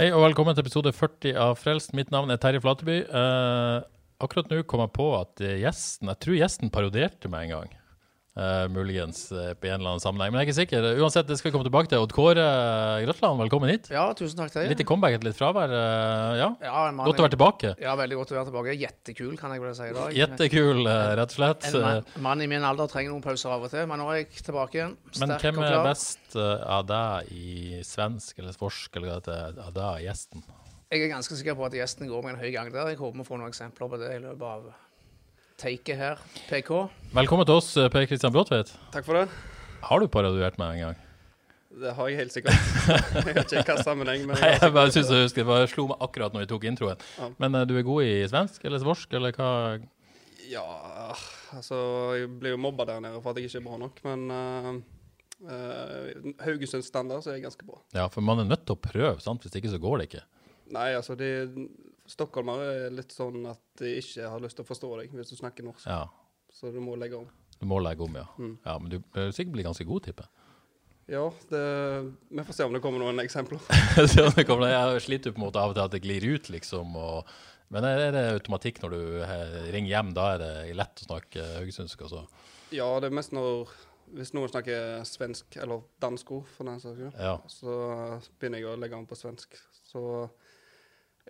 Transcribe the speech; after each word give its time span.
Hei 0.00 0.06
og 0.16 0.22
velkommen 0.22 0.56
til 0.56 0.64
episode 0.64 0.94
40 0.96 1.34
av 1.36 1.58
Frelst. 1.60 1.90
Mitt 1.92 2.08
navn 2.08 2.32
er 2.32 2.38
Terje 2.40 2.62
Flateby. 2.64 2.94
Eh, 3.04 3.82
akkurat 4.24 4.48
nå 4.48 4.62
kom 4.64 4.80
jeg 4.80 4.94
på 4.96 5.08
at 5.18 5.42
gjesten 5.60 6.08
Jeg 6.08 6.20
tror 6.24 6.38
gjesten 6.38 6.72
parodierte 6.72 7.28
meg 7.28 7.50
en 7.50 7.52
gang. 7.58 7.74
Eh, 8.38 8.68
muligens 8.70 9.32
uh, 9.34 9.50
på 9.58 9.66
en 9.66 9.80
eller 9.80 9.90
annen 9.90 10.02
sammenheng, 10.02 10.30
men 10.30 10.38
jeg 10.38 10.44
er 10.44 10.48
ikke 10.52 10.58
sikker. 10.60 10.84
Uansett, 11.02 11.26
det 11.26 11.34
skal 11.40 11.50
vi 11.50 11.54
komme 11.56 11.66
tilbake 11.66 11.90
til. 11.90 11.98
Odd 11.98 12.12
Kåre 12.14 12.44
Grøtland, 13.02 13.40
velkommen 13.42 13.72
hit. 13.72 13.88
Ja, 13.90 14.04
tusen 14.14 14.38
takk 14.38 14.52
til 14.52 14.62
deg. 14.62 14.70
Litt 14.70 14.82
i 14.84 14.86
comeback, 14.86 15.16
litt 15.26 15.34
fravær. 15.34 15.72
eh, 15.74 16.36
ja. 16.38 16.46
Ja, 16.62 16.84
man, 16.94 17.08
Godt 17.08 17.18
å 17.18 17.24
være 17.26 17.34
tilbake. 17.34 17.72
Ja, 17.82 17.96
veldig 17.98 18.20
godt 18.20 18.30
å 18.30 18.36
være 18.36 18.46
tilbake. 18.52 18.76
Jettekul, 18.78 19.32
kan 19.40 19.50
jeg 19.56 19.64
vel 19.64 19.74
si 19.74 19.88
i 19.90 19.96
dag. 19.96 20.14
Jettekul, 20.14 20.84
eh, 20.86 21.06
rett 21.18 21.34
og 21.34 21.40
slett. 21.40 21.66
En 21.72 21.82
mann, 21.82 22.06
mann 22.28 22.44
i 22.44 22.46
min 22.52 22.66
alder 22.68 22.92
trenger 22.92 23.10
noen 23.10 23.24
pauser 23.24 23.50
av 23.50 23.66
og 23.66 23.72
til, 23.74 23.88
men 23.90 23.98
nå 23.98 24.06
er 24.12 24.20
jeg 24.20 24.44
tilbake 24.46 24.78
igjen. 24.78 24.94
Men 25.18 25.34
hvem 25.42 25.58
er 25.66 25.78
best 25.88 26.38
eh, 26.38 26.68
av 26.78 26.86
deg 26.86 27.32
i 27.34 27.80
svensk 27.86 28.38
eller 28.38 28.54
forsk 28.54 29.00
eller 29.00 29.18
hva 29.18 29.40
av 29.66 29.74
deg, 29.74 30.06
gjesten? 30.06 30.46
Jeg 30.90 31.02
er 31.02 31.10
ganske 31.16 31.34
sikker 31.34 31.58
på 31.58 31.66
at 31.66 31.74
gjesten 31.74 32.06
går 32.06 32.22
med 32.22 32.36
en 32.36 32.40
høy 32.44 32.54
gang 32.54 32.70
der. 32.70 32.94
Jeg 32.94 33.02
håper 33.02 33.18
vi 33.18 33.26
får 33.26 33.42
noen 33.42 33.50
eksempler 33.50 33.90
på 33.90 33.98
det 33.98 34.14
i 34.14 34.22
løpet 34.22 34.46
av 34.46 34.70
taket 35.60 35.98
her. 36.00 36.20
PK. 36.48 36.88
Velkommen 37.12 37.46
til 37.48 37.58
oss, 37.60 37.76
eh, 37.76 37.88
Per 37.92 38.06
Kristian 38.08 38.32
Bråtveit. 38.32 38.72
Takk 38.94 39.04
for 39.04 39.18
det. 39.18 39.28
Har 39.84 40.00
du 40.00 40.08
parodiert 40.08 40.56
meg 40.60 40.78
en 40.78 40.80
gang? 40.86 41.06
Det 41.80 41.92
har 41.94 42.08
jeg 42.08 42.18
helt 42.18 42.32
sikkert. 42.34 42.70
Jeg 43.14 43.34
vet 43.36 43.52
ikke 43.60 43.76
hva 43.76 43.84
sammenheng, 43.84 44.24
men 44.26 44.40
Nei, 44.40 44.56
jeg 44.56 44.72
bare 44.74 44.90
synes 44.90 45.10
jeg 45.12 45.28
husker, 45.28 45.44
det 45.44 45.46
bare 45.46 45.68
slo 45.70 45.84
meg 45.92 46.00
akkurat 46.02 46.34
når 46.34 46.42
vi 46.42 46.48
tok 46.50 46.64
introen. 46.66 47.04
Ja. 47.14 47.28
Men 47.38 47.54
eh, 47.54 47.66
du 47.68 47.76
er 47.78 47.86
god 47.86 48.08
i 48.08 48.14
svensk 48.30 48.64
eller 48.66 48.82
svorsk, 48.82 49.12
eller 49.14 49.36
hva? 49.36 49.50
Ja, 50.50 50.64
altså 51.54 51.78
Jeg 52.18 52.32
blir 52.40 52.56
jo 52.56 52.62
mobba 52.64 52.88
der 52.88 53.04
nede 53.04 53.20
for 53.22 53.30
at 53.30 53.38
jeg 53.38 53.46
ikke 53.46 53.60
er 53.60 53.68
bra 53.68 53.78
nok, 53.84 54.02
men 54.08 54.24
uh, 54.34 54.72
uh, 55.46 56.32
Haugesunds 56.42 56.90
standard 56.90 57.22
så 57.22 57.30
er 57.30 57.38
jeg 57.38 57.46
ganske 57.46 57.68
bra. 57.68 57.78
Ja, 57.94 58.08
for 58.10 58.26
man 58.26 58.42
er 58.42 58.50
nødt 58.50 58.66
til 58.66 58.74
å 58.74 58.82
prøve, 58.82 59.20
sant? 59.22 59.46
hvis 59.46 59.54
ikke 59.60 59.70
så 59.70 59.78
går 59.78 60.00
det 60.00 60.10
ikke. 60.10 60.24
Nei, 60.74 60.90
altså 60.98 61.14
de 61.18 61.30
Stockholmere 62.10 62.70
er 62.86 62.90
litt 62.94 63.12
sånn 63.14 63.44
at 63.50 63.60
de 63.78 63.92
ikke 64.00 64.28
har 64.32 64.42
lyst 64.42 64.58
til 64.58 64.64
å 64.66 64.68
forstå 64.70 64.90
deg 65.00 65.12
hvis 65.14 65.30
du 65.30 65.36
snakker 65.38 65.66
norsk, 65.66 65.86
Ja, 65.86 66.04
så 66.52 66.72
du 66.74 66.80
må 66.82 66.96
legge 66.98 67.20
om. 67.20 67.28
du 67.60 67.66
må 67.70 67.78
legge 67.82 68.02
om, 68.02 68.14
ja. 68.18 68.26
Mm. 68.38 68.56
Ja, 68.66 68.78
Men 68.78 68.90
du 68.90 68.98
bør 69.14 69.30
sikkert 69.32 69.52
bli 69.54 69.62
ganske 69.68 69.86
god, 69.86 70.02
tipper 70.08 70.26
jeg. 70.26 70.36
Ja, 71.10 71.24
det, 71.50 71.60
vi 72.30 72.42
får 72.46 72.54
se 72.54 72.64
om 72.68 72.72
det 72.76 72.80
kommer 72.84 73.00
noen 73.02 73.18
eksempler. 73.18 73.58
Så 74.12 74.28
det 74.36 74.44
kommer- 74.46 74.70
Jeg 74.70 75.00
sliter 75.02 75.32
på 75.34 75.40
en 75.40 75.46
måte 75.48 75.58
av 75.58 75.70
og 75.72 75.74
til 75.74 75.82
at 75.84 75.90
det 75.96 76.02
glir 76.04 76.22
ut, 76.36 76.50
liksom. 76.54 76.94
Og, 76.96 77.26
men 77.74 77.84
er 77.88 78.12
det 78.14 78.22
automatikk 78.36 78.78
når 78.84 78.90
du 78.94 79.00
eh, 79.24 79.56
ringer 79.74 79.90
hjem? 79.90 80.12
Da 80.14 80.28
er 80.36 80.38
det 80.38 80.52
lett 80.78 81.02
å 81.02 81.08
snakke 81.08 81.46
haugesundsk? 81.58 82.02
og 82.06 82.10
så- 82.10 82.26
Ja, 82.70 82.86
det 83.00 83.10
er 83.10 83.16
mest 83.18 83.32
når 83.34 83.66
Hvis 84.14 84.32
noen 84.34 84.50
snakker 84.50 85.02
svensk, 85.06 85.56
eller 85.62 85.82
dansk 86.02 86.30
ord, 86.34 86.46
for 86.56 86.64
den 86.66 86.80
saks 86.82 86.96
skyld, 86.98 87.18
Ja. 87.18 87.36
så 87.46 87.74
begynner 88.40 88.58
jeg 88.58 88.66
å 88.66 88.78
legge 88.78 88.96
om 88.98 89.06
på 89.06 89.14
svensk. 89.18 89.54
Så 89.86 90.30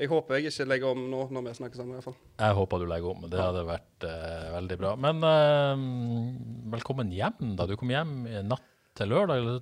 jeg 0.01 0.09
håper 0.09 0.39
jeg 0.39 0.49
ikke 0.49 0.65
legger 0.65 0.95
om 0.95 1.01
nå 1.13 1.25
når 1.29 1.45
vi 1.45 1.53
snakker 1.59 1.77
sammen, 1.77 1.93
i 1.93 1.99
hvert 1.99 2.07
fall. 2.09 2.17
Jeg 2.41 2.57
håper 2.57 2.81
du 2.81 2.87
legger 2.89 3.11
om. 3.11 3.25
Det 3.29 3.41
hadde 3.41 3.65
vært 3.69 4.07
uh, 4.09 4.47
veldig 4.55 4.79
bra. 4.81 4.93
Men 5.07 5.19
uh, 5.21 5.83
velkommen 6.73 7.11
hjem, 7.13 7.51
da. 7.59 7.67
Du 7.69 7.75
kom 7.77 7.93
hjem 7.93 8.15
i 8.31 8.41
natt 8.47 8.65
til 8.97 9.13
lørdag 9.13 9.43
eller 9.43 9.59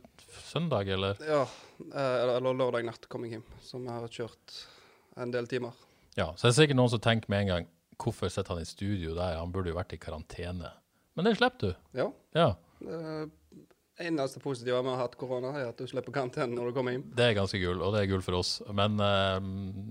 søndag, 0.47 0.91
eller? 0.94 1.19
Ja, 1.27 1.41
uh, 1.43 2.15
eller, 2.21 2.53
lørdag 2.54 2.87
natt 2.87 3.09
kom 3.10 3.27
jeg 3.27 3.38
hjem, 3.38 3.48
så 3.66 3.82
vi 3.82 3.91
har 3.91 4.15
kjørt 4.15 4.60
en 5.19 5.34
del 5.34 5.50
timer. 5.50 5.75
Ja, 6.15 6.31
så 6.37 6.47
det 6.47 6.53
er 6.53 6.59
sikkert 6.60 6.78
noen 6.78 6.94
som 6.94 7.03
tenker 7.03 7.31
med 7.31 7.44
en 7.44 7.53
gang 7.54 7.69
Hvorfor 7.98 8.31
sitter 8.31 8.54
han 8.54 8.62
i 8.62 8.66
studio 8.66 9.10
der? 9.16 9.41
Han 9.41 9.50
burde 9.50 9.72
jo 9.72 9.75
vært 9.75 9.97
i 9.97 9.98
karantene. 9.98 10.71
Men 11.19 11.27
det 11.27 11.32
slipper 11.34 11.72
du. 11.72 11.81
Ja. 11.98 12.04
Ja, 12.38 12.53
Det 12.78 13.00
eneste 14.04 14.41
positive 14.42 14.81
med 14.84 14.94
å 14.94 14.97
ha 14.97 15.06
hatt 15.06 15.19
korona, 15.19 15.53
er 15.59 15.72
at 15.72 15.81
du 15.81 15.88
slipper 15.91 16.14
karantene 16.14 16.54
når 16.54 16.70
du 16.70 16.78
kommer 16.78 16.94
hjem. 16.94 17.04
det 17.19 17.31
er 17.31 17.36
ganske 17.38 17.60
gull, 17.62 17.82
og 17.82 17.94
det 17.94 18.04
er 18.04 18.10
gull 18.12 18.25
for 18.25 18.38
oss. 18.38 18.59
Men 18.75 18.98
uh, 19.03 19.38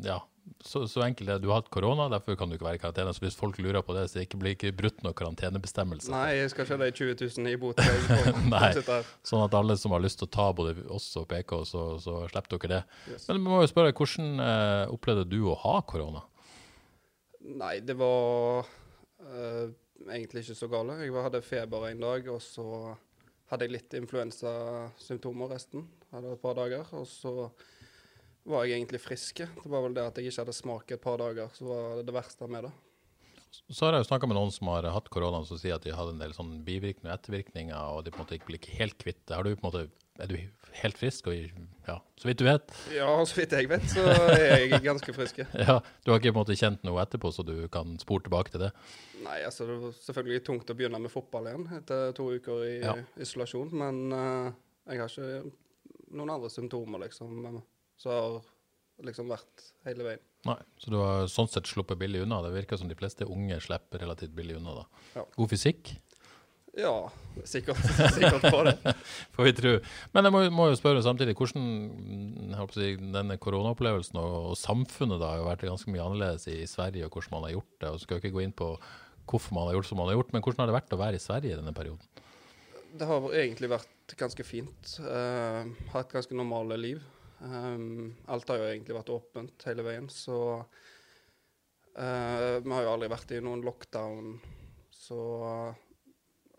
ja, 0.05 0.21
så, 0.63 0.87
så 0.87 1.03
enkelt 1.05 1.29
er 1.29 1.37
det. 1.37 1.45
Du 1.45 1.51
har 1.51 1.61
hatt 1.61 1.69
korona, 1.73 2.07
derfor 2.11 2.37
kan 2.39 2.49
du 2.49 2.55
ikke 2.57 2.67
være 2.67 2.79
i 2.79 2.81
karantene. 2.81 3.13
Så 3.15 3.23
hvis 3.23 3.37
folk 3.37 3.59
lurer 3.61 3.83
på 3.85 3.95
det, 3.97 4.07
så 4.11 4.21
ikke 4.23 4.39
blir 4.41 4.55
ikke 4.55 4.73
brutt 4.75 5.03
noen 5.05 5.15
karantenebestemmelse. 5.17 6.11
Nei, 6.13 6.37
jeg 6.39 6.53
skal 6.53 6.65
ikke 6.65 6.77
ha 6.77 6.83
de 6.83 6.91
20 6.99 7.17
000 7.37 7.51
i 7.51 7.57
bot. 7.61 7.81
Nei. 8.53 8.71
Sånn 9.27 9.43
at 9.45 9.57
alle 9.57 9.77
som 9.79 9.95
har 9.95 10.03
lyst 10.03 10.21
til 10.21 10.29
å 10.29 10.33
ta 10.37 10.47
både 10.57 10.75
oss 10.93 11.09
og 11.19 11.27
PK, 11.31 11.57
så, 11.69 11.87
så 12.03 12.21
slipper 12.31 12.57
dere 12.57 12.73
det. 12.77 12.83
Yes. 13.13 13.27
Men 13.29 13.41
vi 13.41 13.51
må 13.51 13.61
jo 13.63 13.71
spørre, 13.71 13.95
hvordan 13.97 14.43
uh, 14.43 14.93
opplevde 14.93 15.27
du 15.31 15.41
å 15.51 15.57
ha 15.65 15.75
korona? 15.87 16.23
Nei, 17.47 17.77
det 17.85 17.95
var 17.99 18.67
uh, 18.67 19.67
egentlig 20.07 20.45
ikke 20.45 20.57
så 20.57 20.71
gale. 20.71 21.01
Jeg 21.03 21.27
hadde 21.27 21.43
feber 21.45 21.89
en 21.91 22.07
dag, 22.07 22.31
og 22.33 22.41
så 22.43 22.95
hadde 23.51 23.67
jeg 23.67 23.75
litt 23.77 23.97
influensasymptomer 23.99 25.53
resten. 25.53 25.85
Hadde 26.11 26.33
et 26.35 26.43
par 26.43 26.57
dager, 26.57 26.87
og 26.97 27.07
så 27.09 27.33
var 28.47 28.65
jeg 28.65 28.77
egentlig 28.77 29.01
frisk. 29.03 29.43
Det 29.43 29.71
var 29.71 29.83
vel 29.85 29.95
det 29.95 30.05
at 30.07 30.19
jeg 30.19 30.31
ikke 30.31 30.43
hadde 30.45 30.55
smak 30.55 30.91
et 30.95 31.03
par 31.03 31.19
dager, 31.21 31.51
så 31.55 31.67
var 31.67 31.97
det 31.99 32.07
det 32.07 32.15
verste 32.15 32.47
med 32.51 32.67
det. 32.67 32.73
Så 33.71 33.85
har 33.87 33.93
jeg 33.97 34.03
jo 34.05 34.09
snakka 34.09 34.27
med 34.29 34.37
noen 34.37 34.51
som 34.53 34.67
har 34.71 34.85
hatt 34.93 35.09
korona, 35.13 35.43
som 35.47 35.57
sier 35.59 35.75
at 35.77 35.83
de 35.85 35.93
hadde 35.95 36.13
en 36.15 36.21
del 36.21 36.33
sånn 36.35 36.51
bivirkninger 36.67 37.09
og 37.11 37.17
ettervirkninger, 37.19 37.77
og 37.95 38.03
de 38.05 38.11
på 38.13 38.19
en 38.19 38.25
måte 38.25 38.37
ikke 38.39 38.51
blir 38.53 38.67
helt 38.79 38.97
kvitt 39.01 39.19
det. 39.27 39.35
Har 39.35 39.43
du 39.47 39.55
på 39.55 39.63
en 39.63 39.67
måte, 39.69 39.83
er 40.21 40.31
du 40.31 40.35
helt 40.81 40.97
frisk? 40.97 41.27
Og, 41.31 41.49
ja, 41.87 41.97
så 42.19 42.29
vidt 42.29 42.39
du 42.41 42.45
vet. 42.47 42.73
Ja, 42.95 43.09
så 43.29 43.39
vidt 43.39 43.55
jeg 43.57 43.69
vet, 43.71 43.85
så 43.91 44.05
er 44.33 44.45
jeg 44.67 44.81
ganske 44.85 45.13
frisk. 45.15 45.41
Ja, 45.67 45.79
Du 46.05 46.11
har 46.13 46.19
ikke 46.21 46.31
på 46.33 46.37
en 46.37 46.41
måte 46.43 46.57
kjent 46.59 46.83
noe 46.87 47.01
etterpå, 47.03 47.31
så 47.35 47.45
du 47.47 47.55
kan 47.73 47.97
spore 48.01 48.25
tilbake 48.27 48.53
til 48.53 48.65
det? 48.67 48.71
Nei, 49.25 49.39
altså 49.47 49.65
det 49.69 49.77
var 49.81 49.95
selvfølgelig 50.05 50.43
tungt 50.47 50.69
å 50.69 50.77
begynne 50.77 50.99
med 51.01 51.11
fotball 51.13 51.49
igjen 51.49 51.65
etter 51.79 52.11
to 52.17 52.29
uker 52.37 52.65
i 52.67 52.75
Ja. 52.83 52.93
isolasjon, 53.19 53.73
men 53.73 54.03
uh, 54.13 54.51
jeg 54.91 55.01
har 55.01 55.09
ikke 55.09 55.51
noen 56.15 56.29
andre 56.37 56.49
symptomer, 56.53 57.01
liksom, 57.07 57.61
som 57.99 58.11
har 58.13 58.37
liksom 59.05 59.29
vært 59.29 59.69
hele 59.85 60.05
veien. 60.05 60.25
Nei, 60.47 60.57
Så 60.81 60.91
du 60.93 60.97
har 61.01 61.29
sånn 61.31 61.49
sett 61.51 61.69
sluppet 61.69 61.99
billig 61.99 62.23
unna? 62.23 62.41
Det 62.45 62.53
virker 62.55 62.79
som 62.79 62.89
de 62.89 62.97
fleste 62.97 63.27
unge 63.27 63.59
slipper 63.63 64.01
relativt 64.03 64.35
billig 64.37 64.57
unna, 64.59 64.81
da. 64.81 65.07
Ja. 65.19 65.25
God 65.35 65.51
fysikk? 65.51 65.95
Ja, 66.77 67.09
sikkert, 67.49 67.79
sikkert 68.15 68.43
på 68.53 68.59
det. 68.67 68.75
Får 69.35 69.47
vi 69.47 69.53
tro. 69.57 69.73
Men 70.13 70.29
jeg 70.29 70.35
må, 70.35 70.43
må 70.53 70.67
jo 70.69 70.77
spørre 70.77 71.01
samtidig, 71.05 71.33
hvordan 71.39 72.69
si, 72.75 72.91
denne 73.01 73.39
koronaopplevelsen 73.41 74.19
og, 74.21 74.35
og 74.51 74.59
samfunnet 74.61 75.21
da 75.21 75.33
har 75.33 75.41
jo 75.41 75.49
vært 75.49 75.65
ganske 75.65 75.93
mye 75.93 76.05
annerledes 76.05 76.45
i 76.53 76.59
Sverige, 76.69 77.09
og 77.09 77.17
hvordan 77.17 77.33
man 77.39 77.47
har 77.47 77.57
gjort 77.57 77.73
det. 77.81 77.89
og 77.89 78.03
skal 78.03 78.17
jo 78.17 78.23
ikke 78.23 78.35
gå 78.37 78.45
inn 78.45 78.55
på 78.57 78.71
hvorfor 79.27 79.57
man 79.57 79.67
har 79.67 79.79
gjort 79.79 79.89
som 79.89 79.99
man 79.99 80.11
har 80.11 80.19
gjort, 80.19 80.31
men 80.35 80.45
hvordan 80.45 80.63
har 80.63 80.69
det 80.69 80.77
vært 80.77 80.95
å 80.95 81.01
være 81.01 81.19
i 81.19 81.23
Sverige 81.23 81.55
i 81.55 81.59
denne 81.59 81.75
perioden? 81.75 82.23
Det 82.97 83.09
har 83.09 83.25
egentlig 83.41 83.69
vært 83.73 84.15
ganske 84.17 84.45
fint. 84.47 84.93
Uh, 85.01 85.67
hatt 85.91 86.13
ganske 86.13 86.37
normale 86.37 86.77
liv. 86.79 87.01
Um, 87.39 88.15
alt 88.25 88.49
har 88.49 88.57
jo 88.57 88.69
egentlig 88.71 88.95
vært 88.97 89.11
åpent 89.13 89.65
hele 89.69 89.83
veien, 89.85 90.07
så 90.09 90.37
uh, 90.57 92.55
Vi 92.63 92.71
har 92.73 92.85
jo 92.85 92.93
aldri 92.95 93.09
vært 93.11 93.33
i 93.37 93.41
noen 93.45 93.61
lockdown, 93.65 94.39
så 94.93 95.19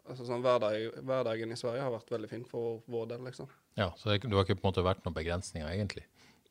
altså, 0.05 0.29
sånn, 0.29 0.45
hverdag, 0.45 1.01
Hverdagen 1.03 1.55
i 1.55 1.59
Sverige 1.59 1.83
har 1.83 1.95
vært 1.95 2.13
veldig 2.15 2.31
fin 2.31 2.47
for 2.47 2.85
vår 2.87 3.11
del, 3.15 3.27
liksom. 3.27 3.51
Ja, 3.79 3.91
Så 3.99 4.13
det, 4.13 4.23
du 4.27 4.37
har 4.37 4.47
ikke 4.47 4.59
på 4.59 4.67
en 4.67 4.71
måte 4.71 4.87
vært 4.87 5.03
noen 5.07 5.19
begrensninger, 5.19 5.69
egentlig? 5.71 6.07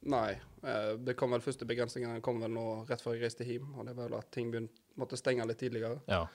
Nei. 0.08 0.36
Uh, 0.64 0.94
det 1.04 1.16
kom 1.20 1.32
vel 1.36 1.44
første 1.44 1.68
begrensningene 1.68 2.24
kom 2.26 2.44
vel 2.44 2.52
nå 2.54 2.66
rett 2.90 3.04
før 3.04 3.16
jeg 3.16 3.28
reiste 3.28 3.48
hjem, 3.48 3.72
og 3.78 3.88
det 3.88 3.96
var 3.96 4.12
vel 4.12 4.20
at 4.20 4.30
ting 4.36 4.52
begynte, 4.52 4.84
måtte 5.00 5.20
stenge 5.20 5.48
litt 5.48 5.60
tidligere. 5.62 6.02
Ja. 6.12 6.26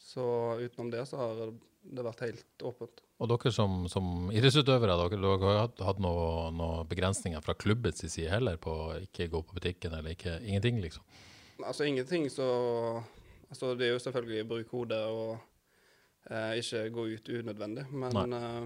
Så 0.00 0.24
utenom 0.62 0.90
det 0.92 1.04
så 1.10 1.20
har 1.20 1.52
det 1.82 2.04
vært 2.06 2.20
helt 2.24 2.62
åpent. 2.68 3.00
Og 3.22 3.28
dere 3.30 3.52
som, 3.54 3.84
som 3.90 4.30
idrettsutøvere, 4.34 4.94
dere, 4.98 5.18
dere 5.22 5.48
har 5.48 5.60
hatt, 5.64 5.82
hatt 5.86 6.00
noen 6.02 6.56
noe 6.58 6.84
begrensninger 6.90 7.42
fra 7.44 7.54
klubbets 7.58 8.04
side 8.06 8.30
heller 8.30 8.58
på 8.62 8.70
å 8.70 8.86
ikke 9.02 9.28
gå 9.32 9.42
på 9.46 9.58
butikken, 9.58 9.94
eller 9.98 10.14
ikke, 10.14 10.38
ingenting, 10.46 10.80
liksom? 10.82 11.04
Altså 11.62 11.86
ingenting 11.86 12.28
så 12.32 12.46
Altså 13.52 13.74
det 13.76 13.84
er 13.84 13.90
jo 13.92 13.98
selvfølgelig 14.00 14.46
bruk 14.48 14.70
hodet 14.72 14.98
og 15.12 15.34
eh, 16.30 16.54
ikke 16.62 16.86
gå 16.94 17.02
ut 17.12 17.28
unødvendig, 17.28 17.84
men 17.92 18.32
eh, 18.32 18.62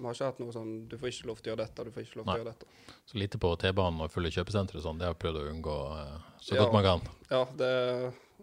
vi 0.00 0.06
har 0.06 0.16
ikke 0.16 0.30
hatt 0.30 0.38
noe 0.40 0.54
sånn 0.54 0.70
Du 0.88 0.94
får 0.96 1.10
ikke 1.12 1.28
lov 1.28 1.42
til 1.42 1.50
å 1.50 1.52
gjøre 1.52 1.66
dette, 1.66 1.84
du 1.84 1.92
får 1.92 2.06
ikke 2.06 2.20
lov 2.22 2.24
til 2.24 2.32
å 2.32 2.38
gjøre 2.40 2.54
dette. 2.54 2.94
Så 3.10 3.20
lite 3.20 3.40
på 3.42 3.50
T-banen 3.60 4.00
og 4.06 4.14
fulle 4.14 4.32
kjøpesentre 4.32 4.80
og 4.80 4.86
sånn, 4.86 4.96
det 5.02 5.04
har 5.10 5.12
jeg 5.12 5.20
prøvd 5.26 5.42
å 5.42 5.46
unngå 5.52 5.76
eh, 5.98 6.16
så 6.40 6.56
Ja. 6.56 6.62
godt 6.64 6.78
man 6.78 6.86
kan. 6.88 7.04
Ja, 7.28 7.42
det 7.60 7.70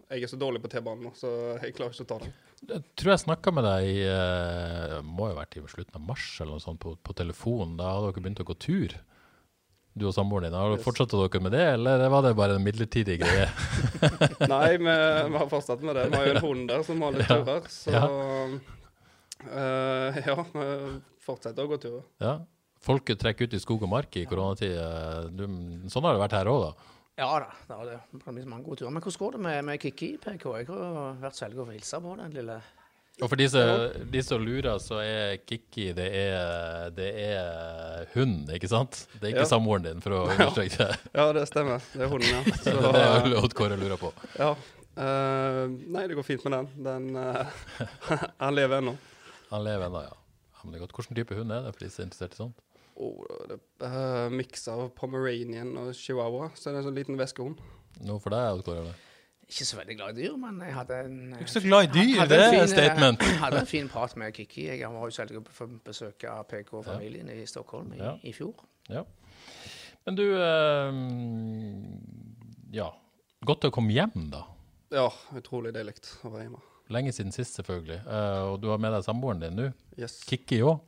jeg 0.08 0.22
er 0.24 0.30
så 0.30 0.38
dårlig 0.40 0.62
på 0.62 0.70
T-banen 0.72 1.08
nå, 1.08 1.12
så 1.18 1.30
jeg 1.58 1.74
klarer 1.76 1.92
ikke 1.92 2.06
å 2.06 2.12
ta 2.14 2.20
den. 2.22 2.36
Jeg 2.66 2.82
tror 2.98 3.12
jeg 3.12 3.22
snakka 3.22 3.52
med 3.54 3.64
deg 3.68 3.86
i 3.86 3.98
eh, 4.10 4.96
må 5.06 5.28
jo 5.28 5.36
ha 5.36 5.42
vært 5.44 5.56
i 5.60 5.62
slutten 5.70 5.94
av 6.00 6.02
mars 6.08 6.24
eller 6.40 6.56
noe 6.56 6.64
sånt 6.64 6.80
på, 6.82 6.96
på 7.06 7.14
telefon. 7.14 7.76
Da 7.78 7.92
hadde 7.94 8.08
dere 8.10 8.24
begynt 8.24 8.42
å 8.42 8.46
gå 8.48 8.56
tur, 8.58 8.96
du 9.98 10.06
og 10.08 10.14
samboeren 10.16 10.48
din. 10.50 10.56
Har 10.58 10.72
dere 10.72 10.80
Yes. 10.80 10.84
fortsatt 10.88 11.14
dere 11.14 11.40
med 11.44 11.54
det, 11.54 11.62
eller 11.76 12.02
var 12.10 12.26
det 12.26 12.34
bare 12.38 12.56
en 12.58 12.64
midlertidig 12.66 13.20
greie? 13.22 13.46
Nei, 14.52 14.74
vi, 14.76 14.84
vi 14.90 15.38
har 15.38 15.48
fortsatt 15.54 15.82
med 15.86 15.94
det. 16.00 16.08
Vi 16.10 16.18
har 16.18 16.26
jo 16.26 16.34
en 16.34 16.44
hund 16.48 16.68
der 16.74 16.82
som 16.86 17.02
har 17.06 17.14
litt 17.14 17.30
Ja. 17.30 17.38
turer, 17.44 17.70
så 17.70 17.94
Ja. 17.94 18.04
Uh, 19.38 20.16
ja, 20.26 20.34
vi 20.50 20.68
fortsetter 21.22 21.62
å 21.62 21.70
gå 21.70 21.76
turer. 21.82 22.02
Ja. 22.22 22.32
Folk 22.82 23.10
trekker 23.18 23.46
ut 23.46 23.54
i 23.54 23.60
skog 23.62 23.82
og 23.86 23.90
mark 23.90 24.16
i 24.18 24.24
koronatid. 24.26 24.74
sånn 25.90 26.06
har 26.06 26.14
det 26.14 26.22
vært 26.24 26.34
her 26.38 26.50
òg, 26.50 26.62
da. 26.68 26.94
Ja 27.18 27.28
da, 27.42 27.48
det 27.66 27.76
har 28.24 28.32
blitt 28.34 28.46
mange 28.46 28.62
gode 28.68 28.78
turer. 28.78 28.92
Men 28.94 29.02
hvordan 29.02 29.18
går 29.24 29.32
det 29.36 29.40
med, 29.42 29.64
med 29.66 29.80
Kikki 29.82 30.12
i 30.14 30.18
PK? 30.22 30.44
Jeg 30.60 30.68
har 30.70 31.16
vært 31.22 31.34
så 31.38 31.48
heldig 31.48 31.58
å 31.64 31.66
få 31.66 31.74
hilse 31.74 31.98
på 32.04 32.12
den 32.20 32.36
lille 32.36 32.58
Og 33.18 33.26
for 33.32 33.40
de 33.40 33.48
som, 34.22 34.44
lurer, 34.44 34.78
så 34.78 35.00
er 35.02 35.40
Kikki 35.42 35.88
det 35.98 36.06
er, 36.14 36.92
det 36.94 37.08
er 37.24 38.06
hund, 38.14 38.52
ikke 38.54 38.70
sant? 38.70 39.00
Det 39.18 39.24
er 39.24 39.32
ikke 39.34 39.42
Ja. 39.48 39.50
samboeren 39.50 39.88
din, 39.88 40.02
for 40.04 40.14
å 40.14 40.20
understreke 40.30 40.78
det. 40.78 40.98
Ja, 41.18 41.26
det 41.34 41.42
stemmer. 41.50 41.82
Det 41.90 42.06
er 42.06 42.12
hunden, 42.14 42.30
ja. 42.30 42.42
Så, 42.62 42.76
Det 42.86 43.02
er 43.02 43.34
Odd 43.42 43.58
Kåre 43.58 43.78
lurer 43.80 43.98
på. 43.98 44.12
ja. 44.38 44.52
Uh, 44.98 45.66
nei, 45.94 46.08
det 46.10 46.16
går 46.18 46.24
fint 46.26 46.42
med 46.46 46.54
den. 46.56 46.70
Den 46.82 47.04
uh, 47.18 47.46
Han 48.42 48.54
lever 48.58 48.80
ennå. 48.80 48.94
Han 49.52 49.62
lever 49.66 49.86
ennå, 49.86 50.00
ja. 50.06 50.14
ja. 50.54 50.62
Men 50.64 50.72
det 50.74 50.80
er 50.80 50.86
godt. 50.86 50.94
Hvilken 50.96 51.18
type 51.18 51.36
hund 51.38 51.54
er 51.54 51.66
det, 51.66 51.74
for 51.76 51.84
de 51.84 51.90
som 51.94 52.02
er 52.02 52.08
interessert 52.08 52.34
i 52.34 52.40
sånt? 52.44 52.64
Oh, 52.98 53.22
det 53.46 53.58
er 53.86 53.92
uh, 54.26 54.32
miks 54.34 54.64
av 54.72 54.88
pomeranian 54.98 55.76
og 55.78 55.92
chihuahua, 55.94 56.48
så 56.58 56.70
det 56.70 56.76
er 56.76 56.80
en 56.80 56.88
sånn 56.88 56.96
liten 56.98 57.18
veskehund. 57.20 57.60
Noe 58.08 58.18
for 58.22 58.34
deg, 58.34 58.48
Odd 58.56 58.64
Kåre? 58.66 58.80
eller? 58.82 59.04
Ikke 59.48 59.64
så 59.64 59.78
veldig 59.78 59.94
glad 59.96 60.18
i 60.18 60.24
dyr, 60.26 60.34
men 60.36 60.58
jeg 60.60 60.74
hadde 60.76 60.96
en 61.06 61.12
Du 61.30 61.36
er 61.38 61.44
ikke 61.46 61.54
så 61.54 61.62
glad 61.64 61.86
i 61.86 61.92
dyr, 61.94 62.10
hadde 62.18 62.34
det 62.34 62.40
er 62.44 62.50
fin, 62.52 62.60
et 62.66 62.72
statement. 62.74 63.22
Jeg 63.30 63.38
hadde 63.40 63.60
en 63.62 63.70
fin 63.70 63.88
prat 63.88 64.16
med 64.20 64.34
Kikki. 64.36 64.66
Jeg 64.68 64.90
var 64.92 65.06
jo 65.08 65.14
så 65.14 65.22
heldig 65.24 65.38
å 65.40 65.44
få 65.56 65.68
besøke 65.86 66.34
PK-familien 66.50 67.30
i 67.32 67.38
Stockholm 67.48 67.94
i, 67.96 68.00
Ja. 68.02 68.12
i 68.28 68.34
fjor. 68.36 68.60
Ja. 68.92 69.06
Men 70.04 70.18
du 70.18 70.24
eh, 70.36 70.92
Ja. 72.76 72.90
Godt 73.46 73.64
å 73.68 73.72
komme 73.72 73.94
hjem, 73.94 74.28
da. 74.34 74.42
Ja, 74.92 75.06
utrolig 75.38 75.72
deilig 75.76 75.94
å 76.26 76.32
være 76.32 76.48
hjemme. 76.48 76.60
Lenge 76.92 77.12
siden 77.12 77.32
sist, 77.32 77.56
selvfølgelig. 77.60 78.00
Eh, 78.04 78.44
og 78.52 78.60
du 78.62 78.68
har 78.72 78.80
med 78.82 78.92
deg 78.96 79.04
samboeren 79.06 79.40
din 79.44 79.56
nå. 79.56 79.66
Yes. 80.00 80.18
Kikki 80.28 80.60
òg. 80.66 80.80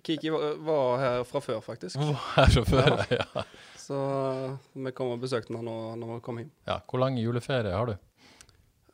Kiki 0.00 0.30
var, 0.32 0.54
var 0.64 0.98
her 1.02 1.24
fra 1.28 1.40
før, 1.44 1.58
faktisk. 1.60 1.98
Her 2.36 2.48
fra 2.54 2.64
før. 2.64 3.02
Ja. 3.12 3.42
Så 3.82 3.98
uh, 3.98 4.54
vi 4.72 4.92
kom 4.96 5.10
og 5.12 5.20
besøkte 5.20 5.52
henne 5.52 5.66
når, 5.68 5.96
når 6.00 6.14
vi 6.14 6.20
kom 6.24 6.38
hjem. 6.40 6.52
ja. 6.70 6.78
Hvor 6.88 7.02
lang 7.02 7.18
juleferie 7.20 7.74
har 7.74 7.90
du? 7.90 7.96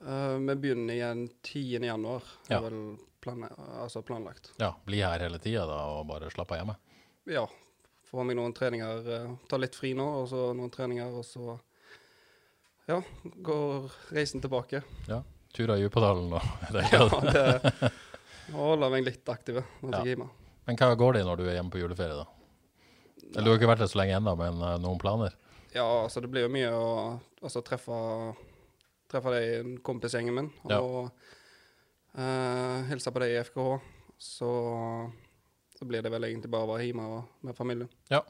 Uh, 0.03 0.39
vi 0.43 0.55
begynner 0.59 0.95
igjen 0.97 1.23
10. 1.47 1.63
januar, 1.87 2.23
Ja. 2.49 2.59
er 2.59 2.67
vel 2.71 2.81
plan 3.23 3.45
altså 3.83 4.03
planlagt. 4.07 4.53
Ja, 4.63 4.73
Bli 4.87 5.01
her 5.03 5.21
hele 5.23 5.39
tida 5.43 5.65
da, 5.67 5.79
og 5.99 6.07
bare 6.11 6.31
slappe 6.35 6.55
av 6.57 6.63
hjemme? 6.63 6.77
Ja. 7.31 7.47
Få 8.09 8.25
meg 8.25 8.39
noen 8.39 8.55
treninger. 8.57 9.03
Uh, 9.05 9.37
ta 9.51 9.59
litt 9.61 9.77
fri 9.77 9.91
nå, 9.99 10.07
og 10.23 10.29
så 10.31 10.49
noen 10.57 10.71
treninger, 10.73 11.13
og 11.19 11.27
så 11.29 11.59
ja, 12.89 13.03
går 13.45 13.91
reisen 14.17 14.41
tilbake. 14.41 14.81
Ja. 15.11 15.21
Turer 15.55 15.77
i 15.77 15.83
Djupedalen 15.85 16.33
og 16.33 16.73
det 16.73 16.83
Ja, 16.93 17.07
det 18.49 18.55
holder 18.57 18.91
meg 18.93 19.05
litt 19.07 19.29
aktive 19.29 19.63
når 19.83 19.93
Ja. 19.93 19.99
jeg 19.99 20.05
er 20.07 20.15
hjemme. 20.15 20.29
Men 20.69 20.77
hva 20.77 20.93
går 21.01 21.17
det 21.17 21.25
i 21.25 21.27
når 21.27 21.41
du 21.41 21.47
er 21.47 21.57
hjemme 21.57 21.73
på 21.73 21.81
juleferie, 21.81 22.19
da? 22.19 22.27
Eller 23.33 23.45
du 23.45 23.51
har 23.51 23.59
ikke 23.61 23.71
vært 23.71 23.83
der 23.83 23.91
så 23.91 24.01
lenge 24.01 24.19
ennå, 24.19 24.35
men 24.37 24.61
uh, 24.61 24.75
noen 24.81 25.01
planer? 25.01 25.33
Ja, 25.73 25.85
altså 26.05 26.21
det 26.25 26.31
blir 26.33 26.47
jo 26.47 26.53
mye 26.53 26.69
å 26.73 26.89
altså, 27.43 27.63
treffe, 27.65 27.97
treffe 29.09 29.33
deg 29.35 29.49
i 29.49 29.77
kompisgjengen 29.85 30.37
min 30.37 30.51
Ja. 30.69 30.81
og 30.81 31.11
eh, 32.17 32.89
hilse 32.89 33.13
på 33.13 33.21
deg 33.23 33.35
i 33.35 33.41
FKH. 33.45 33.75
Så, 34.19 34.49
så 35.79 35.87
blir 35.87 36.03
det 36.03 36.11
vel 36.11 36.25
egentlig 36.27 36.51
bare 36.51 36.67
å 36.67 36.73
være 36.73 36.89
hjemme 36.89 37.21
med 37.47 37.57
familien. 37.57 37.91
Ja, 38.11 38.23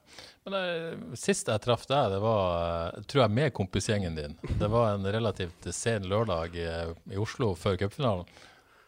Men 0.44 0.58
uh, 0.58 1.14
Sist 1.17 1.49
jeg 1.49 1.62
traff 1.64 1.87
deg, 1.88 2.11
det 2.12 2.19
var 2.20 2.99
uh, 2.99 3.06
tror 3.08 3.25
jeg 3.25 3.37
med 3.38 3.55
kompisgjengen 3.56 4.19
din. 4.19 4.37
Det 4.61 4.69
var 4.69 4.93
en 4.93 5.06
relativt 5.08 5.70
sen 5.75 6.11
lørdag 6.11 6.58
i, 6.58 6.69
i 7.14 7.23
Oslo 7.23 7.55
før 7.56 7.79
cupfinalen. 7.81 8.29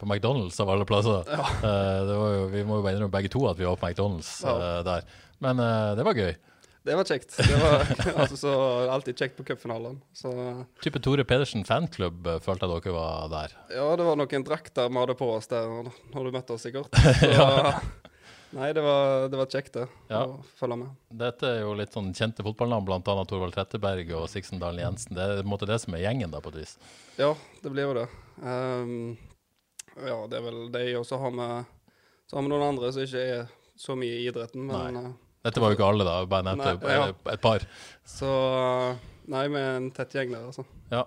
På 0.00 0.08
McDonald's 0.08 0.56
av 0.62 0.70
alle 0.72 0.86
plasser. 0.88 1.26
Eh, 1.28 1.98
det 2.08 2.14
var 2.16 2.36
jo, 2.38 2.44
vi 2.54 2.62
må 2.64 2.78
jo 2.80 2.84
bare 2.86 2.96
innrømme 2.96 3.12
begge 3.12 3.32
to 3.32 3.44
at 3.50 3.58
vi 3.60 3.68
var 3.68 3.76
på 3.76 3.90
McDonald's 3.90 4.32
eh, 4.48 4.80
der. 4.86 5.04
Men 5.44 5.60
eh, 5.60 5.90
det 5.98 6.06
var 6.08 6.16
gøy. 6.16 6.32
Det 6.82 6.96
var 6.96 7.04
kjekt. 7.04 7.34
Det 7.36 7.56
var 7.60 7.82
altså, 8.22 8.36
så 8.40 8.52
alltid 8.88 9.18
kjekt 9.20 9.36
på 9.36 9.44
cupfinalen. 9.50 9.98
Så 10.16 10.32
Type 10.80 11.02
Tore 11.04 11.26
Pedersen 11.28 11.66
fanklubb 11.68 12.26
eh, 12.26 12.38
følte 12.40 12.64
jeg 12.64 12.80
dere 12.86 12.94
var 12.96 13.32
der. 13.32 13.56
ja, 13.76 13.88
det 14.00 14.06
var 14.08 14.16
noen 14.16 14.46
drakter 14.48 14.88
vi 14.88 15.02
hadde 15.02 15.18
på 15.20 15.28
oss 15.36 15.50
der 15.52 15.68
når 15.68 16.24
du 16.24 16.38
møtte 16.38 16.56
oss, 16.56 16.64
sikkert. 16.64 16.96
Så, 17.20 17.48
Nei, 18.50 18.72
det 18.74 18.82
var, 18.82 19.28
det 19.30 19.38
var 19.38 19.46
kjekt, 19.46 19.76
det. 19.76 19.84
Ja. 20.10 20.24
Å 20.26 20.40
følge 20.58 20.80
med. 20.80 20.94
Dette 21.20 21.46
er 21.46 21.60
jo 21.60 21.74
litt 21.78 21.94
sånn 21.94 22.08
kjente 22.16 22.42
fotballnavn, 22.42 22.82
bl.a. 22.88 22.98
Torvald 23.30 23.54
Tretteberg 23.54 24.10
og 24.18 24.24
Siksendalen 24.32 24.82
Jensen. 24.82 25.14
Det 25.14 25.22
er 25.22 25.38
på 25.38 25.44
en 25.44 25.52
måte 25.52 25.68
det 25.70 25.76
som 25.84 25.94
er 25.94 26.02
gjengen, 26.02 26.32
da, 26.32 26.40
på 26.42 26.50
et 26.50 26.58
vis. 26.64 26.72
Ja, 27.20 27.30
det 27.62 27.70
blir 27.70 27.86
jo 27.86 27.94
det. 28.00 28.08
Ehm, 28.42 29.12
ja, 29.96 30.18
det 30.30 30.38
er 30.38 30.44
vel 30.46 30.60
de. 30.74 30.84
Og 31.00 31.06
så 31.08 31.18
har 31.20 31.32
vi 31.34 32.48
noen 32.48 32.66
andre 32.68 32.92
som 32.94 33.02
ikke 33.04 33.24
er 33.38 33.48
så 33.80 33.96
mye 33.98 34.18
i 34.20 34.28
idretten. 34.28 34.66
Men, 34.68 34.94
Nei. 34.98 35.04
eh, 35.10 35.16
Dette 35.48 35.62
var 35.62 35.72
jo 35.72 35.78
ikke 35.78 35.88
alle, 35.88 36.04
da. 36.06 36.18
Bare 36.28 36.46
nevnte 36.50 36.74
ja. 36.84 37.08
et- 37.32 37.40
par. 37.40 37.64
så 38.04 38.30
Nei, 39.30 39.46
vi 39.48 39.60
er 39.60 39.76
en 39.78 39.90
tett 39.94 40.14
gjeng 40.16 40.32
der, 40.34 40.46
altså. 40.50 40.64
Ja. 40.90 41.04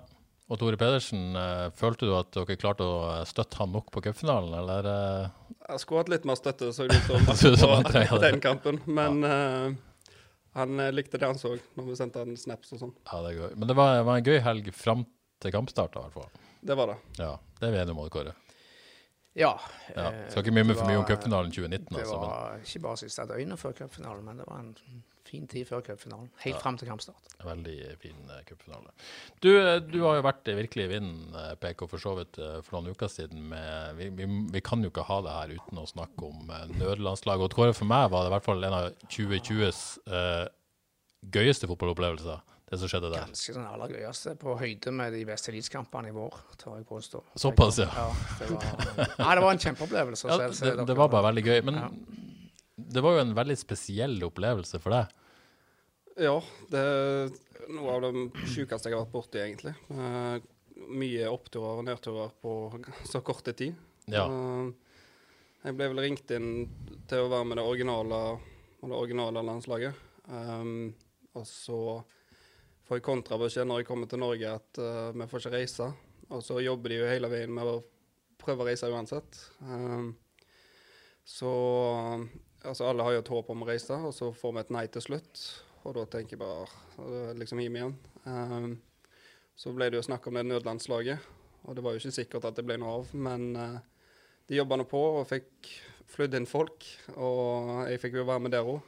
Og 0.52 0.60
Tore 0.60 0.78
Pedersen, 0.78 1.36
eh, 1.36 1.70
følte 1.76 2.08
du 2.08 2.14
at 2.16 2.32
dere 2.36 2.58
klarte 2.60 2.86
å 2.86 3.00
eh, 3.14 3.24
støtte 3.28 3.58
han 3.60 3.72
nok 3.74 3.90
på 3.92 4.04
cupfinalen, 4.06 4.54
eller? 4.60 4.88
Jeg 5.70 5.82
skulle 5.82 6.04
hatt 6.04 6.12
litt 6.12 6.28
mer 6.28 6.38
støtte, 6.40 6.70
så 6.76 6.88
det 6.88 7.00
ut 7.00 7.60
som, 7.60 7.74
han 7.76 8.08
på 8.12 8.20
den 8.22 8.40
kampen. 8.44 8.80
Men 8.86 9.24
eh, 9.28 9.76
han 10.54 10.80
eh, 10.80 10.92
likte 10.94 11.18
det 11.18 11.30
han 11.30 11.40
så 11.40 11.56
når 11.78 11.88
vi 11.90 11.98
sendte 11.98 12.22
han 12.24 12.38
snaps 12.38 12.76
og 12.76 12.84
sånn. 12.84 12.96
Ja, 13.10 13.22
det 13.26 13.34
er 13.34 13.40
gøy. 13.40 13.52
Men 13.56 13.72
det 13.72 13.78
var, 13.80 14.04
var 14.06 14.20
en 14.20 14.28
gøy 14.28 14.40
helg 14.46 14.70
fram 14.78 15.06
til 15.42 15.56
kampstart, 15.56 15.96
i 15.98 16.04
hvert 16.04 16.18
fall. 16.20 16.50
Det 16.64 16.78
var 16.80 16.94
det. 16.94 17.00
Ja, 17.20 17.34
det 17.60 17.68
er 17.68 17.74
vi 17.74 17.82
enige 17.82 17.96
om, 17.98 18.10
Kåre. 18.14 18.36
Ja. 19.36 19.56
Ja. 19.96 20.12
eh, 20.12 20.30
Skal 20.30 20.44
ikke 20.44 20.54
mimre 20.54 20.74
med 20.74 20.78
for 20.78 20.90
mye 20.90 21.00
om 21.02 21.08
cupfinalen 21.10 21.50
2019, 21.52 21.88
Det 21.90 22.04
altså. 22.04 22.20
Var 22.22 22.60
ikke 22.68 22.80
bare 22.84 22.98
siste 23.02 23.26
døgnet 23.32 23.60
før 23.60 23.74
cupfinalen, 23.80 24.24
men 24.28 24.38
det 24.38 24.46
var 24.48 24.60
en 24.60 24.76
fin 25.26 25.48
tid 25.50 25.66
før 25.66 25.82
cupfinalen. 25.82 26.30
Helt 26.44 26.60
fram 26.62 26.78
til 26.78 26.88
kampstart. 26.92 27.32
veldig 27.44 27.78
fin 28.02 28.30
eh, 28.30 28.44
cupfinale. 28.46 28.92
Du, 29.42 29.50
eh, 29.58 29.80
du 29.82 29.98
har 30.04 30.20
jo 30.20 30.26
vært 30.28 30.46
virkelig 30.46 30.86
i 30.86 30.92
vinden, 30.94 31.34
PK, 31.64 31.88
for 31.90 31.98
så 31.98 32.14
vidt 32.20 32.38
for 32.38 32.78
noen 32.78 32.94
uker 32.94 33.10
siden. 33.10 33.42
Med, 33.50 33.96
vi, 33.98 34.10
vi, 34.22 34.28
vi 34.54 34.62
kan 34.62 34.84
jo 34.86 34.92
ikke 34.94 35.08
ha 35.10 35.22
det 35.26 35.38
her 35.40 35.56
uten 35.58 35.82
å 35.82 35.88
snakke 35.90 36.30
om 36.30 36.52
nødlandslaget. 36.78 37.48
Og 37.50 37.58
Kåre, 37.58 37.74
for 37.74 37.90
meg 37.90 38.12
var 38.14 38.24
det 38.28 38.30
i 38.30 38.36
hvert 38.38 38.46
fall 38.52 38.64
en 38.70 38.78
av 38.78 38.92
2020s 39.10 39.82
uh, 40.14 40.46
gøyeste 41.34 41.68
fotballopplevelser, 41.72 42.42
det 42.74 42.80
som 42.82 42.90
skjedde 42.92 43.12
der. 43.14 43.28
Ganske 43.30 43.56
sånn 43.56 43.68
aller 43.70 43.94
gøyeste. 43.96 44.34
På 44.42 44.56
høyde 44.60 44.94
med 44.96 45.16
de 45.16 45.24
beste 45.30 45.52
elitekampene 45.54 46.12
i 46.12 46.16
vår, 46.16 46.38
tør 46.62 46.80
jeg 46.80 46.88
påstå. 46.90 47.24
Såpass, 47.46 47.80
ja. 47.84 47.90
ja 47.94 48.08
det, 48.40 48.50
var, 48.52 48.78
nei, 48.98 49.32
det 49.38 49.46
var 49.46 49.50
en 49.52 49.64
kjempeopplevelse. 49.66 50.30
Ja, 50.32 50.50
det, 50.50 50.88
det 50.90 50.98
var 51.00 51.12
bare 51.14 51.28
veldig 51.30 51.46
gøy. 51.48 51.60
Men 51.70 51.80
Ja. 51.84 51.90
det 52.98 53.04
var 53.06 53.18
jo 53.18 53.26
en 53.28 53.36
veldig 53.38 53.58
spesiell 53.62 54.18
opplevelse 54.28 54.82
for 54.84 54.98
deg. 54.98 55.20
Ja, 56.22 56.36
det 56.70 56.82
er 56.82 57.32
noe 57.74 57.96
av 57.96 58.04
det 58.06 58.12
sjukeste 58.52 58.90
jeg 58.92 58.98
har 58.98 59.06
vært 59.06 59.14
borti, 59.16 59.42
egentlig. 59.42 59.74
Eh, 59.90 60.36
mye 60.94 61.30
oppturer 61.32 61.80
og 61.82 61.88
nedturer 61.88 62.34
på 62.44 62.56
så 63.10 63.24
korte 63.26 63.56
tid. 63.58 63.78
Ja. 64.12 64.28
Eh, 64.28 64.74
jeg 65.64 65.78
ble 65.80 65.88
vel 65.94 66.02
ringt 66.04 66.32
inn 66.36 66.50
til 67.08 67.24
å 67.24 67.30
være 67.32 67.48
med 67.48 67.58
det 67.62 67.64
originale, 67.64 68.20
det 68.84 68.98
originale 68.98 69.46
landslaget. 69.48 70.02
Um, 70.28 70.94
og 71.36 71.46
så 71.48 71.78
jeg 72.92 73.06
kontrabeskjed 73.06 73.68
når 73.68 73.82
jeg 73.82 73.88
kommer 73.88 74.10
til 74.12 74.22
Norge 74.22 74.56
at 74.60 74.80
uh, 74.82 75.12
vi 75.16 75.28
får 75.30 75.44
ikke 75.44 75.56
reise. 75.56 75.90
Og 76.34 76.44
så 76.44 76.60
jobber 76.64 76.92
de 76.92 77.02
jo 77.02 77.10
hele 77.10 77.30
veien 77.32 77.54
med 77.54 77.70
å 77.70 77.82
prøve 78.42 78.64
å 78.64 78.68
reise 78.68 78.90
uansett. 78.92 79.40
Um, 79.62 80.14
så 81.24 81.52
altså 82.64 82.90
alle 82.90 83.06
har 83.06 83.16
jo 83.16 83.22
et 83.24 83.32
håp 83.32 83.52
om 83.54 83.64
å 83.64 83.70
reise, 83.70 83.96
og 83.96 84.12
så 84.16 84.32
får 84.36 84.56
vi 84.56 84.64
et 84.64 84.74
nei 84.76 84.84
til 84.92 85.06
slutt. 85.06 85.44
Og 85.84 85.96
da 85.98 86.06
tenker 86.08 86.36
jeg 86.36 86.44
bare 86.44 86.68
«Åh, 87.04 87.32
liksom 87.40 87.62
hjem 87.64 87.80
igjen. 87.80 87.96
Um, 88.28 88.76
så 89.56 89.74
ble 89.76 89.90
det 89.92 90.00
jo 90.00 90.06
snakk 90.08 90.28
om 90.28 90.40
det 90.40 90.46
nødlandslaget, 90.48 91.32
og 91.64 91.76
det 91.76 91.84
var 91.86 91.96
jo 91.96 92.02
ikke 92.02 92.16
sikkert 92.16 92.48
at 92.50 92.60
det 92.60 92.66
ble 92.68 92.80
noe 92.82 93.00
av. 93.00 93.12
Men 93.16 93.50
uh, 93.56 93.82
de 94.50 94.60
jobba 94.60 94.80
nå 94.80 94.88
på 94.90 95.02
og 95.20 95.28
fikk 95.30 95.72
flydd 96.14 96.40
inn 96.40 96.50
folk, 96.50 96.86
og 97.16 97.88
jeg 97.90 98.02
fikk 98.04 98.20
jo 98.20 98.28
være 98.28 98.46
med 98.46 98.56
der 98.56 98.68
òg. 98.68 98.82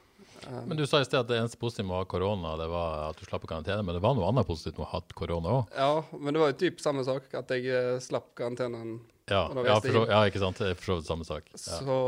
Men 0.68 0.78
du 0.78 0.86
sa 0.86 1.00
i 1.02 1.08
sted 1.08 1.20
at 1.20 1.30
det 1.30 1.40
eneste 1.40 1.58
positive 1.62 1.88
med 1.88 1.96
å 1.98 2.04
ha 2.04 2.08
korona, 2.10 2.54
det 2.60 2.68
var 2.70 3.10
at 3.10 3.18
du 3.18 3.26
slapp 3.26 3.48
karantene. 3.50 3.82
Men 3.86 3.98
det 3.98 4.04
var 4.04 4.14
noe 4.18 4.28
annet 4.30 4.48
positivt 4.48 4.78
med 4.78 4.86
å 4.86 4.90
ha 4.92 5.00
hatt 5.00 5.16
korona 5.18 5.58
òg. 5.60 5.74
Ja, 5.74 6.04
men 6.20 6.36
det 6.36 6.44
var 6.44 6.54
jo 6.54 6.58
typ 6.62 6.84
samme 6.84 7.06
sak, 7.08 7.32
at 7.40 7.54
jeg 7.56 7.66
eh, 7.72 7.96
slapp 8.04 8.34
karantenen. 8.38 9.00
Ja, 9.32 9.48
ja, 9.50 9.80
for 9.82 10.06
ja, 10.06 10.22
ikke 10.30 10.44
sant. 10.44 10.62
Det 10.62 10.76
er 10.76 10.78
for 10.78 10.92
så 10.92 10.98
vidt 11.00 11.10
samme 11.10 11.26
sak. 11.26 11.50
Ja. 11.56 11.80
Så 11.82 12.00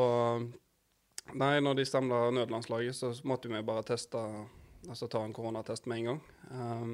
Nei, 1.36 1.58
når 1.60 1.82
de 1.82 1.84
samla 1.84 2.30
nødlandslaget, 2.32 2.96
så 2.96 3.10
måtte 3.28 3.50
vi 3.52 3.60
bare 3.66 3.84
teste 3.88 4.22
Altså 4.88 5.10
ta 5.12 5.20
en 5.26 5.34
koronatest 5.36 5.88
med 5.90 5.98
en 5.98 6.06
gang. 6.06 6.20
Um, 6.54 6.92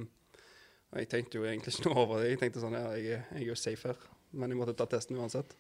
Og 0.94 1.02
jeg 1.02 1.10
tenkte 1.12 1.38
jo 1.38 1.46
egentlig 1.46 1.74
ikke 1.74 1.90
noe 1.90 2.04
over 2.06 2.22
det. 2.22 2.32
Jeg 2.32 2.40
tenkte 2.42 2.62
sånn, 2.64 2.74
ja, 2.78 2.94
jeg, 2.98 3.20
jeg 3.34 3.42
er 3.44 3.48
jo 3.50 3.58
safe 3.60 3.92
her. 3.92 4.00
Men 4.34 4.54
jeg 4.54 4.60
måtte 4.60 4.76
ta 4.78 4.88
testen 4.90 5.18
uansett. 5.18 5.54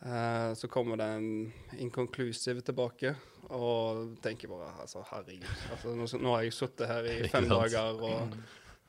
Eh, 0.00 0.54
så 0.54 0.68
kommer 0.68 0.96
det 0.96 1.04
en 1.04 1.52
inconclusive 1.78 2.60
tilbake, 2.60 3.14
og 3.48 4.16
tenker 4.22 4.50
bare 4.50 4.68
altså, 4.82 5.04
herregud. 5.10 5.48
Altså, 5.72 5.94
nå, 5.96 6.08
nå 6.20 6.34
har 6.34 6.44
jeg 6.44 6.56
sittet 6.56 6.90
her 6.90 7.08
i 7.10 7.30
fem 7.32 7.48
dager, 7.48 8.02
og 8.02 8.36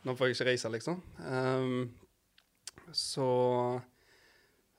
nå 0.04 0.16
får 0.16 0.30
jeg 0.30 0.38
ikke 0.38 0.50
reise, 0.50 0.72
liksom. 0.74 1.00
Um, 1.24 1.78
så 2.96 3.28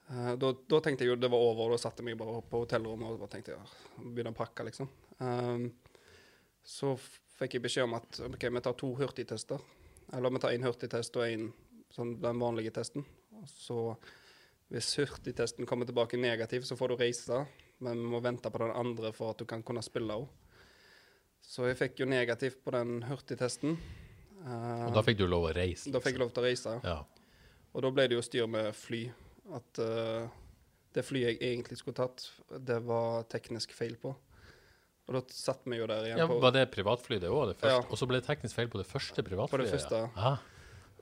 uh, 0.09 0.33
da, 0.41 0.51
da 0.69 0.79
tenkte 0.81 1.05
jeg 1.05 1.13
jo 1.13 1.19
det 1.19 1.29
var 1.31 1.45
over, 1.45 1.67
og 1.67 1.75
da 1.75 1.81
satte 1.81 2.03
jeg 2.03 2.11
meg 2.11 2.19
bare 2.21 2.43
på 2.49 2.63
hotellrommet 2.63 3.13
og 3.13 3.23
bare 3.23 3.33
tenkte 3.35 3.57
ja, 3.57 3.65
begynne 4.01 4.33
å 4.33 4.37
pakke, 4.37 4.65
liksom. 4.69 4.89
Um, 5.19 5.67
så 6.65 6.93
fikk 7.39 7.57
jeg 7.57 7.65
beskjed 7.65 7.87
om 7.87 7.97
at 7.97 8.21
ok, 8.29 8.47
vi 8.53 8.63
tar 8.65 8.77
to 8.77 8.93
hurtigtester. 8.99 9.61
Eller 10.13 10.33
vi 10.33 10.41
tar 10.41 10.53
én 10.53 10.65
hurtigtest 10.65 11.17
og 11.17 11.25
én 11.25 11.49
sånn 11.93 12.15
den 12.21 12.41
vanlige 12.41 12.73
testen. 12.75 13.05
Og 13.37 13.49
så 13.49 13.79
hvis 14.69 14.91
hurtigtesten 14.99 15.65
kommer 15.69 15.89
tilbake 15.89 16.17
negativ, 16.21 16.65
så 16.67 16.77
får 16.77 16.93
du 16.93 16.99
reise, 16.99 17.45
men 17.81 17.97
vi 17.97 18.11
må 18.11 18.21
vente 18.21 18.51
på 18.53 18.61
den 18.61 18.73
andre 18.77 19.11
for 19.15 19.33
at 19.33 19.41
du 19.41 19.47
kan 19.49 19.63
kunne 19.65 19.81
spille 19.85 20.17
òg. 20.21 20.27
Så 21.41 21.65
jeg 21.69 21.79
fikk 21.79 22.03
jo 22.03 22.09
negativt 22.09 22.59
på 22.61 22.73
den 22.75 22.99
hurtigtesten. 23.09 23.79
Uh, 24.43 24.85
Og 24.89 24.99
da 24.99 25.03
fikk 25.05 25.17
du 25.21 25.25
lov 25.27 25.49
å 25.49 25.55
reise? 25.55 25.89
da 25.91 26.01
fikk 26.03 26.19
jeg 26.19 26.21
lov 26.21 26.33
til 26.35 26.43
å 26.43 26.45
reise. 26.45 26.75
Ja. 26.85 26.99
Og 27.73 27.85
da 27.85 27.91
ble 27.95 28.05
det 28.11 28.19
jo 28.19 28.25
styr 28.25 28.49
med 28.51 28.69
fly. 28.77 29.07
At 29.57 29.81
uh, 29.81 30.29
det 30.93 31.05
flyet 31.07 31.39
jeg 31.39 31.55
egentlig 31.55 31.79
skulle 31.79 31.97
tatt, 31.97 32.27
det 32.49 32.77
var 32.85 33.25
teknisk 33.31 33.73
feil 33.77 33.97
på. 34.01 34.13
Og 35.09 35.17
da 35.17 35.23
satt 35.33 35.65
vi 35.65 35.79
jo 35.79 35.87
der 35.89 36.05
igjen 36.05 36.21
ja, 36.21 36.27
på 36.29 36.37
Var 36.43 36.53
det 36.53 36.67
privatfly, 36.69 37.17
det 37.23 37.31
òg? 37.33 37.55
Ja. 37.65 37.79
Og 37.81 37.97
så 37.97 38.05
ble 38.05 38.19
det 38.19 38.27
teknisk 38.29 38.53
feil 38.59 38.69
på 38.69 38.77
det 38.77 38.85
første 38.85 39.25
privatflyet? 39.25 39.55
På 39.55 39.63
det 39.63 39.71
første. 39.73 40.03
Ja. 40.13 40.35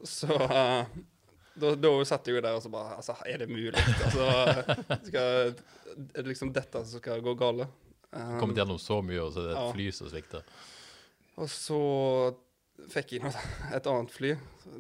Så 0.07 0.31
eh, 0.31 0.93
da, 1.57 1.73
da 1.75 1.91
satt 2.07 2.27
jeg 2.29 2.37
jo 2.37 2.41
der 2.45 2.55
og 2.57 2.63
så 2.63 2.69
bare 2.73 2.95
Altså, 2.99 3.15
er 3.25 3.41
det 3.43 3.49
mulig? 3.49 3.73
Altså, 4.05 4.27
skal, 5.09 5.53
er 5.97 6.21
det 6.21 6.27
liksom 6.31 6.51
dette 6.55 6.83
som 6.85 7.01
skal 7.01 7.21
gå 7.25 7.33
galt? 7.39 7.67
Um, 8.13 8.37
Kommet 8.39 8.57
gjennom 8.61 8.79
så 8.79 9.01
mye, 9.03 9.19
og 9.25 9.33
så 9.35 9.41
er 9.43 9.47
det 9.49 9.55
et 9.55 9.61
Ja. 9.61 9.71
fly 9.75 9.87
som 9.91 10.09
svikter. 10.11 10.43
Og 11.37 11.49
så 11.51 11.79
fikk 12.93 13.17
jeg 13.17 13.33
et 13.75 13.89
annet 13.89 14.13
fly, 14.13 14.35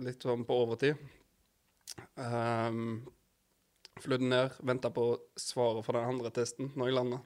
litt 0.05 0.23
sånn 0.23 0.45
på 0.47 0.57
overtid. 0.63 0.95
Um, 2.15 3.05
Flydde 3.97 4.27
ned, 4.29 4.53
venta 4.61 4.91
på 4.93 5.07
svaret 5.41 5.85
fra 5.85 5.97
den 5.97 6.11
andre 6.11 6.29
testen 6.33 6.69
når 6.77 6.91
jeg 6.91 6.95
landa. 6.99 7.19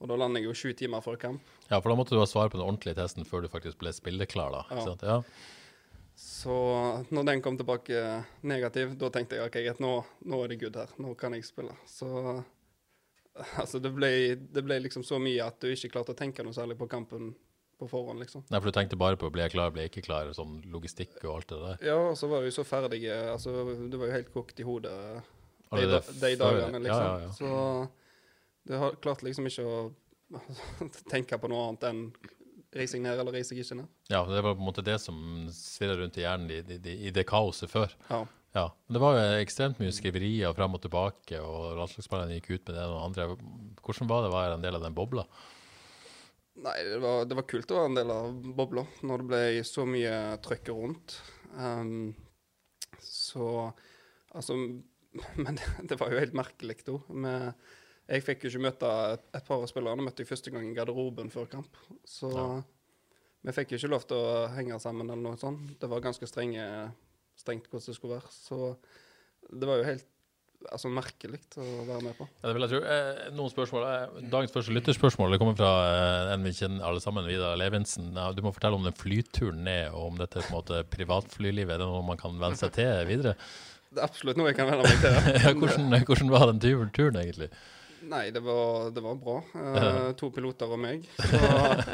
Og 0.00 0.08
da 0.10 0.16
lander 0.18 0.40
jeg 0.42 0.48
jo 0.48 0.54
sju 0.56 0.70
timer 0.74 1.02
før 1.04 1.18
kamp. 1.20 1.42
Ja, 1.68 1.78
for 1.78 1.92
da 1.92 1.96
måtte 2.00 2.16
du 2.16 2.20
ha 2.22 2.26
svar 2.26 2.48
på 2.50 2.58
den 2.58 2.64
ordentlige 2.66 2.96
testen 2.98 3.26
før 3.28 3.44
du 3.44 3.50
faktisk 3.52 3.78
ble 3.82 3.92
spilleklar, 3.94 4.54
da. 4.56 4.62
Ja. 4.74 4.94
Ja. 5.06 5.18
Så 6.14 6.54
når 7.10 7.26
den 7.28 7.42
kom 7.44 7.56
tilbake 7.56 8.00
negativ, 8.48 8.96
da 9.00 9.10
tenkte 9.12 9.38
jeg 9.38 9.48
ok, 9.48 9.60
greit, 9.64 9.82
nå, 9.82 9.92
nå 10.28 10.40
er 10.44 10.52
det 10.52 10.58
good 10.60 10.76
her. 10.76 10.90
Nå 11.00 11.14
kan 11.18 11.36
jeg 11.36 11.46
spille. 11.48 11.76
Så 11.88 12.08
altså, 13.60 13.80
det 13.82 13.92
ble, 13.96 14.10
det 14.52 14.64
ble 14.66 14.80
liksom 14.84 15.04
så 15.06 15.20
mye 15.22 15.46
at 15.46 15.60
du 15.62 15.70
ikke 15.70 15.92
klarte 15.94 16.14
å 16.14 16.18
tenke 16.18 16.44
noe 16.44 16.56
særlig 16.56 16.76
på 16.80 16.90
kampen 16.90 17.32
på 17.80 17.88
forhånd, 17.88 18.20
liksom. 18.20 18.44
Nei, 18.52 18.58
for 18.60 18.68
du 18.68 18.76
tenkte 18.76 18.98
bare 19.00 19.16
på 19.16 19.30
blir 19.32 19.46
jeg 19.46 19.54
klar, 19.54 19.70
blir 19.72 19.86
jeg 19.86 19.94
ikke 19.94 20.04
klar, 20.10 20.28
sånn 20.36 20.58
logistikk 20.68 21.14
og 21.22 21.38
alt 21.38 21.52
det 21.52 21.60
der. 21.62 21.86
Ja, 21.88 21.96
og 22.10 22.18
så 22.20 22.28
var 22.28 22.44
vi 22.44 22.52
så 22.52 22.64
ferdige. 22.68 23.16
Altså, 23.32 23.54
du 23.88 23.96
var 23.96 24.10
jo 24.10 24.16
helt 24.18 24.34
kokt 24.34 24.60
i 24.60 24.66
hodet 24.68 24.92
de, 25.70 25.86
de, 25.86 26.00
de 26.20 26.34
dagene, 26.36 26.82
liksom. 26.84 27.06
Ja, 27.06 27.14
ja, 27.16 27.24
ja. 27.24 27.32
Så 27.38 28.68
du 28.68 28.76
har 28.82 29.00
klart 29.00 29.24
liksom 29.24 29.48
ikke 29.48 29.64
å 29.64 29.80
tenke 31.14 31.40
på 31.40 31.50
noe 31.50 31.70
annet 31.70 31.88
enn 31.88 32.04
ned 32.74 33.14
eller 33.18 33.32
reiser 33.34 33.56
jeg 33.56 33.66
ikke 33.66 33.80
ned. 33.80 33.88
Ja, 34.12 34.24
det 34.28 34.42
var 34.44 34.54
på 34.54 34.60
en 34.60 34.68
måte 34.68 34.84
det 34.86 34.98
som 35.02 35.16
svirra 35.54 35.96
rundt 35.98 36.18
i 36.18 36.24
hjernen 36.24 36.50
i, 36.50 36.60
i, 36.78 36.98
i 37.08 37.14
det 37.14 37.26
kaoset 37.28 37.70
før. 37.70 37.94
Ja. 38.10 38.24
Ja, 38.50 38.64
Det 38.90 38.98
var 38.98 39.14
jo 39.14 39.26
ekstremt 39.38 39.78
mye 39.78 39.94
skriverier 39.94 40.54
fram 40.56 40.74
og 40.74 40.82
tilbake, 40.82 41.38
og 41.38 41.76
landslagsspillerne 41.78 42.34
gikk 42.40 42.48
ut 42.50 42.64
med 42.66 42.76
det 42.80 42.86
og 42.88 43.02
andre. 43.04 43.26
Hvordan 43.78 44.10
var 44.10 44.24
det 44.24 44.30
å 44.32 44.34
være 44.34 44.56
en 44.56 44.64
del 44.64 44.78
av 44.78 44.86
den 44.86 44.96
bobla? 44.96 45.26
Nei, 46.60 46.74
det 46.84 46.98
var, 47.00 47.22
det 47.30 47.38
var 47.38 47.46
kult 47.48 47.70
å 47.70 47.78
være 47.78 47.90
en 47.92 48.00
del 48.00 48.10
av 48.12 48.40
bobla 48.58 48.84
når 49.06 49.22
det 49.22 49.28
ble 49.30 49.42
så 49.68 49.86
mye 49.88 50.16
trøkk 50.44 50.72
rundt. 50.74 51.20
Um, 51.54 52.10
så 53.00 53.70
Altså 54.30 54.54
Men 55.42 55.56
det, 55.58 55.66
det 55.90 55.96
var 55.98 56.12
jo 56.12 56.20
helt 56.20 56.36
merkelig, 56.38 56.76
da. 56.86 56.98
Med, 57.10 57.70
jeg 58.10 58.24
fikk 58.26 58.44
jo 58.44 58.50
ikke 58.52 58.64
møte 58.66 58.90
et, 59.14 59.24
et 59.38 59.44
par 59.46 59.62
av 59.62 59.68
spillerne. 59.70 60.02
møtte 60.06 60.24
jeg 60.24 60.30
første 60.32 60.50
gang 60.54 60.66
i 60.68 60.74
garderoben 60.76 61.30
før 61.32 61.46
kamp. 61.52 61.76
Så 62.08 62.30
Ja. 62.34 62.46
vi 63.46 63.52
fikk 63.56 63.72
jo 63.74 63.78
ikke 63.80 63.92
lov 63.94 64.06
til 64.10 64.18
å 64.18 64.48
henge 64.56 64.80
sammen 64.82 65.06
eller 65.08 65.22
noe 65.30 65.38
sånt. 65.40 65.76
Det 65.80 65.88
var 65.90 66.02
ganske 66.04 66.26
strenge, 66.28 66.64
strengt 67.38 67.68
hvordan 67.70 67.86
det 67.86 67.96
skulle 67.96 68.18
være. 68.18 68.32
Så 68.34 68.74
det 69.54 69.68
var 69.70 69.78
jo 69.80 69.86
helt 69.86 70.06
altså, 70.70 70.90
merkelig 70.92 71.38
å 71.56 71.68
være 71.88 72.02
med 72.04 72.18
på. 72.18 72.26
Ja, 72.42 72.50
det 72.50 72.54
vil 72.58 72.66
jeg 72.66 72.72
tro. 72.74 72.80
Eh, 72.96 73.22
noen 73.38 73.54
spørsmål. 73.54 73.86
Eh, 73.88 74.28
dagens 74.34 74.52
første 74.52 74.74
lytterspørsmål 74.76 75.32
det 75.32 75.40
kommer 75.40 75.56
fra 75.56 75.70
eh, 75.94 76.34
en 76.34 76.44
vi 76.44 76.52
kjenner 76.58 76.84
alle 76.90 77.00
sammen, 77.00 77.24
Vidar 77.30 77.56
Levinsen. 77.56 78.10
Du 78.36 78.42
må 78.44 78.52
fortelle 78.52 78.76
om 78.76 78.84
den 78.84 78.98
flyturen 78.98 79.62
ned, 79.64 79.94
og 79.94 80.10
om 80.10 80.20
dette 80.20 80.42
på 80.42 80.50
en 80.50 80.58
måte 80.58 80.82
privatflylivet. 80.92 81.78
Er 81.78 81.84
det 81.84 81.88
noe 81.88 82.02
man 82.10 82.20
kan 82.20 82.36
venne 82.42 82.58
seg 82.60 82.74
til 82.76 83.06
videre? 83.08 83.36
Det 83.90 83.98
er 84.02 84.06
absolutt 84.06 84.38
noe 84.38 84.50
jeg 84.52 84.58
kan 84.60 84.68
venne 84.70 84.84
meg 84.86 85.00
til. 85.02 85.16
Ja, 85.46 85.54
hvordan, 85.62 85.94
hvordan 86.06 86.34
var 86.34 86.50
den 86.52 86.60
turen, 86.62 86.92
turen 86.94 87.16
egentlig? 87.22 87.48
Nei, 88.08 88.30
det 88.32 88.40
var, 88.44 88.90
det 88.96 89.02
var 89.04 89.16
bra. 89.20 89.36
Uh, 89.54 90.12
to 90.18 90.30
piloter 90.32 90.70
og 90.72 90.80
meg. 90.80 91.04
Så 91.20 91.40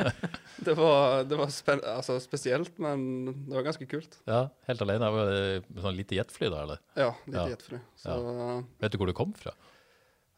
det 0.67 0.75
var, 0.79 1.25
det 1.27 1.39
var 1.39 1.51
altså, 1.97 2.19
spesielt, 2.23 2.79
men 2.83 3.07
det 3.49 3.57
var 3.57 3.67
ganske 3.67 3.89
kult. 3.91 4.19
Ja, 4.29 4.45
Helt 4.69 4.85
alene? 4.87 5.11
Var 5.15 5.33
det 5.33 5.81
sånn 5.83 5.99
lite 5.99 6.19
jetfly, 6.19 6.51
da? 6.53 6.63
eller? 6.67 6.83
Ja, 6.95 7.11
lite 7.27 7.41
Ja. 7.43 7.49
jetfly. 7.57 7.81
Så 7.99 8.19
ja. 8.21 8.53
Vet 8.85 8.95
du 8.95 9.01
hvor 9.03 9.11
det 9.11 9.19
kom 9.19 9.35
fra? 9.37 9.57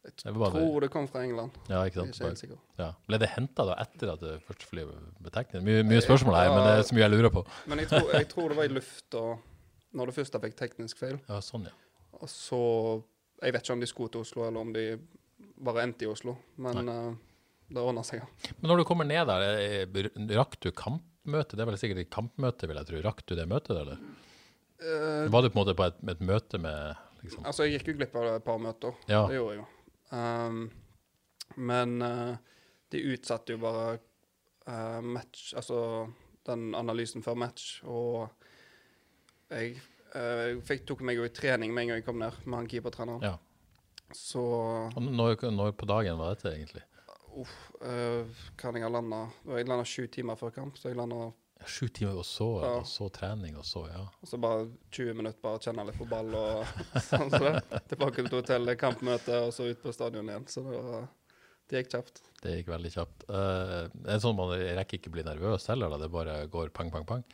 jeg 0.09 0.15
tror 0.23 0.81
det 0.81 0.89
kom 0.93 1.09
fra 1.11 1.23
England. 1.25 1.53
Ja, 1.69 1.83
ikke 1.85 2.01
Jeg 2.01 2.09
er 2.09 2.13
sant? 2.13 2.17
ikke 2.17 2.29
helt 2.31 2.41
sikker. 2.41 2.61
Ja. 2.79 2.89
Ble 3.11 3.19
det 3.21 3.29
henta 3.35 3.67
etter 3.77 4.13
at 4.15 4.23
det 4.23 4.39
første 4.47 4.69
flyet 4.71 4.89
ble 5.21 5.33
tegnet? 5.35 5.65
Mye, 5.67 5.83
mye 5.85 6.01
spørsmål 6.05 6.39
her, 6.39 6.49
men 6.55 6.65
det 6.65 6.73
er 6.79 6.87
så 6.89 6.97
mye 6.97 7.05
jeg 7.05 7.13
lurer 7.17 7.35
på. 7.35 7.43
Men 7.69 7.83
jeg 7.83 7.91
tror, 7.93 8.11
jeg 8.15 8.29
tror 8.31 8.49
det 8.49 8.59
var 8.61 8.71
i 8.71 8.73
lufta 8.73 9.25
når 9.99 10.11
det 10.11 10.17
først 10.19 10.41
fikk 10.45 10.57
teknisk 10.57 11.01
feil. 11.01 11.19
Ja, 11.29 11.41
sånn, 11.45 11.69
ja. 11.69 11.77
Og 12.19 12.29
så 12.33 12.63
Jeg 13.39 13.53
vet 13.55 13.63
ikke 13.63 13.73
om 13.77 13.81
de 13.81 13.87
skulle 13.87 14.11
til 14.11 14.21
Oslo, 14.25 14.47
eller 14.49 14.61
om 14.61 14.73
de 14.75 14.87
bare 15.65 15.85
endte 15.87 16.07
i 16.07 16.11
Oslo. 16.11 16.37
Men 16.63 16.89
uh, 16.89 17.17
det 17.69 17.83
ordna 17.83 18.05
seg, 18.07 18.23
ja. 18.23 18.53
Men 18.61 18.73
når 18.73 18.81
du 18.81 18.87
kommer 18.89 19.09
ned 19.09 19.29
der, 19.29 19.45
eh, 19.61 20.09
rakk 20.39 20.57
du 20.65 20.71
kampmøte? 20.73 21.57
Det 21.57 21.65
er 21.65 21.71
vel 21.71 21.81
sikkert 21.81 22.03
et 22.05 22.13
kampmøte, 22.15 22.69
vil 22.71 22.81
jeg 22.81 22.91
tro. 22.91 23.03
Rakk 23.05 23.25
du 23.29 23.35
det 23.37 23.49
møtet, 23.51 23.75
eller? 23.77 24.01
Uh, 24.79 25.27
Var 25.29 25.45
du 25.45 25.51
på 25.51 25.59
en 25.59 25.61
måte 25.61 25.77
på 25.77 25.89
et, 25.89 25.99
et 26.15 26.23
møte 26.23 26.61
med 26.63 26.95
liksom 27.25 27.49
Altså, 27.51 27.67
jeg 27.67 27.79
gikk 27.79 27.93
jo 27.93 27.97
glipp 27.99 28.15
av 28.17 28.31
et 28.37 28.47
par 28.47 28.63
møter. 28.63 28.95
Ja. 29.11 29.25
Det 29.29 29.41
gjorde 29.41 29.57
jeg 29.57 29.63
jo. 29.65 29.69
Um, 30.15 30.63
men 31.59 31.99
uh, 32.01 32.39
de 32.95 33.05
utsatte 33.13 33.53
jo 33.53 33.61
bare 33.61 33.99
uh, 34.65 35.03
match 35.05 35.51
Altså 35.59 35.81
den 36.49 36.71
analysen 36.79 37.21
før 37.21 37.37
match, 37.37 37.83
og 37.85 38.31
jeg 39.53 39.75
jeg 40.09 40.61
fikk, 40.65 40.87
tok 40.89 41.03
meg 41.05 41.19
jo 41.19 41.27
i 41.27 41.33
trening 41.35 41.75
med 41.75 41.85
en 41.85 41.91
gang 41.91 42.01
jeg 42.01 42.07
kom 42.07 42.21
ned, 42.21 42.37
med 42.47 42.63
han 42.63 42.69
keepertreneren. 42.71 43.25
Ja. 43.25 43.35
Så 44.17 44.41
når, 44.97 45.43
når 45.53 45.75
på 45.77 45.87
dagen 45.89 46.19
var 46.21 46.35
dette, 46.37 46.53
egentlig? 46.55 46.85
uff, 47.39 47.51
uh, 47.85 48.25
kan 48.59 48.75
jeg 48.75 48.83
ha 48.83 48.89
landa 48.91 49.19
Jeg 49.47 49.69
landa 49.69 49.85
sju 49.87 50.07
timer 50.11 50.39
før 50.41 50.51
kamp, 50.55 50.79
så 50.81 50.89
jeg 50.91 50.97
landa 50.99 51.29
Sju 51.67 51.89
timer, 51.91 52.15
og 52.21 52.25
så, 52.27 52.47
Ja. 52.63 52.69
og 52.79 52.87
så 52.87 53.09
trening, 53.11 53.57
og 53.59 53.65
så, 53.67 53.81
ja. 53.91 54.05
Og 54.23 54.29
så 54.31 54.39
bare 54.39 54.69
20 54.95 55.15
minutter 55.19 55.41
bare 55.43 55.59
kjenne 55.59 55.85
litt 55.89 55.99
på 55.99 56.07
ball 56.09 56.31
og 56.39 56.69
sånn 57.09 57.33
så 57.33 57.41
det. 57.43 57.81
Tilbake 57.91 58.23
til 58.29 58.37
hotellet, 58.39 58.79
kampmøte, 58.79 59.41
og 59.49 59.51
så 59.57 59.67
ut 59.67 59.81
på 59.83 59.91
stadion 59.93 60.31
igjen. 60.31 60.47
Så 60.47 60.63
det, 60.63 60.79
var, 60.87 61.09
det 61.67 61.81
gikk 61.83 61.91
kjapt. 61.97 62.23
Det 62.45 62.55
gikk 62.61 62.71
veldig 62.71 62.93
kjapt. 62.95 63.27
Eh, 63.27 63.75
er 63.91 64.13
det 64.13 64.21
sånn 64.23 64.39
man 64.39 64.55
rekker 64.55 65.01
ikke 65.01 65.11
bli 65.17 65.27
nervøs 65.27 65.67
heller, 65.73 65.91
da? 65.91 65.99
Det 66.05 66.11
bare 66.15 66.37
går 66.47 66.71
pang, 66.79 66.93
pang, 66.95 67.05
pang? 67.11 67.27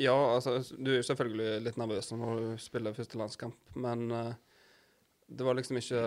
Ja, 0.00 0.16
altså, 0.38 0.56
du 0.72 0.88
er 0.94 1.02
jo 1.02 1.08
selvfølgelig 1.12 1.60
litt 1.66 1.76
nervøs 1.84 2.08
når 2.16 2.40
du 2.40 2.48
spiller 2.64 2.96
første 2.96 3.20
landskamp, 3.20 3.60
men 3.76 4.08
eh, 4.16 4.32
det 5.36 5.46
var 5.46 5.56
liksom 5.58 5.78
ikke 5.80 6.02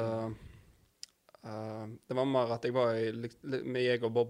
uh, 1.46 1.86
Det 2.08 2.17
var 2.17 2.29
mer 2.29 2.53
at 2.55 2.65
jeg 2.65 2.75
var 2.75 2.96
i, 2.98 3.12
med 3.63 3.82
egen 3.82 4.22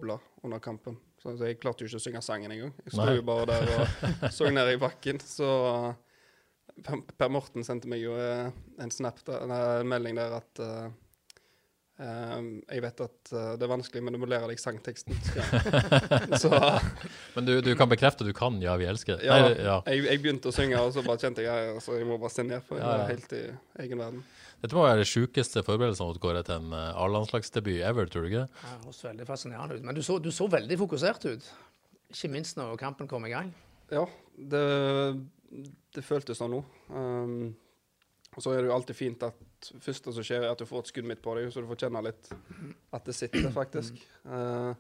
under 0.44 0.60
kampen. 0.60 0.98
Så, 1.22 1.34
jeg 1.42 1.58
klarte 1.58 1.82
jo 1.82 1.90
ikke 1.90 1.98
å 1.98 2.04
synge 2.04 2.22
sangen 2.22 2.52
engang. 2.54 2.74
Jeg 2.86 2.94
sto 2.94 3.08
jo 3.16 3.24
bare 3.26 3.48
der 3.50 3.72
og 3.74 4.28
så 4.36 4.52
ned 4.54 4.76
i 4.76 4.82
bakken. 4.82 5.20
Så 5.20 5.48
eh, 5.72 5.94
Per, 6.84 7.00
per 7.16 7.30
Morten 7.32 7.64
sendte 7.64 7.88
meg 7.88 8.02
jo 8.04 8.18
eh, 8.20 8.52
en 8.84 8.92
snap 8.92 9.22
der, 9.24 9.46
en 9.48 9.88
melding 9.88 10.18
der 10.20 10.34
at 10.42 10.60
uh, 10.60 10.90
Um, 11.96 12.58
jeg 12.68 12.82
vet 12.84 13.02
at 13.06 13.30
uh, 13.32 13.54
det 13.56 13.64
er 13.64 13.70
vanskelig, 13.72 14.02
men 14.04 14.12
du 14.12 14.20
må 14.20 14.28
lære 14.28 14.50
deg 14.50 14.60
sangteksten. 14.60 15.16
Så 16.42 16.50
Men 17.38 17.48
du, 17.48 17.54
du 17.64 17.70
kan 17.80 17.88
bekrefte 17.88 18.26
at 18.26 18.28
du 18.28 18.36
kan 18.36 18.58
'Ja, 18.60 18.76
vi 18.76 18.84
elsker'? 18.92 19.24
ja, 19.24 19.38
Nei, 19.40 19.54
ja. 19.64 19.78
Jeg, 19.88 20.04
jeg 20.10 20.22
begynte 20.26 20.52
å 20.52 20.56
synge, 20.56 20.82
og 20.84 20.92
så 20.92 21.06
bare 21.08 21.24
kjente 21.24 21.46
jeg 21.46 21.78
at 21.78 21.88
jeg 21.88 22.10
må 22.10 22.18
bare 22.20 22.36
se 22.36 22.44
ned, 22.44 22.60
for 22.68 22.82
jeg 22.82 22.84
Ja, 22.84 22.98
ja. 23.00 23.08
helt 23.14 23.32
i 23.32 23.44
egen 23.86 24.04
verden. 24.04 24.26
Dette 24.66 24.74
må 24.74 24.82
være 24.88 25.04
det 25.04 25.06
sjukeste 25.06 25.62
forberedelsene 25.62 26.08
mot 26.10 26.18
Kåre 26.24 26.40
til 26.46 26.58
en 26.58 26.72
eh, 26.74 26.98
A-landslagsdebut 26.98 27.84
ever, 27.86 28.08
tror 28.10 28.24
du 28.26 28.32
ikke? 28.32 28.46
Ja, 28.50 28.70
det 28.72 28.88
høres 28.88 29.02
veldig 29.06 29.26
fascinerende 29.30 29.76
ut. 29.78 29.84
Men 29.86 29.98
du 29.98 30.02
så, 30.02 30.16
du 30.18 30.32
så 30.34 30.48
veldig 30.50 30.78
fokusert 30.82 31.28
ut. 31.30 31.50
Ikke 32.10 32.32
minst 32.34 32.58
når 32.58 32.80
kampen 32.82 33.10
kom 33.12 33.28
i 33.30 33.34
gang. 33.36 33.52
Ja, 33.94 34.08
det, 34.34 34.64
det 35.94 36.04
føltes 36.08 36.42
sånn 36.42 36.56
nå. 36.56 36.64
Um, 36.90 37.52
og 38.34 38.42
så 38.42 38.56
er 38.56 38.64
det 38.64 38.72
jo 38.72 38.74
alltid 38.80 38.98
fint 38.98 39.26
at 39.28 39.70
første 39.86 40.16
som 40.16 40.26
skjer, 40.26 40.48
er 40.48 40.56
at 40.56 40.64
du 40.64 40.66
får 40.66 40.82
et 40.82 40.90
skudd 40.96 41.10
midt 41.12 41.22
på 41.22 41.36
deg, 41.38 41.52
så 41.54 41.62
du 41.62 41.70
får 41.70 41.84
kjenne 41.86 42.02
litt 42.08 42.32
at 42.98 43.06
det 43.06 43.16
sitter, 43.16 43.46
faktisk. 43.54 44.02
Uh, 44.26 44.74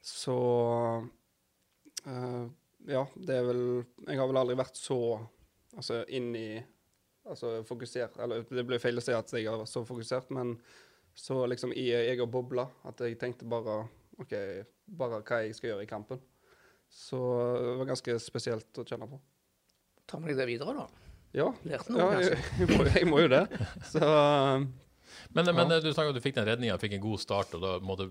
så 0.00 0.38
uh, 2.08 2.46
Ja, 2.86 3.04
det 3.18 3.34
er 3.34 3.44
vel 3.48 3.62
Jeg 4.06 4.20
har 4.20 4.28
vel 4.30 4.40
aldri 4.40 4.56
vært 4.56 4.80
så 4.80 4.98
altså, 5.76 6.00
inn 6.08 6.32
i 6.38 6.48
Altså 7.26 7.62
fokusert 7.66 8.18
Eller 8.22 8.44
det 8.46 8.64
blir 8.68 8.82
feil 8.82 9.00
å 9.00 9.02
si 9.04 9.14
at 9.16 9.32
jeg 9.34 9.48
har 9.48 9.58
vært 9.60 9.72
så 9.72 9.82
fokusert, 9.86 10.30
men 10.34 10.56
så 11.16 11.40
liksom 11.48 11.72
i 11.72 11.88
egen 11.96 12.30
boble 12.30 12.66
at 12.86 13.00
jeg 13.00 13.16
tenkte 13.20 13.48
bare 13.48 13.80
OK, 14.20 14.32
bare 14.98 15.20
hva 15.20 15.38
jeg 15.44 15.56
skal 15.56 15.70
gjøre 15.72 15.84
i 15.86 15.90
kampen. 15.90 16.20
Så 16.92 17.18
det 17.60 17.72
var 17.80 17.88
ganske 17.90 18.16
spesielt 18.22 18.80
å 18.80 18.84
kjenne 18.86 19.08
på. 19.10 19.18
Tar 20.06 20.22
med 20.22 20.30
deg 20.30 20.38
det 20.40 20.46
videre, 20.52 20.76
da? 20.76 20.86
Ja, 21.36 21.50
Lærte 21.66 21.92
noe, 21.92 22.04
ja 22.04 22.20
jeg, 22.20 22.36
kanskje? 22.36 22.60
jeg, 22.60 22.68
må, 22.70 22.86
jeg 22.94 23.08
må 23.10 23.20
jo 23.24 23.32
det. 23.32 23.42
Så 23.90 24.00
Men, 25.34 25.50
men 25.56 25.74
du 25.82 25.90
snakka 25.90 26.08
om 26.08 26.14
at 26.14 26.18
du 26.18 26.24
fikk 26.24 26.38
den 26.38 26.48
redninga, 26.48 26.78
fikk 26.80 26.96
en 26.96 27.04
god 27.04 27.20
start, 27.20 27.52
og 27.58 27.64
da, 27.64 27.74
måtte, 27.84 28.08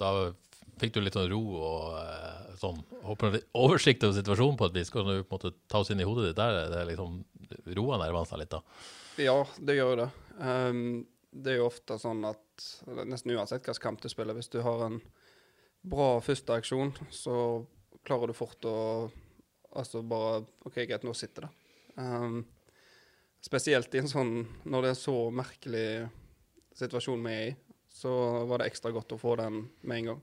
da 0.00 0.12
fikk 0.80 0.94
du 0.94 1.00
litt 1.02 1.16
sånn 1.16 1.30
ro 1.30 1.40
og 1.58 1.96
eh, 2.00 2.52
sånn 2.60 2.80
oversikt 3.56 4.04
over 4.06 4.18
situasjonen 4.18 4.58
på 4.58 4.68
et 4.68 4.76
vis. 4.80 4.92
Kan 4.92 5.08
du 5.08 5.22
på 5.22 5.24
en 5.24 5.34
måte 5.36 5.54
ta 5.70 5.82
oss 5.82 5.92
inn 5.94 6.02
i 6.02 6.06
hodet 6.06 6.30
ditt 6.30 6.40
der? 6.40 6.58
Det 6.72 6.82
er 6.82 6.90
liksom 6.90 7.20
roa 7.78 7.98
nervene 8.00 8.28
seg 8.28 8.42
litt 8.42 8.52
da? 8.54 8.62
ja, 9.18 9.38
det 9.58 9.78
gjør 9.78 9.92
jo 9.92 10.00
det. 10.02 10.08
Um, 10.38 10.82
det 11.30 11.52
er 11.52 11.60
jo 11.60 11.68
ofte 11.68 11.98
sånn 12.00 12.22
at 12.28 12.68
nesten 13.06 13.34
uansett 13.34 13.64
hvilken 13.64 13.82
kamp 13.82 14.02
du 14.02 14.08
spiller, 14.10 14.36
hvis 14.36 14.50
du 14.52 14.60
har 14.64 14.86
en 14.86 15.00
bra 15.88 16.18
første 16.24 16.56
aksjon, 16.58 16.92
så 17.14 17.64
klarer 18.06 18.30
du 18.30 18.36
fort 18.36 18.64
å 18.68 18.76
altså 19.78 20.02
bare 20.02 20.42
OK, 20.66 20.80
greit, 20.88 21.04
nå 21.04 21.14
sitter 21.16 21.46
det. 21.46 21.50
Um, 21.98 22.40
spesielt 23.44 23.94
i 23.94 23.98
en 23.98 24.10
sånn 24.10 24.32
Når 24.70 24.84
det 24.84 24.90
er 24.92 24.98
så 25.00 25.14
merkelig 25.34 25.88
situasjon 26.78 27.24
vi 27.26 27.34
er 27.34 27.46
i, 27.50 27.54
så 27.90 28.12
var 28.46 28.60
det 28.60 28.68
ekstra 28.70 28.92
godt 28.94 29.16
å 29.16 29.18
få 29.18 29.34
den 29.40 29.64
med 29.82 30.02
en 30.02 30.10
gang. 30.12 30.20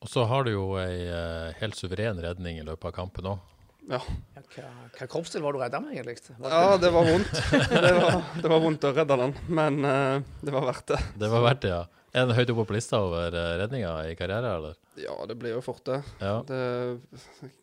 Og 0.00 0.08
så 0.08 0.24
har 0.24 0.46
du 0.46 0.54
jo 0.54 0.64
ei 0.80 1.02
eh, 1.04 1.56
helt 1.60 1.76
suveren 1.76 2.22
redning 2.24 2.56
i 2.56 2.64
løpet 2.64 2.88
av 2.88 2.94
kampen 2.96 3.28
òg. 3.34 3.42
Ja. 3.88 4.00
Ja, 4.36 4.42
hva, 4.54 4.66
hva 4.98 5.06
kroppsdel 5.10 5.42
var 5.42 5.56
du 5.56 5.60
redda 5.62 5.80
med, 5.82 5.94
egentlig? 5.96 6.18
Var 6.38 6.52
ja, 6.52 6.76
det 6.82 6.90
var 6.94 7.06
vondt. 7.08 7.32
Det 7.70 7.92
var, 7.96 8.18
det 8.42 8.50
var 8.52 8.60
vondt 8.62 8.84
å 8.86 8.92
redde 8.94 9.16
den, 9.22 9.32
men 9.48 9.80
uh, 9.86 10.20
det 10.44 10.52
var 10.54 10.66
verdt 10.68 10.92
det. 10.92 11.00
Det 11.22 11.30
var 11.32 11.42
verdt 11.48 11.64
det, 11.64 11.72
ja. 11.72 11.80
Er 12.10 12.26
den 12.26 12.34
høyt 12.34 12.50
oppe 12.50 12.64
på 12.66 12.74
lista 12.74 12.98
over 13.06 13.34
uh, 13.34 13.52
redninger 13.60 14.10
i 14.10 14.14
karriere, 14.18 14.52
eller? 14.58 14.78
Ja, 15.00 15.14
det 15.30 15.36
blir 15.40 15.54
jo 15.54 15.60
fort 15.64 15.84
det. 15.86 16.00
Ja. 16.20 16.32
det 16.48 16.60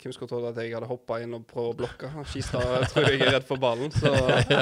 hvem 0.02 0.14
skulle 0.16 0.30
trodd 0.32 0.48
at 0.50 0.58
jeg 0.64 0.72
hadde 0.74 0.88
hoppa 0.90 1.20
inn 1.22 1.36
og 1.38 1.44
prøvd 1.50 1.74
å 1.74 1.78
blokke? 1.84 2.12
Skistad 2.32 2.64
tror 2.94 3.10
jeg 3.12 3.20
er 3.22 3.34
redd 3.38 3.46
for 3.48 3.60
ballen, 3.62 3.92
så 3.94 4.14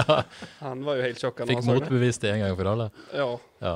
han 0.66 0.82
var 0.86 0.98
jo 1.00 1.06
helt 1.06 1.22
sjokka. 1.22 1.48
Fikk 1.50 1.64
motbevist 1.70 2.26
det 2.26 2.34
en 2.34 2.44
gang 2.48 2.58
for 2.60 2.72
alle. 2.74 2.90
Ja, 3.16 3.30
Ja. 3.64 3.76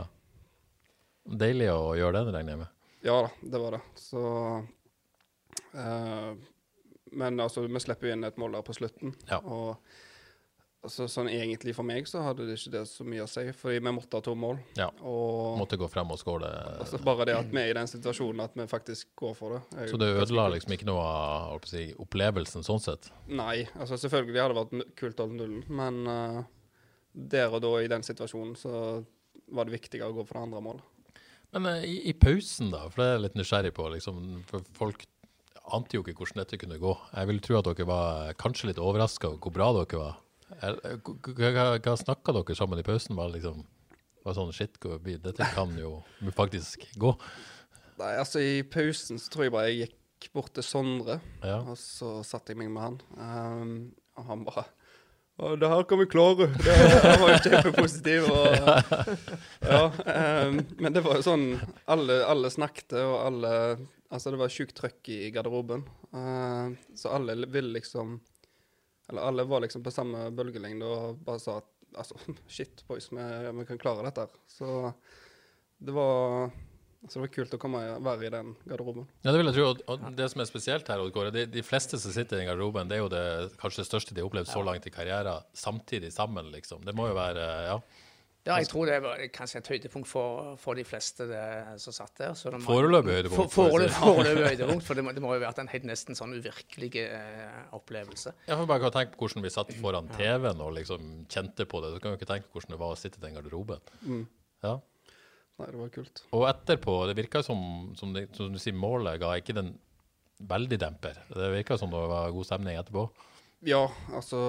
Deilig 1.29 1.67
å 1.69 1.93
gjøre 1.93 2.23
den, 2.23 2.33
regner 2.33 2.55
jeg 2.55 2.59
med. 2.63 2.69
ja 3.05 3.15
da, 3.21 3.29
det 3.53 3.59
var 3.61 3.75
det. 3.77 3.81
Så 4.01 4.21
eh, 5.77 6.31
Men 7.11 7.39
altså, 7.41 7.65
vi 7.65 7.81
slipper 7.81 8.09
jo 8.09 8.15
inn 8.17 8.27
et 8.27 8.37
mål 8.39 8.59
der 8.59 8.65
på 8.65 8.75
slutten. 8.77 9.15
Ja. 9.29 9.39
Og 9.41 9.77
altså, 10.85 11.07
sånn 11.11 11.29
egentlig 11.31 11.73
for 11.77 11.87
meg 11.87 12.07
så 12.09 12.21
hadde 12.25 12.45
det 12.47 12.57
ikke 12.59 12.73
det 12.77 12.83
så 12.89 13.05
mye 13.07 13.25
å 13.25 13.29
si, 13.29 13.45
fordi 13.55 13.81
vi 13.81 13.93
måtte 13.95 14.19
ha 14.19 14.25
to 14.25 14.35
mål. 14.39 14.59
Ja. 14.79 14.89
Og 15.01 15.57
Måtte 15.59 15.79
gå 15.79 15.89
frem 15.91 16.13
og 16.13 16.21
skåle. 16.21 16.49
altså, 16.79 17.01
bare 17.03 17.29
det 17.29 17.37
at 17.39 17.49
vi 17.51 17.61
er 17.63 17.73
i 17.73 17.77
den 17.79 17.91
situasjonen 17.91 18.45
at 18.45 18.55
vi 18.59 18.67
faktisk 18.69 19.11
går 19.19 19.35
for 19.37 19.57
det. 19.57 19.89
Så 19.91 19.99
det 20.01 20.11
ødela 20.15 20.49
liksom 20.53 20.75
ikke 20.75 20.89
noe 20.89 21.07
av 21.07 21.67
si, 21.69 21.89
opplevelsen 21.99 22.65
sånn 22.67 22.83
sett? 22.83 23.11
Nei, 23.27 23.67
altså 23.79 23.99
selvfølgelig 23.99 24.43
hadde 24.43 24.55
det 24.55 24.63
vært 24.63 24.95
kult 25.01 25.19
å 25.19 25.27
holde 25.27 25.41
nullen, 25.41 25.65
men 25.81 26.01
uh, 26.07 26.43
der 27.13 27.51
og 27.51 27.63
da 27.65 27.73
i 27.81 27.91
den 27.91 28.05
situasjonen 28.05 28.55
så 28.59 28.73
var 29.49 29.65
det 29.65 29.79
viktigere 29.79 30.11
å 30.11 30.15
gå 30.15 30.25
for 30.27 30.37
det 30.37 30.47
andre 30.47 30.63
målet. 30.63 30.95
Men 31.55 31.65
eh, 31.65 31.85
i, 31.89 31.95
i 32.11 32.13
pausen, 32.13 32.69
da, 32.73 32.85
for 32.91 33.01
det 33.01 33.07
er 33.07 33.15
jeg 33.15 33.23
litt 33.25 33.39
nysgjerrig 33.39 33.71
på, 33.77 33.87
liksom, 33.95 34.19
for 34.49 34.67
folk 34.77 35.05
ante 35.75 35.97
jo 35.97 36.03
ikke 36.03 36.15
hvordan 36.19 36.41
dette 36.43 36.57
kunne 36.61 36.79
gå. 36.81 36.93
Jeg 37.15 37.27
vil 37.29 37.39
tro 37.45 37.57
at 37.59 37.67
dere 37.69 37.87
var 37.89 38.33
kanskje 38.39 38.71
litt 38.71 38.81
overraska 38.81 39.29
over 39.29 39.39
hvor 39.43 39.55
bra 39.55 39.69
dere 39.79 40.01
var. 40.01 40.17
Hva, 40.49 41.51
hva, 41.53 41.65
hva 41.77 41.93
snakka 41.99 42.33
dere 42.39 42.57
sammen 42.57 42.81
i 42.81 42.85
pausen? 42.87 43.17
Var 43.19 43.31
liksom 43.35 43.63
var 44.25 44.35
sånn 44.35 44.51
shit, 44.53 44.75
dette 45.23 45.45
kan 45.55 45.71
jo 45.79 45.99
faktisk 46.35 46.83
gå. 46.99 47.13
Nei, 47.99 48.13
altså 48.19 48.41
i 48.43 48.61
pausen 48.67 49.19
så 49.19 49.31
tror 49.31 49.45
jeg 49.47 49.53
bare 49.55 49.69
jeg 49.71 49.89
gikk 50.19 50.33
bort 50.35 50.51
til 50.55 50.63
Sondre, 50.67 51.19
Ja. 51.43 51.61
og 51.63 51.77
så 51.79 52.19
satte 52.27 52.51
jeg 52.53 52.59
meg 52.59 52.69
med 52.75 52.83
han. 52.83 52.99
Um, 53.15 53.71
og 54.19 54.25
han 54.27 54.43
bare 54.47 54.65
å, 55.39 55.53
det 55.59 55.69
her 55.71 55.85
kan 55.87 56.01
vi 56.01 56.07
klare. 56.11 56.49
Det, 56.59 56.75
var 57.21 57.31
jo 57.31 57.37
kjempepositiv. 57.45 58.27
Og, 58.33 58.91
ja, 59.71 59.81
um, 60.45 60.59
men 60.79 60.95
det 60.95 61.03
var 61.05 61.19
jo 61.19 61.25
sånn 61.25 61.45
Alle, 61.89 62.19
alle 62.27 62.51
snakket, 62.53 62.97
og 62.99 63.15
alle 63.23 63.53
Altså, 64.09 64.31
det 64.33 64.39
var 64.41 64.49
sjukt 64.49 64.73
trøkk 64.77 65.11
i 65.13 65.19
garderoben. 65.33 65.83
Uh, 66.09 66.73
så 66.97 67.11
alle 67.13 67.35
ville 67.45 67.75
liksom 67.77 68.15
Eller 69.09 69.27
alle 69.29 69.45
var 69.49 69.61
liksom 69.61 69.83
på 69.85 69.93
samme 69.93 70.29
bølgelengde 70.33 70.85
og 70.85 71.21
bare 71.25 71.41
sa 71.41 71.59
at 71.61 71.69
altså, 71.97 72.17
shit, 72.47 72.83
boys, 72.87 73.11
vi, 73.13 73.27
vi 73.59 73.67
kan 73.69 73.81
klare 73.81 74.05
dette 74.07 74.25
her. 74.25 74.35
Så 74.49 74.91
det 75.79 75.95
var 75.95 76.49
så 77.07 77.13
det 77.19 77.21
var 77.23 77.31
kult 77.31 77.53
å 77.55 77.59
komme 77.61 77.79
være 78.03 78.25
i 78.27 78.29
den 78.33 78.55
garderoben. 78.67 79.07
Ja, 79.23 79.31
det 79.31 79.39
vil 79.39 79.47
jeg 79.51 79.55
tro. 79.55 79.69
Og- 79.69 79.83
Og 79.87 80.15
det 80.17 80.29
som 80.31 80.41
er 80.41 80.45
spesielt 80.45 80.87
her, 80.87 80.99
Odd 80.99 81.13
Kåre, 81.13 81.31
de, 81.31 81.45
de 81.45 81.61
fleste 81.61 81.97
som 81.97 82.11
sitter 82.11 82.35
i 82.37 82.39
den 82.45 82.49
garderoben, 82.51 82.87
det 82.89 82.97
er 82.97 83.03
jo 83.03 83.09
det 83.09 83.57
kanskje 83.57 83.83
det 83.85 83.87
største 83.87 84.13
de 84.13 84.21
har 84.21 84.27
opplevd 84.29 84.47
så 84.51 84.63
langt 84.65 84.85
i 84.85 84.91
karrieren, 84.91 85.43
samtidig 85.53 86.11
sammen, 86.11 86.51
liksom. 86.51 86.83
Det 86.83 86.93
må 86.95 87.07
jo 87.07 87.15
være 87.15 87.47
Ja. 87.69 87.79
Ja, 88.47 88.55
jeg 88.57 88.69
tror 88.69 88.85
det 88.87 89.01
var 89.03 89.17
kanskje 89.35 89.57
et 89.57 89.67
høydepunkt 89.67 90.07
for, 90.07 90.55
for 90.57 90.73
de 90.73 90.83
fleste 90.83 91.27
det, 91.27 91.79
som 91.79 91.91
satt 91.93 92.15
der. 92.17 92.31
Så 92.33 92.49
det 92.49 92.59
må- 92.61 92.65
Foreløpig 92.71 93.11
høydepunkt, 93.11 93.51
For, 93.51 93.69
foreløpig, 93.69 93.91
si. 93.91 94.55
høydepunkt, 94.55 94.83
for 94.83 94.93
det 94.95 95.03
må, 95.03 95.13
det 95.13 95.21
må 95.21 95.33
jo 95.35 95.39
ha 95.43 95.51
vært 95.51 95.59
en 95.59 95.67
helt 95.67 95.83
nesten 95.83 96.15
sånn 96.15 96.33
uvirkelig 96.33 96.95
eh, 97.03 97.63
opplevelse. 97.73 98.33
Jeg 98.47 98.57
får 98.57 98.65
bare 98.65 98.89
tenke 98.91 99.17
på 99.17 99.27
hvordan 99.27 99.43
vi 99.43 99.49
satt 99.49 99.73
foran 99.75 100.07
TV-en 100.15 100.61
og 100.61 100.73
liksom 100.73 101.25
kjente 101.27 101.67
på 101.67 101.81
det. 101.83 101.93
Så 101.93 102.01
kan 102.01 102.15
vi 102.15 102.17
ikke 102.17 102.31
tenke 102.31 102.47
på 102.49 102.57
hvordan 102.59 102.69
det 102.73 102.79
var 102.79 102.95
å 102.95 102.97
sitte 102.97 103.19
i 103.19 103.25
den 103.27 103.35
garderoben. 103.35 104.27
Ja. 104.63 104.79
Nei, 105.59 105.69
det 105.73 105.79
var 105.79 105.91
kult. 105.93 106.23
Og 106.35 106.45
etterpå, 106.47 106.95
det 107.09 107.17
virka 107.19 107.43
som, 107.43 107.61
som, 107.99 108.13
det, 108.15 108.29
som 108.37 108.53
du 108.53 108.59
sier, 108.61 108.77
målet 108.77 109.19
ga 109.21 109.33
ikke 109.39 109.57
den 109.57 109.73
veldig 110.49 110.79
demper. 110.79 111.19
Det 111.33 111.49
virka 111.51 111.77
som 111.79 111.91
det 111.91 112.03
var 112.11 112.31
god 112.35 112.47
stemning 112.47 112.79
etterpå. 112.79 113.09
Ja, 113.67 113.83
altså 114.15 114.39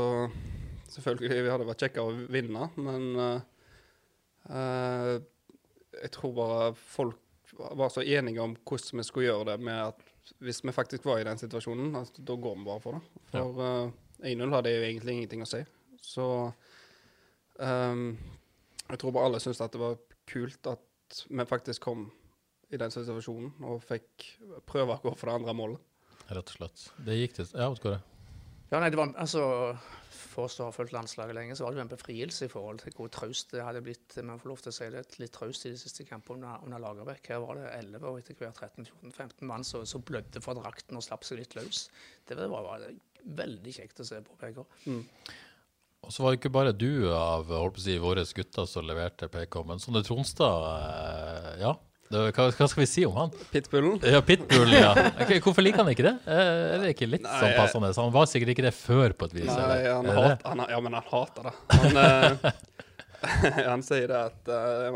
Selvfølgelig 0.91 1.43
vi 1.45 1.51
hadde 1.51 1.67
vært 1.69 1.83
kjekka 1.85 2.03
å 2.03 2.15
vinne, 2.35 2.67
men 2.83 3.05
uh, 4.51 5.19
jeg 6.01 6.11
tror 6.17 6.33
bare 6.35 6.71
folk 6.75 7.19
var 7.61 7.93
så 7.95 8.03
enige 8.03 8.43
om 8.43 8.57
hvordan 8.67 8.99
vi 8.99 9.05
skulle 9.07 9.29
gjøre 9.29 9.53
det, 9.53 9.57
med 9.67 9.79
at 9.93 10.35
hvis 10.43 10.63
vi 10.65 10.75
faktisk 10.75 11.07
var 11.07 11.21
i 11.21 11.27
den 11.27 11.39
situasjonen, 11.39 11.95
altså, 11.99 12.23
da 12.27 12.37
går 12.39 12.59
vi 12.59 12.67
bare 12.67 12.83
for 12.83 12.99
det. 12.99 13.23
For 13.33 13.63
eh, 13.67 14.35
1-0 14.35 14.55
hadde 14.55 14.75
jo 14.75 14.85
egentlig 14.87 15.17
ingenting 15.17 15.43
å 15.43 15.49
si. 15.49 15.61
Så 16.03 16.27
um, 17.59 18.05
jeg 18.87 19.01
tror 19.01 19.15
bare 19.17 19.31
alle 19.31 19.41
syntes 19.43 19.63
at 19.65 19.75
det 19.75 19.83
var 19.83 19.99
kult 20.31 20.71
at 20.71 20.85
vi 21.29 21.47
faktisk 21.49 21.87
kom 21.89 22.09
i 22.71 22.79
den 22.79 22.93
situasjonen 22.95 23.67
og 23.67 23.83
fikk 23.83 24.29
prøve 24.69 24.95
å 24.95 25.03
gå 25.03 25.15
for 25.19 25.31
det 25.31 25.39
andre 25.41 25.57
målet. 25.57 25.83
Rett 26.31 26.53
og 26.53 26.61
slett. 26.61 26.87
Det 27.03 27.19
gikk 27.19 27.41
til 27.41 27.49
Ja, 27.59 27.71
hva 27.73 27.97
det? 27.97 28.01
Ja, 28.71 28.79
nei, 28.79 28.91
det 28.93 29.01
var, 29.01 29.11
altså, 29.19 29.43
For 30.15 30.47
oss 30.47 30.55
som 30.55 30.69
har 30.69 30.75
fulgt 30.77 30.93
landslaget 30.95 31.35
lenge, 31.35 31.57
så 31.59 31.65
var 31.65 31.75
det 31.75 31.81
jo 31.81 31.85
en 31.89 31.91
befrielse 31.91 32.47
i 32.47 32.51
forhold 32.53 32.79
til 32.85 32.95
hvor 32.95 33.09
traust 33.11 33.51
det 33.51 33.65
hadde 33.67 33.83
blitt. 33.83 34.15
Man 34.23 34.39
får 34.39 34.53
lov 34.53 34.61
til 34.63 34.71
å 34.71 34.77
si 34.77 34.87
det, 34.95 35.03
litt 35.19 35.33
traust 35.35 35.67
i 35.67 35.73
de 35.75 35.81
siste 35.81 36.07
kampene 36.07 36.39
under, 36.39 36.63
under 36.69 36.83
Lagerbäck. 36.85 37.33
Her 37.33 37.43
var 37.43 37.59
det 37.59 37.67
11 37.81 38.07
og 38.07 38.21
etter 38.21 38.39
hvert 38.39 38.61
13-14-15 38.63 39.51
mann 39.51 39.67
som 39.67 40.05
blødde 40.07 40.43
for 40.45 40.61
drakten 40.61 41.01
og 41.01 41.03
slapp 41.03 41.27
seg 41.27 41.43
litt 41.43 41.57
løs. 41.59 41.89
Det 42.31 42.39
var, 42.39 42.63
var 42.69 42.87
veldig 43.43 43.75
kjekt 43.75 44.05
å 44.05 44.07
se 44.07 44.23
på, 44.23 44.39
Vegard. 44.39 44.79
Og 46.07 46.15
så 46.15 46.25
var 46.25 46.33
det 46.33 46.41
ikke 46.41 46.53
bare 46.55 46.73
du 46.75 47.11
av 47.13 47.51
holdt 47.53 47.77
på 47.77 47.83
å 47.83 47.85
si, 47.85 47.99
våre 48.01 48.25
gutter 48.37 48.67
som 48.69 48.87
leverte 48.89 49.29
PK, 49.31 49.61
men 49.69 49.83
Sondre 49.83 50.03
Tronstad 50.07 50.65
eh, 50.71 51.51
Ja, 51.61 51.75
det, 52.11 52.23
hva, 52.35 52.49
hva 52.51 52.67
skal 52.67 52.81
vi 52.83 52.87
si 52.91 53.05
om 53.07 53.15
han? 53.15 53.35
Pitbullen. 53.53 54.01
Ja, 54.03 54.19
pitbullen, 54.27 54.73
ja. 54.75 54.95
Hvorfor 55.45 55.63
liker 55.63 55.85
han 55.85 55.93
ikke 55.93 56.09
det? 56.09 56.15
Eh, 56.27 56.41
Er 56.75 56.83
det 56.83 56.95
ikke 56.97 57.07
litt 57.07 57.23
Nei, 57.23 57.37
sånn 57.39 57.55
passende? 57.55 57.93
Så 57.95 58.03
han 58.03 58.15
var 58.17 58.27
sikkert 58.27 58.57
ikke 58.57 58.65
det 58.67 58.73
før, 58.75 59.15
på 59.15 59.29
et 59.29 59.37
vis? 59.37 59.53
Nei, 59.53 59.77
han 59.87 60.09
hat, 60.17 60.43
han, 60.49 60.65
ja, 60.73 60.81
men 60.83 60.97
han 60.99 61.07
hater 61.13 61.47
det. 61.51 61.55
Han, 61.77 62.01
eh, 62.03 62.51
han 63.71 63.85
sier 63.87 64.09
det 64.11 64.25
at, 64.33 64.51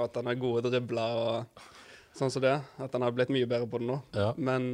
at 0.08 0.18
han 0.18 0.32
er 0.32 0.40
gode 0.40 0.72
dribler 0.72 1.20
og 1.20 1.62
sånn 2.18 2.32
som 2.34 2.42
det. 2.42 2.56
At 2.82 2.96
han 2.96 3.06
har 3.06 3.14
blitt 3.14 3.30
mye 3.36 3.46
bedre 3.46 3.68
på 3.70 3.78
det 3.82 3.92
nå. 3.92 4.00
Ja. 4.16 4.32
Men 4.40 4.72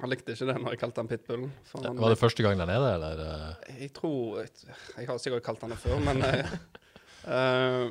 han 0.00 0.10
likte 0.12 0.32
ikke 0.34 0.46
det 0.48 0.56
når 0.62 0.74
jeg 0.74 0.80
kalte 0.80 1.00
han 1.02 1.08
Pitbullen. 1.10 1.50
han- 1.74 1.96
Var 2.00 2.08
det 2.14 2.18
første 2.20 2.42
gang 2.46 2.58
han 2.58 2.70
er 2.72 2.80
det, 2.80 2.90
eller? 2.96 3.22
eh? 3.68 3.78
Jeg 3.84 3.92
tror 3.96 4.40
Jeg, 4.42 5.06
har 5.08 5.18
sikkert 5.18 5.44
kalt 5.44 5.60
han 5.62 5.70
det 5.74 5.78
før, 5.78 5.98
men 6.04 6.22
eh, 6.22 6.46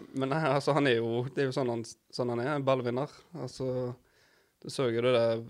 Men 0.19 0.33
altså, 0.33 0.73
han 0.73 0.87
er 0.89 0.95
jo 0.97 1.23
Det 1.29 1.43
er 1.43 1.49
jo 1.51 1.55
sånn 1.55 1.69
han, 1.69 1.83
sånn 1.85 2.29
han 2.33 2.39
er. 2.41 2.55
En 2.55 2.63
ballvinner. 2.65 3.11
Altså 3.37 3.93
Du 4.63 4.69
så 4.73 4.87
jo 4.91 5.01
det 5.05 5.13
der 5.13 5.43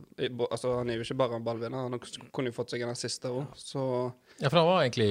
Altså, 0.51 0.75
han 0.81 0.89
er 0.89 0.99
jo 0.99 1.05
ikke 1.07 1.17
bare 1.17 1.35
en 1.39 1.45
ballvinner, 1.47 1.87
han 1.87 1.99
kunne 2.33 2.51
jo 2.51 2.57
fått 2.59 2.69
seg 2.75 2.83
en 2.83 2.91
assist 2.93 3.23
der 3.23 3.31
òg, 3.39 3.47
så 3.57 4.11
Ja, 4.39 4.49
for 4.49 4.61
han 4.61 4.67
var 4.69 4.83
egentlig 4.85 5.07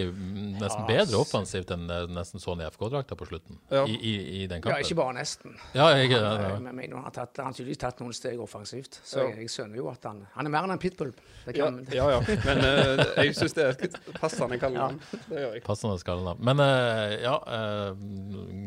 nesten 0.59 0.85
Ja, 0.85 0.87
bedre 0.89 1.19
offensivt 1.21 1.71
enn 1.75 1.85
eh, 1.93 2.07
nesten 2.09 2.41
sånn 2.41 2.63
i 2.63 2.67
FK-drakta 2.71 3.17
på 3.19 3.27
slutten. 3.29 3.59
Ja. 3.69 3.83
I, 3.85 3.97
i, 3.97 4.13
I 4.39 4.47
den 4.49 4.65
Ja, 4.65 4.79
ikke 4.81 4.97
bare 4.97 5.19
nesten. 5.19 5.53
Ja, 5.77 5.91
jeg, 5.93 6.11
ja, 6.15 6.23
Han, 6.25 6.41
ja. 6.41 6.51
jeg 6.55 6.77
men, 6.79 6.95
han 6.97 7.05
har 7.05 7.15
tatt, 7.15 7.41
han 7.45 7.57
tydeligvis 7.57 7.83
tatt 7.83 8.01
noen 8.01 8.17
steg 8.17 8.41
offensivt. 8.41 9.01
Så 9.05 9.21
Ja. 9.21 9.27
jeg, 9.29 9.45
jeg 9.45 9.53
skjønner 9.53 9.81
jo 9.83 9.91
at 9.93 10.09
han 10.09 10.25
Han 10.35 10.49
er 10.49 10.55
mer 10.55 10.69
enn 10.69 10.75
en 10.77 10.81
pitbull. 10.81 11.13
Kan, 11.53 11.83
ja. 11.99 12.09
ja. 12.17 12.23
Men 12.47 12.63
uh, 12.65 13.05
jeg 13.21 13.37
syns 13.37 13.57
det 13.59 13.67
er 13.67 13.85
et 13.89 14.01
passende 14.17 14.59
kallenavn. 14.61 14.99
Det 15.13 15.45
gjør 15.45 15.57
jeg. 15.59 15.65
Passende 15.69 16.01
kallenavn. 16.09 16.43
Men 16.49 16.65
uh, 16.65 17.15
ja, 17.21 17.37
uh, 17.45 18.09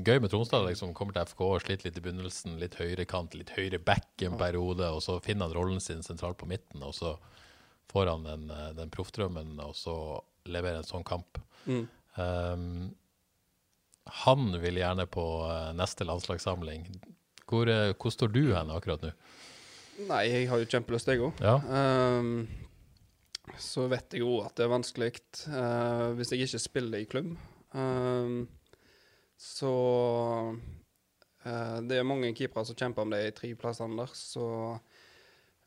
gøy 0.05 0.21
med 0.21 0.29
Tromsdal. 0.33 0.69
Liksom, 0.69 0.93
kommer 0.97 1.17
til 1.17 1.25
FK 1.33 1.45
sliter 1.65 1.89
litt 1.89 1.97
i 1.97 2.05
begynnelsen. 2.05 2.59
Litt 2.61 2.77
høyre 2.81 3.09
kant, 3.09 3.37
litt 3.37 3.53
høyre 3.57 3.81
back 3.81 4.25
en 4.25 4.37
periode. 4.37 4.93
Og 4.93 5.01
så 5.05 5.17
finner 5.25 5.49
han 5.49 5.57
rollen 5.57 5.81
sin 5.81 6.05
sentralt 6.05 6.37
på 6.41 6.49
midten, 6.49 6.85
og 6.85 6.93
så 6.97 7.15
får 7.91 8.07
han 8.07 8.23
den, 8.23 8.49
eh, 8.49 8.69
den 8.77 8.89
proffdrømmen, 8.89 9.59
og 9.59 9.75
så 9.75 9.95
leverer 10.49 10.81
en 10.81 10.87
sånn 10.87 11.05
kamp. 11.07 11.39
Mm. 11.65 11.85
Um, 12.17 12.89
han 14.11 14.61
vil 14.61 14.79
gjerne 14.81 15.05
på 15.07 15.23
eh, 15.45 15.69
neste 15.77 16.05
landslagssamling. 16.07 16.87
Hvor, 17.47 17.69
eh, 17.69 17.93
hvor 17.93 18.13
står 18.13 18.31
du 18.33 18.41
hen 18.55 18.73
akkurat 18.73 19.03
nå? 19.05 19.11
Nei, 20.09 20.23
jeg 20.31 20.49
har 20.49 20.61
jo 20.61 20.69
kjempelyst, 20.71 21.11
jeg 21.11 21.21
òg. 21.21 21.41
Ja. 21.43 21.59
Um, 21.61 22.47
så 23.61 23.85
vet 23.91 24.15
jeg 24.15 24.25
òg 24.25 24.47
at 24.47 24.55
det 24.57 24.65
er 24.65 24.71
vanskelig 24.71 25.11
uh, 25.51 26.11
hvis 26.17 26.31
jeg 26.33 26.47
ikke 26.47 26.61
spiller 26.63 27.03
i 27.03 27.09
klubb. 27.09 27.33
Um, 27.75 28.47
så 29.37 29.71
uh, 31.45 31.77
Det 31.85 31.99
er 31.99 32.07
mange 32.07 32.33
keepere 32.37 32.65
som 32.67 32.77
kjemper 32.77 33.05
om 33.05 33.13
de 33.13 33.21
tre 33.35 33.51
plassene 33.59 33.99
der, 33.99 34.15
så 34.17 34.45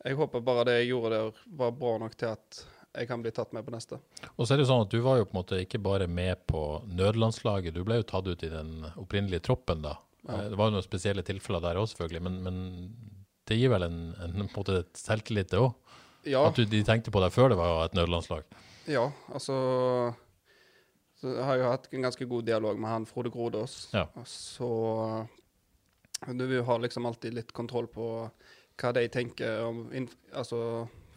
jeg 0.04 0.18
håper 0.18 0.44
bare 0.44 0.66
det 0.68 0.78
jeg 0.80 0.90
gjorde 0.92 1.14
der, 1.16 1.44
var 1.60 1.76
bra 1.78 1.94
nok 2.02 2.16
til 2.18 2.34
at 2.34 2.64
jeg 2.94 3.08
kan 3.10 3.22
bli 3.24 3.32
tatt 3.34 3.52
med 3.56 3.66
på 3.66 3.74
neste. 3.74 3.98
Og 4.36 4.46
så 4.46 4.54
er 4.54 4.60
det 4.60 4.66
jo 4.66 4.70
sånn 4.70 4.84
at 4.86 4.92
du 4.92 5.00
var 5.02 5.18
jo 5.18 5.26
på 5.26 5.34
en 5.34 5.40
måte 5.40 5.60
ikke 5.64 5.80
bare 5.82 6.06
med 6.10 6.44
på 6.50 6.62
nødlandslaget, 6.86 7.74
du 7.74 7.82
ble 7.86 8.00
jo 8.00 8.08
tatt 8.08 8.28
ut 8.30 8.44
i 8.46 8.52
den 8.52 8.84
opprinnelige 8.94 9.46
troppen 9.50 9.82
da. 9.84 9.96
Ja. 10.24 10.44
Det 10.48 10.58
var 10.58 10.70
jo 10.70 10.76
noen 10.78 10.86
spesielle 10.86 11.24
tilfeller 11.26 11.60
der 11.64 11.80
også 11.80 11.96
selvfølgelig, 11.96 12.22
men, 12.24 12.38
men 12.46 13.32
det 13.50 13.58
gir 13.60 13.72
vel 13.74 13.86
en, 13.88 13.98
en, 14.22 14.36
en 14.44 14.52
måte 14.54 14.78
et 14.84 14.92
selvtillit 14.96 15.50
det 15.52 15.60
også? 15.60 15.98
Ja, 16.24 16.46
At 16.48 16.56
du, 16.56 16.64
de 16.64 16.80
tenkte 16.86 17.12
på 17.12 17.20
deg 17.20 17.34
før 17.34 17.50
det 17.52 17.58
var 17.60 17.82
et 17.84 17.96
nødlandslag? 17.98 18.46
ja 18.88 19.08
altså 19.32 19.56
så 21.24 21.30
jeg 21.32 21.44
har 21.48 21.56
jo 21.56 21.68
hatt 21.70 21.86
en 21.96 22.04
ganske 22.04 22.26
god 22.28 22.44
dialog 22.44 22.80
med 22.80 22.90
han 22.90 23.06
Frode 23.08 23.30
Grodås. 23.32 23.88
Ja. 23.94 24.02
Så 24.28 24.68
du 26.36 26.60
har 26.60 26.82
liksom 26.82 27.06
alltid 27.08 27.38
litt 27.38 27.54
kontroll 27.56 27.86
på 27.88 28.08
hva 28.82 28.90
de 28.92 29.06
tenker 29.08 29.62
om 29.64 29.86
altså 30.36 30.58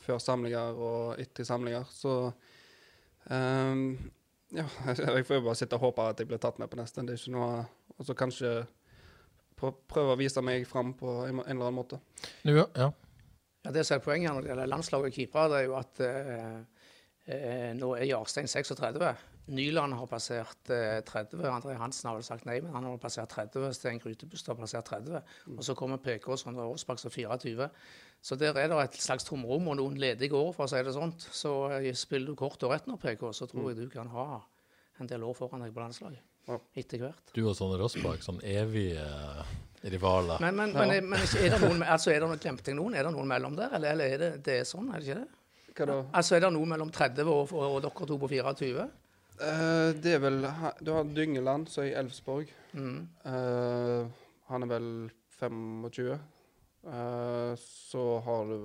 før 0.07 0.21
samlinger 0.23 0.79
og 0.79 1.19
etter 1.21 1.45
samlinger. 1.47 1.85
Så 1.91 2.13
um, 3.29 3.83
ja, 4.55 4.65
jeg 4.87 5.25
får 5.27 5.39
jo 5.41 5.45
bare 5.49 5.59
sitte 5.59 5.75
og 5.77 5.83
håpe 5.89 6.05
at 6.13 6.23
jeg 6.23 6.29
blir 6.31 6.41
tatt 6.43 6.59
med 6.61 6.71
på 6.71 6.79
neste. 6.79 7.03
Det 7.05 7.15
er 7.17 7.21
ikke 7.21 7.35
noe 7.35 7.65
Og 7.97 8.05
så 8.07 8.13
kanskje 8.17 8.51
prø- 9.57 9.73
prøve 9.89 10.13
å 10.15 10.19
vise 10.19 10.41
meg 10.45 10.67
fram 10.69 10.91
på 10.97 11.19
en, 11.25 11.39
en 11.41 11.45
eller 11.49 11.67
annen 11.71 11.79
måte. 11.81 11.97
Nå, 12.45 12.53
ja, 12.59 12.67
ja. 12.77 12.91
Ja, 13.65 13.71
det 13.73 13.83
som 13.87 13.97
er 13.97 14.03
Poenget 14.05 14.31
når 14.31 14.45
det 14.45 14.51
gjelder 14.53 14.69
landslag 14.69 15.07
og 15.09 15.15
keepere, 15.15 15.49
det 15.51 15.57
er 15.57 15.65
jo 15.65 15.73
at 15.79 16.01
eh, 16.05 16.59
eh, 17.33 17.71
nå 17.75 17.89
er 17.97 18.05
Jarstein 18.07 18.47
36. 18.47 19.01
Nyland 19.47 19.93
har 19.95 20.07
passert 20.11 20.69
eh, 20.73 20.97
30. 21.07 21.39
André 21.47 21.75
Hansen 21.79 22.09
har 22.09 22.17
vel 22.17 22.25
sagt 22.27 22.45
nei, 22.49 22.57
men 22.61 22.73
han 22.75 22.83
har 22.89 22.97
passert 22.99 23.29
30. 23.31 23.69
Sten 23.77 23.99
Grytebust 24.03 24.49
har 24.51 24.57
passert 24.59 24.89
30. 24.91 25.21
Og 25.55 25.63
så 25.63 25.75
kommer 25.79 26.01
PK 26.03 26.27
Sondre 26.41 26.65
Aasbakk 26.67 26.99
som 26.99 27.13
24. 27.13 27.69
Så 28.27 28.35
der 28.35 28.57
er 28.59 28.67
det 28.71 28.79
et 28.83 28.97
slags 28.99 29.23
tomrom 29.27 29.69
og 29.71 29.77
noen 29.79 29.95
ledige 30.01 30.35
år, 30.35 30.51
for 30.57 30.65
å 30.65 30.71
si 30.71 30.81
det 30.83 30.93
sånt. 30.97 31.23
Så 31.31 31.53
eh, 31.77 31.87
spiller 31.95 32.33
du 32.33 32.35
kort 32.39 32.63
og 32.67 32.73
rett 32.75 32.89
nå, 32.91 32.97
PK, 32.99 33.23
så 33.37 33.47
tror 33.47 33.71
jeg 33.71 33.79
du 33.85 33.87
kan 33.93 34.09
ha 34.11 34.41
en 34.99 35.07
del 35.07 35.23
år 35.23 35.35
foran 35.37 35.63
deg 35.63 35.71
på 35.75 35.83
landslaget. 35.85 36.23
Ja. 36.47 36.59
Etter 36.79 37.01
hvert. 37.05 37.31
Du 37.35 37.41
og 37.47 37.55
Sondre 37.59 37.83
Aasbakk 37.87 38.23
som 38.25 38.37
evige 38.43 38.99
eh, 39.03 39.55
rivaler. 39.93 40.39
Men, 40.43 40.55
men, 40.59 40.73
men, 40.75 41.09
men 41.13 41.23
ikke- 41.23 41.43
er 41.47 41.55
det 41.55 41.63
noen, 41.63 41.83
altså 41.87 42.11
er 42.11 42.19
det 42.23 42.27
noen, 42.31 42.39
glemte 42.43 42.71
jeg 42.73 42.79
noen? 42.79 42.95
Er 42.99 43.07
det 43.07 43.15
noen 43.15 43.27
mellom 43.31 43.55
der, 43.59 43.75
eller, 43.79 43.95
eller 43.95 44.13
er 44.15 44.23
det, 44.25 44.31
det 44.47 44.59
er 44.61 44.67
sånn? 44.67 44.87
Er 44.91 44.99
det 45.03 45.07
ikke 45.11 45.19
det? 45.23 45.27
Hva 45.77 45.85
da? 45.91 45.97
Altså 46.17 46.35
Er 46.35 46.41
det 46.47 46.49
noe 46.55 46.65
mellom 46.65 46.89
30 46.91 47.27
og, 47.29 47.51
og, 47.53 47.65
og 47.77 47.83
dere 47.85 48.07
to 48.09 48.15
på 48.23 48.29
24? 48.31 48.87
Eh, 49.37 49.89
det 50.01 50.15
er 50.17 50.21
vel 50.23 50.39
Du 50.81 50.91
har 50.95 51.03
Dyngeland, 51.13 51.69
som 51.69 51.83
er 51.83 51.91
i 51.91 51.97
Elfsborg. 51.99 52.49
Mm. 52.73 53.07
Uh, 53.25 54.07
han 54.49 54.63
er 54.65 54.71
vel 54.71 54.87
25. 55.39 56.17
Uh, 56.87 57.53
så 57.59 58.03
har 58.25 58.45
du 58.49 58.57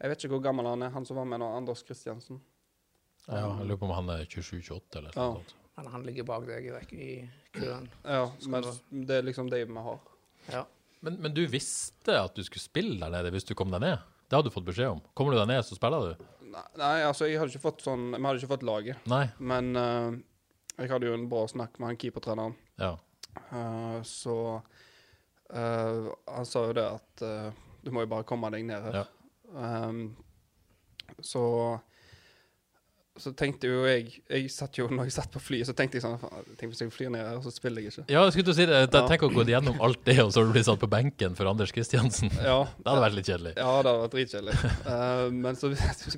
Jeg 0.00 0.10
vet 0.12 0.22
ikke 0.24 0.32
hvor 0.36 0.44
gammel 0.44 0.68
han 0.70 0.82
er, 0.86 0.92
han 0.94 1.04
som 1.08 1.18
var 1.20 1.26
med 1.28 1.42
nå, 1.42 1.48
Anders 1.58 1.82
Kristiansen. 1.84 2.40
Ja, 3.28 3.42
jeg 3.60 3.66
lurer 3.68 3.80
på 3.82 3.88
om 3.90 3.92
han 3.98 4.08
er 4.14 4.24
27-28 4.24 4.96
eller 4.96 5.10
Ja. 5.14 5.26
noe 5.26 5.40
sånt. 5.42 5.54
Men 5.76 5.86
han 5.92 6.02
ligger 6.04 6.24
bak 6.28 6.46
deg 6.48 6.66
i, 6.66 6.70
rekke- 6.72 6.96
i 7.00 7.30
køen. 7.56 7.86
Ja, 8.04 8.22
men 8.48 8.64
det 9.06 9.18
er 9.18 9.22
liksom 9.28 9.48
det 9.52 9.60
vi 9.68 9.82
har. 9.84 10.00
Ja. 10.52 10.64
Men, 11.04 11.16
men 11.22 11.32
du 11.36 11.42
visste 11.48 12.16
at 12.20 12.34
du 12.36 12.42
skulle 12.44 12.64
spille 12.64 12.96
der 13.00 13.12
nede 13.12 13.30
hvis 13.32 13.44
du 13.48 13.54
kom 13.56 13.70
deg 13.72 13.80
ned? 13.84 13.98
Det 14.28 14.36
hadde 14.36 14.48
du 14.50 14.54
fått 14.54 14.66
beskjed 14.66 14.90
om. 14.96 15.00
Kommer 15.16 15.32
du 15.34 15.38
deg 15.40 15.48
ned, 15.52 15.62
så 15.64 15.76
spiller 15.78 16.10
du? 16.14 16.24
Nei, 16.50 16.96
altså, 17.06 17.28
jeg 17.28 17.40
hadde 17.40 17.52
ikke 17.54 17.62
fått 17.62 17.84
sånn 17.84 18.10
Vi 18.14 18.20
hadde 18.24 18.40
ikke 18.40 18.54
fått 18.54 18.66
laget. 18.66 19.06
Nei? 19.10 19.24
Men 19.38 19.70
eh, 19.78 20.18
jeg 20.80 20.92
hadde 20.92 21.10
jo 21.10 21.16
en 21.16 21.28
bra 21.30 21.44
snakk 21.50 21.78
med 21.78 21.92
han 21.92 22.00
keepertreneren. 22.00 22.56
Ja. 22.80 22.94
Eh, 23.36 23.98
så 24.08 24.36
eh, 25.52 26.08
han 26.26 26.48
sa 26.48 26.64
jo 26.68 26.76
det 26.76 26.86
at 26.86 27.24
eh, 27.26 27.62
du 27.84 27.92
må 27.94 28.04
jo 28.04 28.12
bare 28.12 28.26
komme 28.28 28.50
deg 28.54 28.66
ned 28.68 28.88
her. 28.88 29.02
Ja. 29.02 29.06
Um, 29.50 30.16
så 31.26 31.42
så 33.18 33.32
tenkte 33.36 33.66
jo 33.66 33.80
jeg 33.84 34.22
jeg 34.30 34.50
satt 34.54 34.78
jo, 34.78 34.86
Når 34.88 35.04
jeg 35.08 35.12
satt 35.12 35.30
på 35.34 35.40
flyet, 35.42 35.66
så 35.66 35.72
tenkte 35.74 35.98
jeg 35.98 36.04
sånn 36.04 36.18
Tenk 36.56 36.70
hvis 36.70 36.80
jeg 36.80 36.92
flyr 36.94 37.10
ned 37.10 37.20
her, 37.26 37.40
så 37.42 37.50
spiller 37.52 37.82
jeg 37.82 37.90
ikke. 37.92 38.04
Ja, 38.12 38.22
jeg 38.24 38.32
skulle 38.36 38.46
til 38.46 38.54
å 38.54 38.58
si 38.60 38.66
det. 38.70 38.78
Ja. 38.94 39.02
Tenk 39.10 39.24
å 39.26 39.30
gå 39.34 39.44
gjennom 39.50 39.80
alt 39.82 40.04
det, 40.06 40.14
og 40.22 40.30
så 40.32 40.44
blir 40.46 40.62
du 40.62 40.68
satt 40.68 40.78
på 40.80 40.88
benken 40.88 41.34
for 41.36 41.50
Anders 41.50 41.72
Kristiansen. 41.74 42.30
Ja, 42.50 42.60
Det 42.78 42.86
hadde 42.86 43.02
vært 43.02 43.16
litt 43.18 43.26
kjedelig. 43.32 43.54
ja 43.58 43.72
det 43.82 43.90
hadde 43.90 44.04
vært 44.04 44.14
dritkjedelig. 44.14 44.54
uh, 44.86 45.26
men 45.44 45.56
så 45.60 45.72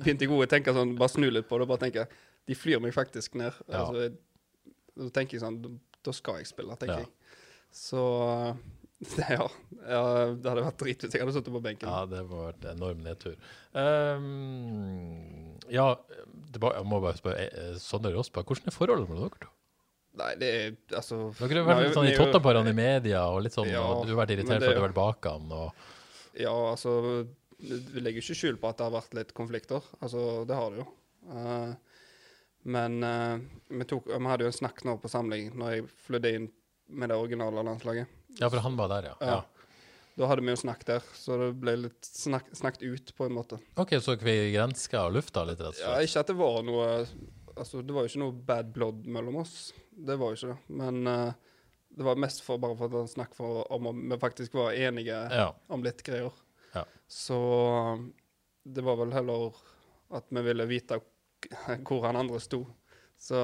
begynte 0.05 0.27
jeg 0.27 0.31
å 0.37 0.45
tenke 0.53 0.75
sånn, 0.77 0.93
bare 0.99 1.09
snu 1.15 1.27
litt 1.33 1.49
på 1.49 1.59
det 1.59 1.67
bare 1.73 1.83
tenke 1.87 2.05
De 2.47 2.55
flyr 2.55 2.79
meg 2.83 2.93
faktisk 2.93 3.35
ned. 3.41 3.51
Ja. 3.67 3.83
Altså, 3.87 4.05
jeg- 4.05 4.19
så 4.93 5.09
tenker 5.09 5.39
jeg 5.39 5.41
sånn 5.41 5.61
Da, 5.63 5.69
da 6.05 6.11
skal 6.13 6.37
jeg 6.43 6.47
spille, 6.53 6.77
tenker 6.77 6.99
Ja. 7.01 7.07
jeg. 7.07 7.39
Så 7.73 8.05
ja, 9.19 9.47
ja. 9.87 10.01
Det 10.35 10.49
hadde 10.49 10.63
vært 10.67 10.77
dritt 10.83 11.03
hvis 11.05 11.13
jeg 11.17 11.21
hadde 11.23 11.33
sittet 11.35 11.53
på 11.55 11.61
benken. 11.63 11.89
Ja, 11.89 12.05
det 12.09 12.21
var 12.29 12.51
vært 12.51 12.65
en 12.69 12.77
enorm 12.77 13.01
nedtur. 13.05 13.35
Um, 13.73 15.57
ja, 15.71 15.87
det 16.53 16.61
var, 16.61 16.75
jeg 16.79 16.87
må 16.89 16.99
bare 17.03 17.17
spørre. 17.19 17.47
eh, 17.49 17.75
Sondre 17.81 18.13
Rossbakk, 18.15 18.47
hvordan 18.49 18.69
er 18.71 18.75
forholdet 18.75 19.09
mellom 19.09 19.27
dere 19.29 19.43
to? 19.45 19.51
Nei, 20.13 20.31
det 20.37 20.49
er 20.53 20.73
altså 20.99 21.17
Dere 21.39 21.63
har 21.63 21.69
vært 21.71 21.87
litt 21.87 21.95
sånn 21.97 22.05
i 22.11 22.13
jo- 22.13 22.19
tottaparene 22.21 22.69
i 22.69 22.77
media, 22.77 23.23
og 23.33 23.41
litt 23.47 23.55
sånn, 23.55 23.71
Ja, 23.71 23.81
og 23.81 24.05
du 24.05 24.13
har 24.13 24.19
vært 24.27 24.35
irritert 24.35 24.59
det- 24.61 24.67
for 24.67 24.69
at 24.69 24.77
du 24.77 24.81
har 24.83 24.89
vært 24.89 24.99
bak 24.99 25.25
han. 25.31 25.51
Og, 25.51 25.73
Ja, 26.37 26.53
altså 26.73 27.27
Vi 27.63 28.01
legger 28.01 28.19
ikke 28.21 28.35
skjul 28.35 28.57
på 28.59 28.67
at 28.69 28.77
det 28.77 28.83
har 28.85 28.91
vært 29.01 29.13
litt 29.15 29.33
konflikter. 29.33 29.81
Altså, 30.01 30.45
det 30.45 30.55
har 30.55 30.69
det 30.71 30.79
jo. 30.83 30.87
Uh, 31.31 31.73
men 32.65 33.03
uh, 33.03 33.37
vi, 33.69 33.85
tok, 33.85 34.05
vi 34.05 34.27
hadde 34.27 34.43
jo 34.43 34.51
en 34.51 34.57
snakk 34.57 34.83
nå 34.83 34.97
på 35.01 35.09
samling 35.09 35.53
når 35.55 35.71
jeg 35.77 35.85
flydde 36.05 36.33
inn 36.35 36.49
med 36.89 37.09
det 37.09 37.15
originale 37.17 37.63
landslaget. 37.63 38.05
Ja, 38.39 38.49
for 38.49 38.61
han 38.65 38.77
var 38.79 38.89
der, 38.95 39.11
ja. 39.11 39.15
Ja. 39.21 39.41
Da 40.13 40.27
hadde 40.29 40.43
vi 40.45 40.53
jo 40.53 40.59
snakk 40.61 40.83
der, 40.85 41.05
så 41.17 41.37
det 41.41 41.47
ble 41.57 41.73
litt 41.87 42.05
snakk, 42.05 42.51
snakket 42.53 42.83
ut, 42.85 43.13
på 43.17 43.25
en 43.25 43.33
måte. 43.33 43.57
OK, 43.81 43.95
så 44.01 44.13
vi 44.21 44.35
grenska 44.53 45.07
lufta 45.09 45.41
litt, 45.47 45.61
rett 45.61 45.73
og 45.73 45.79
slett? 45.79 45.87
Ja, 45.89 46.03
ikke 46.05 46.21
at 46.21 46.29
det 46.33 46.35
var 46.41 46.59
noe 46.67 46.89
Altså, 47.53 47.83
det 47.85 47.93
var 47.93 48.01
jo 48.05 48.09
ikke 48.09 48.21
noe 48.23 48.33
bad 48.33 48.69
blood 48.73 49.03
mellom 49.13 49.35
oss. 49.43 49.73
Det 49.93 50.15
var 50.17 50.31
jo 50.33 50.37
ikke 50.39 50.55
det. 50.55 50.75
Men 50.79 50.95
uh, 51.05 51.51
det 51.93 52.05
var 52.07 52.17
mest 52.17 52.41
for 52.41 52.57
bare 52.57 52.73
for 52.79 52.95
at 53.03 53.11
snakk 53.11 53.35
for, 53.37 53.59
om 53.73 53.91
om 53.91 53.99
vi 54.09 54.17
faktisk 54.17 54.55
var 54.57 54.73
enige 54.73 55.19
Ja. 55.29 55.51
om 55.69 55.83
litt 55.85 56.01
greier. 56.01 56.33
Ja. 56.73 56.81
Så 57.05 57.37
det 58.65 58.81
var 58.81 58.97
vel 59.03 59.13
heller 59.13 59.53
at 60.17 60.25
vi 60.33 60.41
ville 60.49 60.65
vite 60.65 60.97
hvor 61.85 62.07
han 62.07 62.17
andre 62.17 62.39
sto. 62.41 62.63
Så 63.21 63.37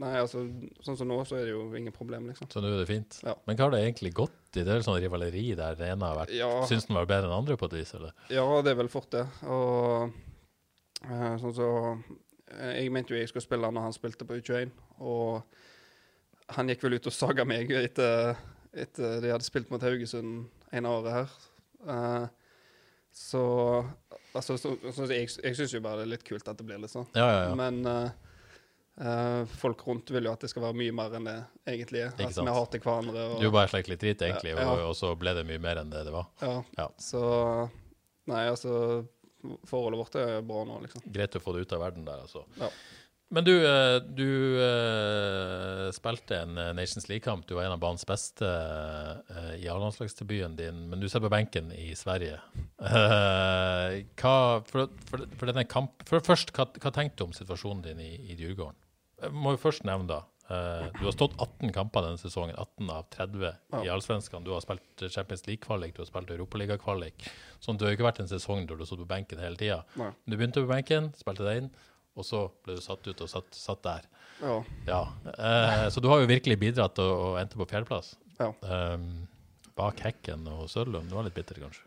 Nei, 0.00 0.12
altså, 0.18 0.42
sånn 0.82 0.96
som 0.98 1.08
nå, 1.08 1.16
så 1.28 1.36
er 1.38 1.46
det 1.46 1.52
jo 1.54 1.64
ingen 1.78 1.94
problem, 1.94 2.26
liksom. 2.30 2.48
Så 2.50 2.62
nå 2.62 2.70
er 2.72 2.80
det 2.82 2.88
fint. 2.88 3.18
Ja. 3.22 3.34
Men 3.46 3.58
hva 3.58 3.68
har 3.68 3.74
det 3.74 3.82
egentlig 3.84 4.14
gått 4.16 4.58
i? 4.58 4.62
Det 4.64 4.70
er 4.70 4.84
sånn 4.86 4.98
rivaleri 5.02 5.46
der 5.58 5.78
den 5.78 5.94
ene 5.94 6.10
har 6.10 6.20
vært 6.22 6.34
Ja, 6.34 6.50
Syns 6.70 6.88
den 6.88 6.98
var 6.98 7.08
bedre 7.10 7.30
enn 7.30 7.36
andre 7.36 7.58
på 7.60 7.68
et 7.70 7.76
vis, 7.78 7.94
eller? 7.98 8.14
ja 8.32 8.44
det 8.64 8.74
er 8.74 8.80
vel 8.80 8.90
fort 8.92 9.10
det. 9.14 9.24
Og 9.46 10.10
eh, 11.06 11.34
sånn 11.42 11.56
så 11.56 11.70
eh, 11.94 12.80
Jeg 12.80 12.92
mente 12.94 13.14
jo 13.14 13.20
jeg 13.20 13.30
skulle 13.30 13.46
spille 13.46 13.70
når 13.70 13.88
han 13.88 13.96
spilte 13.96 14.26
på 14.28 14.38
U21, 14.40 14.74
og 15.04 16.54
han 16.58 16.70
gikk 16.70 16.86
vel 16.86 16.98
ut 16.98 17.10
og 17.10 17.16
saga 17.16 17.46
meg 17.48 17.70
etter, 17.78 18.38
etter 18.74 19.20
de 19.24 19.32
hadde 19.32 19.46
spilt 19.46 19.70
mot 19.72 19.82
Haugesund 19.82 20.48
en 20.74 20.88
av 20.90 20.98
året 21.00 21.20
her. 21.20 21.36
Uh, 21.84 22.26
så 23.14 23.44
altså, 24.34 24.56
så, 24.58 24.74
så, 24.92 25.06
jeg, 25.12 25.28
jeg 25.30 25.56
syns 25.56 25.74
jo 25.76 25.80
bare 25.84 26.02
det 26.02 26.08
er 26.08 26.12
litt 26.16 26.24
kult 26.26 26.48
at 26.50 26.58
det 26.58 26.66
blir 26.66 26.80
litt 26.82 26.92
sånn. 26.92 27.06
Ja, 27.14 27.28
ja, 27.30 27.42
ja. 27.46 27.52
Men 27.58 27.84
eh, 27.86 28.23
eh, 29.00 29.44
folk 29.60 29.86
rundt 29.86 30.10
vil 30.14 30.24
jo 30.28 30.32
at 30.32 30.40
det 30.40 30.50
skal 30.50 30.62
være 30.68 30.78
mye 30.78 30.92
mer 30.94 31.16
enn 31.18 31.24
det 31.28 31.36
egentlig 31.66 32.02
er. 32.04 32.12
Ikke 32.14 32.28
At 32.30 32.34
sant. 32.34 32.48
vi 32.48 32.54
hater 32.58 32.78
hverandre. 32.84 33.24
Og, 33.34 33.40
Du 33.42 33.50
bare 33.50 33.68
sleik 33.68 33.88
litt 33.88 34.00
dritt, 34.00 34.22
egentlig, 34.22 34.54
Ja. 34.56 34.68
og, 34.70 34.84
og 34.90 34.94
så 34.98 35.14
ble 35.18 35.34
det 35.34 35.46
mye 35.46 35.58
mer 35.60 35.76
enn 35.82 35.90
det 35.90 36.04
det 36.04 36.12
var. 36.14 36.26
ja. 36.42 36.62
Ja. 36.78 36.88
Så 36.98 37.70
Nei, 38.26 38.46
altså 38.48 39.06
Forholdet 39.68 39.98
vårt 40.00 40.14
er 40.16 40.38
bra 40.40 40.62
nå, 40.64 40.78
liksom. 40.80 41.02
Greit 41.12 41.34
å 41.36 41.40
få 41.44 41.52
det 41.52 41.66
ut 41.66 41.72
av 41.76 41.80
verden 41.82 42.04
der, 42.06 42.22
altså. 42.24 42.46
Ja. 42.56 42.70
Men 43.32 43.44
du, 43.44 43.52
eh, 43.66 43.96
du 44.14 44.60
eh, 44.62 45.88
spilte 45.96 46.36
en 46.44 46.58
eh, 46.60 46.72
Nations 46.76 47.08
League-kamp. 47.08 47.46
Du 47.48 47.54
var 47.56 47.64
en 47.64 47.72
av 47.74 47.80
banens 47.82 48.04
beste 48.06 48.46
eh, 48.46 49.54
i 49.64 49.68
A-landslagsdebuten 49.72 50.56
din, 50.58 50.84
men 50.90 51.00
du 51.00 51.08
ser 51.08 51.24
på 51.24 51.30
benken 51.32 51.72
i 51.72 51.94
Sverige. 51.98 52.36
Hva, 52.78 54.36
for, 54.68 54.92
for, 55.08 55.24
for 55.40 55.50
denne 55.50 55.64
kamp, 55.70 56.04
for 56.08 56.22
Først, 56.24 56.52
hva, 56.56 56.68
hva 56.80 56.92
tenkte 56.94 57.22
du 57.22 57.26
om 57.30 57.34
situasjonen 57.36 57.82
din 57.88 58.04
i, 58.04 58.12
i 58.30 58.36
Djurgården? 58.38 58.78
Jeg 59.24 59.34
må 59.34 59.54
jo 59.54 59.60
først 59.62 59.84
nevne 59.88 60.08
da, 60.10 60.20
Du 60.98 61.04
har 61.06 61.14
stått 61.14 61.36
18 61.40 61.70
kamper 61.72 62.04
denne 62.04 62.20
sesongen, 62.20 62.56
18 62.60 62.90
av 62.92 63.06
30 63.14 63.44
i 63.86 63.90
Allsvenskan. 63.94 64.44
Du 64.44 64.50
har 64.52 64.60
spilt 64.64 65.04
Champions 65.14 65.46
League-kvalik, 65.48 65.94
du 65.96 66.02
har 66.02 66.08
spilt 66.10 66.32
Europaliga-kvalik. 66.34 67.24
Sånn, 67.64 67.78
det 67.80 67.86
har 67.86 67.94
jo 67.94 67.98
ikke 67.98 68.08
vært 68.10 68.20
en 68.24 68.30
sesong 68.30 68.66
der 68.66 68.76
du 68.76 68.84
har 68.84 68.90
stått 68.90 69.00
på 69.06 69.08
benken 69.14 69.40
hele 69.40 69.56
tida. 69.60 69.80
Du 70.26 70.36
begynte 70.36 70.60
på 70.66 70.70
benken, 70.70 71.12
spilte 71.18 71.46
deg 71.46 71.62
inn, 71.62 71.70
og 72.14 72.26
så 72.26 72.44
ble 72.64 72.76
du 72.78 72.82
satt 72.82 73.06
ut 73.06 73.22
og 73.24 73.30
satt, 73.30 73.56
satt 73.56 73.82
der. 73.84 74.06
Ja. 74.40 74.58
Ja. 74.86 75.00
Eh, 75.34 75.86
så 75.90 76.02
du 76.02 76.08
har 76.12 76.22
jo 76.22 76.30
virkelig 76.30 76.58
bidratt 76.60 76.98
og, 77.02 77.12
å 77.12 77.28
endte 77.40 77.58
på 77.58 77.66
fjerdeplass. 77.70 78.14
Ja. 78.38 78.50
Um, 78.62 79.26
bak 79.78 80.02
Hekken 80.04 80.46
og 80.50 80.68
Sørlund. 80.70 81.10
Du 81.10 81.18
var 81.18 81.26
litt 81.26 81.36
bitter, 81.36 81.58
kanskje. 81.62 81.86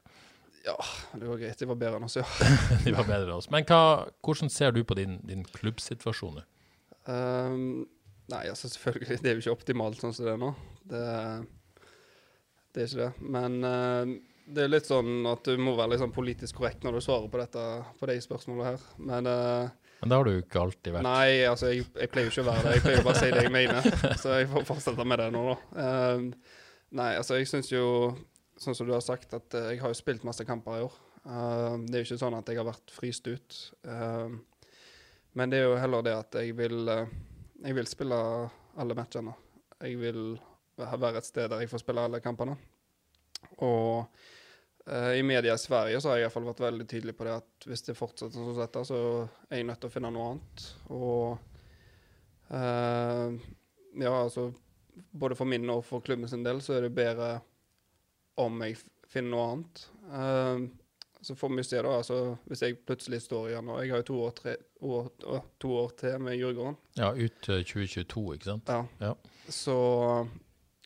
ja, 0.67 0.75
det 1.15 1.27
var 1.27 1.39
greit. 1.39 1.59
De 1.59 1.67
var 1.69 1.79
bedre 1.79 1.99
enn 1.99 2.07
oss, 2.07 2.17
ja. 2.19 2.25
De 2.85 2.95
var 2.95 3.07
bedre 3.07 3.29
enn 3.29 3.37
oss. 3.37 3.49
Men 3.53 3.67
hva, 3.67 3.81
hvordan 4.25 4.51
ser 4.51 4.75
du 4.75 4.83
på 4.87 4.97
din, 4.99 5.19
din 5.27 5.45
klubbsituasjon 5.47 6.41
nå? 6.41 6.47
Um, 7.07 7.85
nei, 8.27 8.47
altså 8.51 8.67
selvfølgelig. 8.73 9.21
Det 9.23 9.31
er 9.31 9.37
jo 9.37 9.45
ikke 9.45 9.59
optimalt 9.59 10.03
sånn 10.03 10.15
som 10.15 10.27
det 10.27 10.35
er 10.35 10.41
nå. 10.43 10.51
Det, 10.91 11.03
det 12.75 12.83
er 12.83 12.89
ikke 12.89 13.05
det. 13.05 13.29
Men 13.37 13.61
uh, 13.63 14.17
det 14.47 14.63
er 14.63 14.71
litt 14.71 14.87
sånn 14.87 15.27
at 15.27 15.43
du 15.47 15.59
må 15.59 15.73
være 15.75 15.93
litt 15.93 16.01
sånn 16.03 16.15
politisk 16.15 16.61
korrekt 16.61 16.85
når 16.85 16.97
du 16.97 17.03
svarer 17.03 17.27
på 17.31 17.39
dette, 17.41 17.63
på 17.99 18.07
de 18.09 18.15
spørsmålene 18.23 18.69
her. 18.69 18.85
Men 19.09 19.27
eh, 19.27 19.86
Men 19.99 20.09
det 20.09 20.17
har 20.17 20.27
du 20.27 20.31
jo 20.35 20.43
ikke 20.43 20.61
alltid 20.61 20.93
vært. 20.93 21.07
Nei, 21.07 21.29
altså 21.49 21.71
jeg, 21.71 21.87
jeg 21.97 22.11
pleier 22.13 22.27
jo 22.27 22.33
ikke 22.33 22.43
å 22.43 22.49
være 22.51 22.63
det. 22.65 22.73
Jeg 22.75 22.83
pleier 22.85 22.99
jo 22.99 23.05
bare 23.07 23.17
å 23.17 23.21
si 23.23 23.31
det 23.33 23.45
jeg 23.47 23.53
mener. 23.53 23.87
Så 24.21 24.35
jeg 24.35 24.49
får 24.51 24.67
fortsette 24.67 25.05
med 25.09 25.21
det 25.23 25.29
nå, 25.33 25.43
da. 25.49 25.57
Uh, 25.77 26.59
nei, 26.99 27.09
altså 27.17 27.39
jeg 27.39 27.49
syns 27.49 27.71
jo, 27.73 27.87
sånn 28.61 28.77
som 28.77 28.89
du 28.89 28.93
har 28.93 29.01
sagt, 29.05 29.33
at 29.33 29.57
uh, 29.57 29.71
jeg 29.71 29.81
har 29.81 29.93
jo 29.93 29.97
spilt 29.97 30.27
masse 30.27 30.45
kamper 30.45 30.77
i 30.77 30.85
år. 30.85 30.99
Uh, 31.27 31.81
det 31.87 31.97
er 31.97 32.03
jo 32.03 32.09
ikke 32.11 32.19
sånn 32.21 32.37
at 32.37 32.53
jeg 32.53 32.61
har 32.61 32.69
vært 32.69 32.93
fryst 32.93 33.27
ut. 33.27 33.57
Ehm, 33.89 34.37
men 35.37 35.51
det 35.51 35.59
er 35.59 35.67
jo 35.67 35.81
heller 35.81 36.05
det 36.05 36.13
at 36.17 36.37
jeg 36.39 36.55
vil 36.57 36.87
eh, 36.89 37.09
Jeg 37.61 37.75
vil 37.77 37.89
spille 37.89 38.17
alle 38.77 38.95
matchene. 38.97 39.33
Jeg 39.81 39.97
vil 39.97 40.37
være 40.77 41.17
et 41.17 41.25
sted 41.25 41.49
der 41.49 41.61
jeg 41.61 41.69
får 41.69 41.81
spille 41.81 42.03
alle 42.05 42.21
kampene. 42.21 42.53
Og 43.65 44.05
i 44.87 45.23
media 45.23 45.53
i 45.53 45.59
Sverige 45.59 45.99
så 46.01 46.09
har 46.09 46.17
jeg 46.17 46.23
i 46.23 46.27
hvert 46.27 46.35
fall 46.37 46.47
vært 46.47 46.61
veldig 46.63 46.85
tydelig 46.87 47.13
på 47.17 47.25
det 47.27 47.33
at 47.41 47.67
hvis 47.67 47.83
det 47.89 47.97
fortsetter 47.97 48.37
som 48.39 48.55
dette, 48.55 48.83
så 48.87 48.99
er 49.49 49.59
jeg 49.59 49.67
nødt 49.67 49.81
til 49.83 49.89
å 49.89 49.93
finne 49.93 50.11
noe 50.15 50.29
annet. 50.31 50.67
Og 50.95 52.53
eh, 52.55 53.37
ja, 54.03 54.13
altså 54.23 54.51
Både 55.11 55.35
for 55.37 55.45
min 55.45 55.69
og 55.69 55.83
for 55.85 56.01
klubben 56.01 56.29
sin 56.31 56.41
del 56.45 56.57
så 56.65 56.77
er 56.77 56.87
det 56.87 56.95
bedre 56.97 57.35
om 58.41 58.63
jeg 58.65 58.79
finner 59.09 59.33
noe 59.33 59.49
annet. 59.51 59.83
Eh, 60.09 60.63
så 61.27 61.35
får 61.35 61.55
vi 61.57 61.63
se, 61.65 61.81
da. 61.81 61.91
altså 61.99 62.17
Hvis 62.47 62.61
jeg 62.63 62.79
plutselig 62.85 63.21
står 63.25 63.51
igjen 63.51 63.69
og 63.73 63.79
Jeg 63.81 63.91
har 63.91 64.01
jo 64.03 64.07
to 64.09 64.17
år, 64.23 64.33
tre, 64.37 64.55
år, 64.85 65.07
to 65.59 65.71
år 65.81 65.95
til 65.99 66.19
med 66.23 66.37
Djurgården. 66.37 66.77
Ja, 66.99 67.11
ut 67.13 67.39
til 67.43 67.63
2022, 67.65 68.25
ikke 68.37 68.51
sant? 68.51 68.69
Ja. 68.69 68.83
Ja. 69.01 69.13
Så 69.49 69.77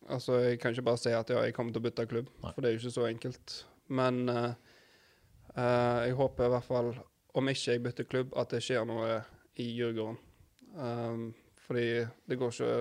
altså, 0.07 0.39
jeg 0.41 0.59
kan 0.59 0.73
ikke 0.73 0.87
bare 0.89 1.01
si 1.01 1.13
at 1.15 1.29
ja, 1.29 1.43
jeg 1.45 1.55
kommer 1.55 1.75
til 1.75 1.83
å 1.83 1.87
bytte 1.87 2.07
klubb, 2.09 2.31
Nei. 2.43 2.53
for 2.55 2.63
det 2.63 2.71
er 2.71 2.75
jo 2.75 2.81
ikke 2.81 2.95
så 2.97 3.07
enkelt. 3.09 3.57
Men 3.91 4.23
uh, 4.31 4.53
uh, 5.57 5.99
jeg 6.05 6.17
håper 6.19 6.47
i 6.47 6.53
hvert 6.55 6.67
fall, 6.67 6.91
om 7.37 7.51
ikke 7.51 7.75
jeg 7.75 7.83
bytter 7.85 8.09
klubb, 8.09 8.33
at 8.39 8.55
det 8.55 8.63
skjer 8.63 8.87
noe 8.87 9.21
i 9.59 9.67
Djurgården. 9.75 10.19
Um, 10.71 11.23
fordi 11.65 11.87
det 12.27 12.37
går 12.39 12.53
ikke 12.55 12.75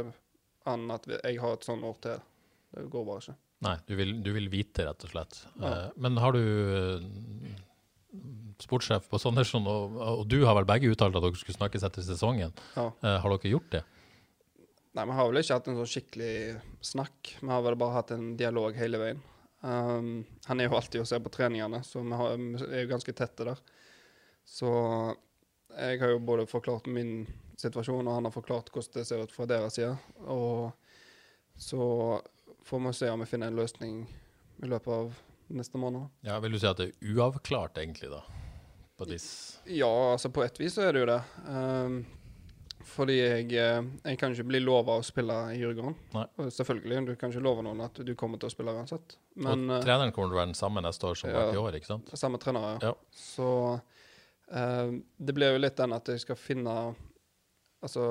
an 0.71 0.91
at 0.95 1.09
jeg 1.17 1.41
har 1.43 1.57
et 1.57 1.67
sånt 1.67 1.87
år 1.87 1.97
til. 2.05 2.27
Det 2.71 2.87
går 2.91 3.07
bare 3.07 3.25
ikke. 3.25 3.39
Nei, 3.67 3.75
du 3.85 3.97
vil, 3.99 4.13
du 4.25 4.31
vil 4.33 4.47
vite, 4.53 4.87
rett 4.89 5.05
og 5.05 5.13
slett. 5.13 5.43
Ja. 5.61 5.71
Uh, 5.71 5.99
men 6.01 6.21
har 6.23 6.37
du 6.37 6.43
sportssjef 8.61 9.07
på 9.11 9.19
Sonderson, 9.23 9.67
og, 9.71 9.97
og 9.97 10.23
du 10.31 10.41
har 10.45 10.57
vel 10.59 10.69
begge 10.69 10.91
uttalt 10.93 11.17
at 11.17 11.25
dere 11.25 11.39
skulle 11.39 11.57
snakkes 11.57 11.87
etter 11.87 12.05
sesongen. 12.05 12.55
Ja. 12.77 12.91
Har 13.01 13.35
dere 13.35 13.53
gjort 13.53 13.71
det? 13.73 13.85
Nei, 14.99 15.05
vi 15.07 15.15
har 15.15 15.29
vel 15.31 15.39
ikke 15.39 15.57
hatt 15.57 15.69
en 15.71 15.79
sånn 15.79 15.91
skikkelig 15.93 16.35
snakk. 16.85 17.35
Vi 17.39 17.51
har 17.51 17.63
vel 17.63 17.77
bare 17.79 17.95
hatt 18.01 18.11
en 18.17 18.33
dialog 18.39 18.75
hele 18.79 18.99
veien. 19.01 19.21
Um, 19.61 20.25
han 20.47 20.61
er 20.61 20.71
jo 20.71 20.77
alltid 20.79 21.03
og 21.03 21.09
ser 21.09 21.21
på 21.25 21.33
treningene, 21.33 21.83
så 21.85 22.01
vi, 22.01 22.17
har, 22.17 22.37
vi 22.41 22.63
er 22.71 22.85
jo 22.85 22.93
ganske 22.95 23.15
tette 23.17 23.47
der. 23.51 23.61
Så 24.49 24.71
jeg 25.77 26.01
har 26.01 26.15
jo 26.15 26.21
både 26.25 26.47
forklart 26.51 26.89
min 26.91 27.27
situasjon, 27.61 28.09
og 28.09 28.17
han 28.17 28.27
har 28.27 28.35
forklart 28.35 28.73
hvordan 28.73 28.97
det 28.97 29.07
ser 29.09 29.23
ut 29.23 29.35
fra 29.35 29.47
deres 29.49 29.77
side. 29.77 29.93
Og 30.27 30.71
så 31.61 31.83
får 32.65 32.87
vi 32.87 32.93
se 32.97 33.11
om 33.13 33.21
vi 33.21 33.29
finner 33.29 33.53
en 33.53 33.61
løsning 33.61 34.05
i 34.61 34.71
løpet 34.71 34.95
av 34.95 35.13
neste 35.51 35.79
måned. 35.79 36.09
Ja, 36.27 36.39
Vil 36.41 36.57
du 36.57 36.61
si 36.61 36.69
at 36.69 36.81
det 36.81 36.91
er 36.91 37.13
uavklart, 37.15 37.79
egentlig, 37.79 38.11
da? 38.13 38.23
På 38.97 39.07
dis 39.09 39.59
Ja, 39.65 39.91
altså 40.13 40.29
på 40.29 40.43
et 40.45 40.59
vis 40.61 40.75
så 40.77 40.89
er 40.89 40.97
det 40.97 41.05
jo 41.05 41.09
det. 41.09 41.21
Um, 41.47 42.03
fordi 42.91 43.17
jeg, 43.19 43.47
eh, 43.55 43.83
jeg 44.05 44.19
kan 44.19 44.35
ikke 44.35 44.49
bli 44.51 44.61
lova 44.63 44.99
å 44.99 45.05
spille 45.07 45.37
i. 45.55 45.63
Og 45.67 46.51
Selvfølgelig, 46.53 47.05
du 47.09 47.15
kan 47.21 47.33
ikke 47.33 47.45
love 47.45 47.65
noen 47.67 47.85
at 47.85 48.01
du 48.07 48.13
kommer 48.19 48.41
til 48.41 48.51
å 48.51 48.53
spille 48.53 48.75
uansett. 48.75 49.17
Men 49.41 49.69
og 49.69 49.77
eh, 49.79 49.85
treneren 49.87 50.15
kommer 50.15 50.31
til 50.31 50.39
å 50.39 50.41
være 50.41 50.53
den 50.53 50.59
samme 50.59 50.83
neste 50.85 51.09
år 51.11 51.21
som 51.21 51.33
ja. 51.33 51.47
i 51.55 51.61
år, 51.61 51.79
ikke 51.79 51.93
sant? 51.93 52.13
samme 52.19 52.41
trener, 52.43 52.83
Ja. 52.85 52.95
Så 53.17 53.49
uh, 53.79 54.91
det 55.17 55.37
blir 55.37 55.55
jo 55.55 55.63
litt 55.63 55.79
den 55.79 55.95
at 55.97 56.11
jeg 56.11 56.25
skal 56.27 56.39
finne 56.41 56.81
Altså, 57.81 58.03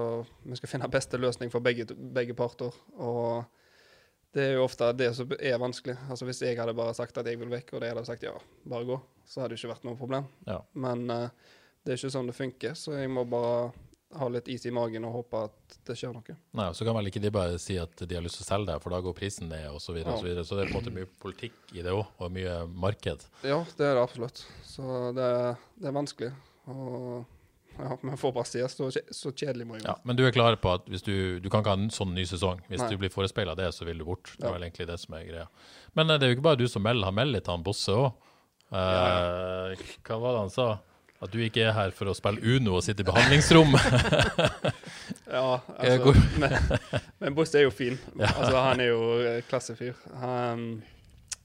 vi 0.50 0.56
skal 0.58 0.70
finne 0.72 0.88
beste 0.90 1.20
løsning 1.22 1.52
for 1.54 1.62
begge, 1.62 1.86
begge 1.94 2.34
parter. 2.34 2.74
Og 2.98 3.44
det 4.34 4.48
er 4.48 4.56
jo 4.56 4.64
ofte 4.64 4.88
det 4.98 5.12
som 5.14 5.30
er 5.38 5.60
vanskelig. 5.62 5.94
Altså 6.10 6.26
Hvis 6.26 6.42
jeg 6.42 6.58
hadde 6.58 6.74
bare 6.74 6.96
sagt 6.98 7.20
at 7.22 7.30
jeg 7.30 7.38
vil 7.38 7.52
vekk, 7.54 7.76
og 7.76 7.84
de 7.84 7.92
hadde 7.92 8.06
sagt 8.08 8.26
ja, 8.26 8.34
bare 8.66 8.88
gå, 8.90 8.98
så 9.30 9.44
hadde 9.44 9.54
det 9.54 9.60
ikke 9.60 9.76
vært 9.76 9.86
noe 9.86 10.00
problem. 10.00 10.26
Ja. 10.50 10.58
Men 10.74 11.06
uh, 11.14 11.54
det 11.86 11.94
er 11.94 12.02
ikke 12.02 12.12
sånn 12.16 12.32
det 12.32 12.38
funker, 12.40 12.74
så 12.74 12.98
jeg 12.98 13.14
må 13.14 13.28
bare 13.30 13.70
ha 14.18 14.28
litt 14.28 14.48
is 14.50 14.64
i 14.66 14.72
magen 14.74 15.06
og 15.06 15.12
håpe 15.20 15.44
at 15.46 15.76
det 15.86 15.96
skjer 16.00 16.14
noe. 16.16 16.36
Nei, 16.58 16.68
og 16.72 16.76
Så 16.76 16.86
kan 16.88 16.96
vel 16.98 17.08
ikke 17.12 17.22
de 17.22 17.30
bare 17.30 17.60
si 17.62 17.76
at 17.78 17.94
de 18.02 18.16
har 18.16 18.24
lyst 18.26 18.40
til 18.40 18.46
å 18.48 18.50
selge 18.50 18.72
det, 18.72 18.78
for 18.82 18.90
da 18.96 19.02
går 19.06 19.14
prisen 19.14 19.50
ned, 19.52 19.68
osv. 19.70 19.84
Så, 19.86 19.94
videre, 19.94 20.14
og 20.16 20.20
så, 20.24 20.26
videre. 20.26 20.46
så 20.50 20.56
det 20.58 20.64
er 20.66 20.72
på 20.72 20.78
en 20.80 20.82
måte 20.84 20.94
mye 20.96 21.10
politikk 21.22 21.76
i 21.78 21.84
det 21.86 21.94
òg, 21.94 22.06
og 22.18 22.32
mye 22.34 22.56
marked. 22.74 23.26
Ja, 23.46 23.60
det 23.78 23.86
er 23.86 24.00
det 24.00 24.02
absolutt. 24.08 24.46
Så 24.66 25.12
det, 25.14 25.28
det 25.78 25.92
er 25.92 25.94
vanskelig. 26.00 26.32
Og 26.74 27.26
ja, 27.80 27.96
vi 28.02 28.16
får 28.20 28.34
bare 28.36 28.50
se. 28.50 28.64
Så, 28.74 28.90
så 28.92 29.32
kjedelig 29.32 29.68
må 29.70 29.78
jeg 29.78 29.86
Ja, 29.86 29.94
Men 30.04 30.18
du 30.18 30.26
er 30.26 30.34
klar 30.36 30.58
på 30.60 30.74
at 30.74 30.90
hvis 30.90 31.06
du, 31.06 31.40
du 31.40 31.48
kan 31.50 31.62
ikke 31.62 31.76
ha 31.76 31.80
en 31.80 31.94
sånn 31.94 32.12
ny 32.18 32.26
sesong. 32.28 32.60
Hvis 32.68 32.82
Nei. 32.82 32.90
du 32.90 32.98
blir 33.00 33.14
forespeila 33.14 33.54
det, 33.56 33.70
så 33.78 33.86
vil 33.88 34.02
du 34.02 34.08
bort. 34.10 34.34
Det 34.36 34.44
er 34.44 34.50
Ja. 34.50 34.56
vel 34.58 34.66
egentlig 34.68 34.88
det 34.90 34.98
som 35.00 35.14
er 35.16 35.24
greia. 35.30 35.46
Men 35.96 36.10
eh, 36.10 36.18
det 36.18 36.26
er 36.28 36.34
jo 36.34 36.40
ikke 36.40 36.48
bare 36.50 36.60
du 36.60 36.68
som 36.68 36.84
melder. 36.84 37.06
Han 37.12 37.16
melder 37.22 37.38
litt, 37.40 37.48
han 37.48 37.64
Bosse 37.64 37.94
òg. 37.94 38.10
Eh, 38.74 39.80
hva 40.06 40.18
var 40.22 40.36
det 40.36 40.42
han 40.44 40.54
sa? 40.54 40.68
At 41.20 41.34
du 41.34 41.42
ikke 41.44 41.66
er 41.68 41.74
her 41.76 41.92
for 41.96 42.08
å 42.08 42.16
spille 42.16 42.40
Uno 42.56 42.78
og 42.78 42.86
sitte 42.86 43.04
i 43.04 43.10
behandlingsrom. 43.10 43.76
Ja, 45.30 45.60
altså, 45.78 46.14
men, 46.42 46.54
men 47.22 47.36
Bosse 47.38 47.60
er 47.60 47.68
jo 47.68 47.74
fin. 47.74 48.00
Altså, 48.18 48.56
han 48.66 48.82
er 48.82 48.88
jo 48.90 49.02
eh, 49.22 49.42
klassefyr. 49.46 49.98
Han, 50.24 50.64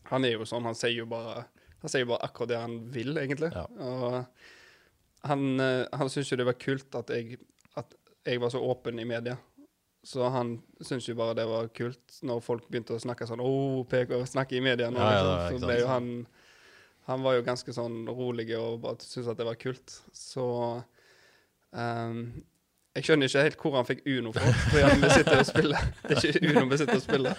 han 0.08 0.24
er 0.24 0.38
jo 0.38 0.46
sånn, 0.48 0.64
han 0.64 0.76
sier 0.78 1.02
jo 1.02 1.08
bare 1.10 1.44
Han 1.82 1.92
sier 1.92 2.06
bare 2.08 2.24
akkurat 2.24 2.48
det 2.54 2.60
han 2.62 2.78
vil, 2.94 3.12
egentlig. 3.20 3.50
Ja. 3.52 3.66
Og 3.84 5.28
han, 5.28 5.44
eh, 5.60 5.82
han 5.92 6.12
syntes 6.12 6.32
jo 6.32 6.38
det 6.40 6.48
var 6.48 6.56
kult 6.60 6.96
at 6.96 7.12
jeg, 7.12 7.36
at 7.76 7.92
jeg 8.24 8.40
var 8.40 8.54
så 8.54 8.62
åpen 8.64 9.00
i 9.00 9.04
media. 9.08 9.36
Så 10.04 10.24
han 10.32 10.58
syntes 10.80 11.10
jo 11.10 11.16
bare 11.16 11.36
det 11.36 11.44
var 11.48 11.68
kult 11.76 12.18
når 12.24 12.40
folk 12.44 12.64
begynte 12.68 12.96
å 12.96 13.00
snakke 13.00 13.28
sånn 13.28 13.40
Å, 13.44 13.52
PK 13.88 14.16
snakker 14.32 14.60
i 14.60 14.64
media 14.64 14.90
nå. 14.92 15.00
Ja, 15.00 15.12
ja, 15.12 15.36
liksom. 15.44 15.60
så 15.60 15.68
ble 15.68 15.78
jo 15.80 15.92
han 15.92 16.10
Han 17.10 17.22
var 17.24 17.36
jo 17.36 17.44
ganske 17.44 17.72
sånn 17.76 18.02
rolig 18.08 18.48
og 18.56 18.80
bare 18.84 18.96
syntes 19.04 19.28
at 19.34 19.40
det 19.40 19.44
var 19.48 19.58
kult. 19.60 19.98
Så 20.16 20.44
um, 21.76 22.20
jeg 22.94 23.04
skjønner 23.08 23.28
ikke 23.28 23.42
helt 23.48 23.60
hvor 23.60 23.76
han 23.76 23.88
fikk 23.88 24.04
Uno 24.08 24.32
fra, 24.32 24.50
fordi 24.70 24.84
han 24.86 25.08
sitter 25.10 25.40
og 25.42 25.48
spille. 25.48 25.80
Det 26.06 26.16
er 26.20 26.28
ikke 26.30 26.52
Uno 26.54 26.66
vi 26.70 26.78
sitter 26.80 27.00
og 27.00 27.04
spille. 27.04 27.32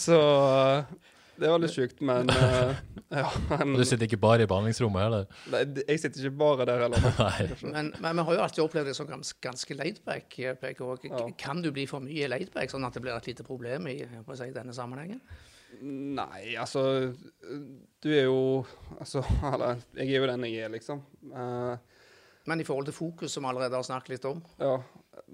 Så 0.00 0.18
det 1.34 1.50
var 1.50 1.58
litt 1.58 1.74
sjukt, 1.74 1.98
men 2.06 2.30
uh, 2.30 2.74
ja. 3.10 3.24
Han, 3.50 3.74
Og 3.74 3.80
du 3.82 3.86
sitter 3.88 4.06
ikke 4.06 4.20
bare 4.22 4.46
i 4.46 4.50
behandlingsrommet 4.50 5.02
heller. 5.02 5.24
Nei, 5.50 5.62
jeg 5.82 6.02
sitter 6.04 6.28
ikke 6.28 6.38
bare 6.44 6.66
der 6.68 6.84
heller. 6.86 7.08
Men, 7.66 7.90
men 7.98 8.20
vi 8.20 8.26
har 8.28 8.38
jo 8.38 8.44
alltid 8.44 8.62
opplevd 8.64 8.90
det 8.92 8.94
som 8.98 9.08
ganske, 9.10 9.38
ganske 9.42 9.76
laidback. 9.78 10.38
eh, 10.38 10.54
Ja. 11.10 11.24
Kan 11.38 11.62
du 11.64 11.72
bli 11.74 11.86
for 11.90 12.02
mye 12.06 12.30
laidback, 12.30 12.70
sånn 12.70 12.86
at 12.86 12.94
det 12.94 13.02
blir 13.02 13.16
et 13.18 13.26
lite 13.32 13.46
problem 13.46 13.90
i 13.90 13.98
si, 14.02 14.48
denne 14.54 14.74
sammenhengen? 14.76 15.20
Nei, 15.80 16.54
altså 16.60 16.82
Du 18.02 18.08
er 18.12 18.26
jo 18.26 18.64
Altså, 18.98 19.22
eller 19.52 19.82
Jeg 19.96 20.08
er 20.10 20.20
jo 20.20 20.28
den 20.30 20.46
jeg 20.48 20.64
er, 20.66 20.72
liksom. 20.74 21.02
Uh, 21.32 21.76
Men 22.46 22.60
i 22.60 22.66
forhold 22.68 22.86
til 22.90 22.96
fokus, 22.96 23.32
som 23.32 23.46
vi 23.46 23.52
allerede 23.52 23.76
har 23.78 23.86
snakket 23.86 24.16
litt 24.16 24.26
om, 24.28 24.42
ja. 24.60 24.76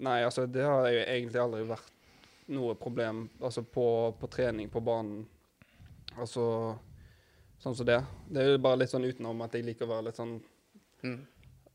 Nei, 0.00 0.20
altså, 0.22 0.44
det 0.46 0.62
har 0.62 0.86
jo 0.88 1.00
egentlig 1.02 1.40
aldri 1.42 1.64
vært 1.66 1.88
noe 2.54 2.74
problem. 2.78 3.24
Altså 3.42 3.64
på, 3.66 3.86
på 4.20 4.28
trening 4.30 4.68
på 4.70 4.82
banen. 4.84 5.24
Altså 6.16 6.44
sånn 7.60 7.74
som 7.76 7.86
det. 7.88 7.98
Det 8.30 8.42
er 8.42 8.52
jo 8.52 8.62
bare 8.62 8.82
litt 8.82 8.92
sånn 8.92 9.04
utenom 9.04 9.42
at 9.44 9.54
jeg 9.56 9.66
liker 9.66 9.88
å 9.88 9.92
være 9.96 10.08
litt 10.10 10.20
sånn 10.20 10.38
Mm. 11.00 11.20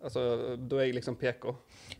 Altså, 0.06 0.22
da 0.62 0.78
er 0.78 0.86
jeg 0.91 0.96
liksom 1.00 1.15
PK. 1.18 1.46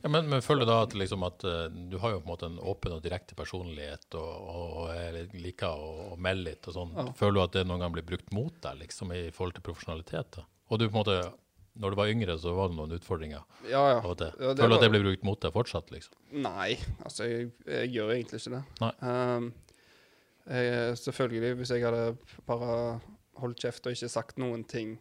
Ja, 0.04 0.10
men, 0.14 0.28
men 0.30 0.44
føler 0.46 0.62
du 0.68 0.70
da 0.70 0.76
at, 0.86 0.92
liksom 0.94 1.24
at 1.26 1.42
uh, 1.48 1.64
du 1.90 1.96
har 2.04 2.12
jo 2.14 2.20
på 2.22 2.28
en 2.28 2.32
måte 2.36 2.50
en 2.52 2.60
åpen 2.62 2.94
og 2.94 3.00
direkte 3.02 3.34
personlighet 3.40 4.14
og, 4.20 4.28
og, 4.52 4.76
og 4.84 4.92
er 4.94 5.18
liker 5.34 5.74
å, 5.74 5.88
og 6.12 6.20
melde 6.22 6.52
litt 6.52 6.70
og 6.70 6.76
sånn. 6.78 6.92
Ja. 7.00 7.08
Føler 7.18 7.40
du 7.40 7.42
at 7.48 7.56
det 7.58 7.64
noen 7.66 7.82
gang 7.82 7.96
blir 7.96 8.06
brukt 8.06 8.30
mot 8.36 8.54
deg 8.62 8.78
liksom 8.84 9.16
i 9.18 9.24
forhold 9.34 9.58
til 9.58 9.66
profesjonalitet? 9.66 10.38
da? 10.38 10.46
Og 10.70 10.80
du 10.82 10.86
på 10.86 10.94
en 10.94 11.00
måte, 11.02 11.18
når 11.82 11.96
du 11.96 12.00
var 12.04 12.12
yngre, 12.14 12.38
så 12.40 12.54
var 12.56 12.70
det 12.72 12.78
noen 12.78 12.94
utfordringer 13.00 13.42
Ja, 13.72 13.82
ja. 13.96 13.98
av 14.04 14.12
og 14.14 14.20
til. 14.22 14.32
Ja, 14.38 14.54
det 14.54 14.62
Føler 14.62 14.70
du 14.70 14.76
var- 14.76 14.78
at 14.78 14.86
det 14.86 14.92
blir 14.94 15.08
brukt 15.10 15.26
mot 15.32 15.42
deg 15.48 15.58
fortsatt, 15.58 15.90
liksom? 15.98 16.14
Nei, 16.46 16.70
altså 17.04 17.26
jeg, 17.32 17.50
jeg 17.66 17.90
gjør 17.98 18.14
egentlig 18.20 18.44
ikke 18.44 18.54
det. 18.60 18.64
Nei. 18.86 18.94
Um, 19.02 19.50
jeg, 20.46 20.98
selvfølgelig, 21.02 21.56
hvis 21.60 21.74
jeg 21.74 21.84
hadde 21.90 22.06
bare 22.46 22.78
holdt 23.42 23.66
kjeft 23.66 23.88
og 23.90 23.98
ikke 23.98 24.10
sagt 24.14 24.38
noen 24.40 24.62
ting 24.70 24.96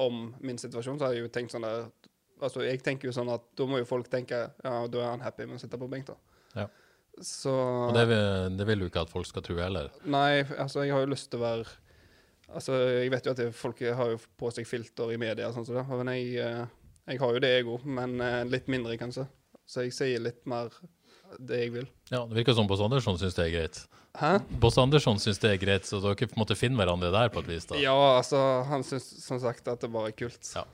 om 0.00 0.30
min 0.40 0.56
situasjon, 0.58 0.96
så 0.98 1.04
hadde 1.10 1.18
jeg 1.20 1.26
jo 1.26 1.32
tenkt 1.36 1.52
sånn 1.52 1.66
der 1.66 1.90
Altså, 2.42 2.64
jeg 2.66 2.82
tenker 2.82 3.08
jo 3.08 3.14
sånn 3.14 3.30
at 3.32 3.44
da 3.56 3.66
må 3.70 3.78
jo 3.80 3.86
folk 3.88 4.08
tenke 4.12 4.38
ja, 4.50 4.72
da 4.90 4.98
er 5.04 5.10
han 5.12 5.22
happy 5.24 5.46
med 5.46 5.56
å 5.60 5.62
sitte 5.62 5.78
på 5.80 5.88
benk, 5.92 6.08
da. 6.10 6.16
Ja. 6.58 6.66
Så 7.22 7.52
Og 7.52 7.94
det, 7.94 8.06
vil- 8.08 8.56
det 8.58 8.66
vil 8.66 8.80
du 8.82 8.86
ikke 8.88 9.02
at 9.06 9.10
folk 9.12 9.26
skal 9.28 9.44
tro 9.46 9.56
heller. 9.60 9.90
Nei, 10.08 10.42
altså, 10.56 10.82
jeg 10.86 10.94
har 10.96 11.04
jo 11.04 11.10
lyst 11.12 11.30
til 11.32 11.40
å 11.42 11.46
være 11.46 11.78
Altså, 12.52 12.74
jeg 13.00 13.08
vet 13.14 13.24
jo 13.24 13.32
at 13.32 13.54
folk 13.56 13.78
har 13.96 14.10
jo 14.12 14.18
på 14.36 14.50
seg 14.52 14.66
filter 14.68 15.12
i 15.14 15.16
media 15.16 15.46
sånn 15.54 15.64
som 15.64 15.72
det, 15.78 15.86
men 15.88 16.10
jeg, 16.12 16.34
jeg 17.08 17.20
har 17.22 17.32
jo 17.32 17.40
det, 17.40 17.52
jeg 17.54 17.64
òg, 17.64 17.86
men 17.88 18.18
eh, 18.20 18.42
litt 18.44 18.66
mindre, 18.68 18.98
kanskje. 19.00 19.24
Så 19.64 19.86
jeg 19.86 19.94
sier 19.96 20.20
litt 20.20 20.42
mer 20.50 20.68
det 21.40 21.62
jeg 21.62 21.72
vil. 21.72 21.86
Ja, 22.10 22.26
Det 22.28 22.36
virker 22.36 22.52
som 22.58 22.68
Boss 22.68 22.82
Andersson 22.84 23.16
syns 23.16 23.38
det 23.38 23.46
er 23.46 23.54
greit. 23.54 23.78
Hæ? 24.20 24.34
Boss 24.60 24.76
Andersson 24.82 25.16
syns 25.22 25.40
det 25.40 25.54
er 25.54 25.62
greit, 25.62 25.88
så 25.88 25.96
dere 26.04 26.28
på 26.28 26.36
en 26.36 26.42
måte 26.42 26.58
finner 26.60 26.82
hverandre 26.82 27.08
der 27.14 27.32
på 27.32 27.40
et 27.40 27.48
vis. 27.54 27.64
da. 27.70 27.78
Ja, 27.80 27.96
altså, 28.18 28.42
han 28.68 28.84
syns 28.84 29.06
som 29.24 29.40
sagt 29.40 29.72
at 29.72 29.80
det 29.80 29.88
bare 29.94 30.12
er 30.12 30.18
kult. 30.18 30.52
Ja. 30.52 30.66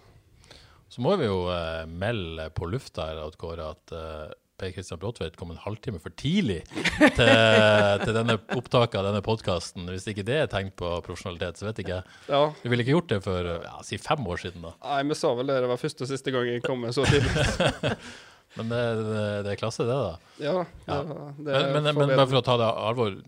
Så 0.89 1.03
må 1.05 1.15
vi 1.21 1.29
jo 1.29 1.47
eh, 1.53 1.85
melde 1.89 2.49
på 2.57 2.69
lufta 2.73 3.11
her 3.11 3.23
at 3.27 3.37
Kåre 3.41 3.73
at 3.75 3.93
eh, 3.93 4.29
Per 4.59 4.73
Kristian 4.75 4.99
Bråtveit 4.99 5.37
kom 5.39 5.53
en 5.55 5.61
halvtime 5.63 6.01
for 6.03 6.11
tidlig 6.19 6.65
til, 6.67 7.29
til 8.03 8.15
denne 8.17 8.35
opptaket 8.57 8.97
av 8.99 9.07
denne 9.07 9.21
podkasten. 9.23 9.85
Hvis 9.93 10.09
ikke 10.11 10.25
det 10.27 10.39
er 10.41 10.49
tegn 10.51 10.73
på 10.75 10.89
profesjonalitet, 11.07 11.61
så 11.61 11.69
vet 11.69 11.79
ikke 11.85 11.93
jeg. 12.01 12.17
Ja. 12.27 12.41
Du 12.65 12.67
ville 12.73 12.83
ikke 12.83 12.97
gjort 12.97 13.13
det 13.13 13.21
for 13.23 13.51
ja, 13.53 13.77
si 13.87 14.01
fem 14.03 14.27
år 14.27 14.43
siden, 14.43 14.65
da. 14.67 14.73
Nei, 14.83 15.05
vi 15.13 15.19
sa 15.21 15.31
vel 15.39 15.53
det. 15.53 15.61
Det 15.63 15.71
var 15.71 15.79
første 15.85 16.03
og 16.09 16.11
siste 16.11 16.35
gang 16.35 16.51
jeg 16.51 16.65
kom 16.67 16.83
med 16.83 16.97
så 16.97 17.07
tidlig. 17.07 17.95
Men 18.59 18.73
det, 18.73 18.83
det, 19.05 19.25
det 19.47 19.53
er 19.53 19.61
klasse, 19.61 19.85
det, 19.87 19.95
da. 19.95 20.35
Ja, 20.43 20.57
det, 20.65 20.89
Ja. 20.89 21.01
det 21.37 21.59
Men, 21.77 21.83
men, 21.85 21.95
men 22.01 22.15
bare 22.17 22.27
for 22.33 22.41
å 22.41 22.47
ta 22.49 22.57
det 22.59 22.69
alvor 22.89 23.19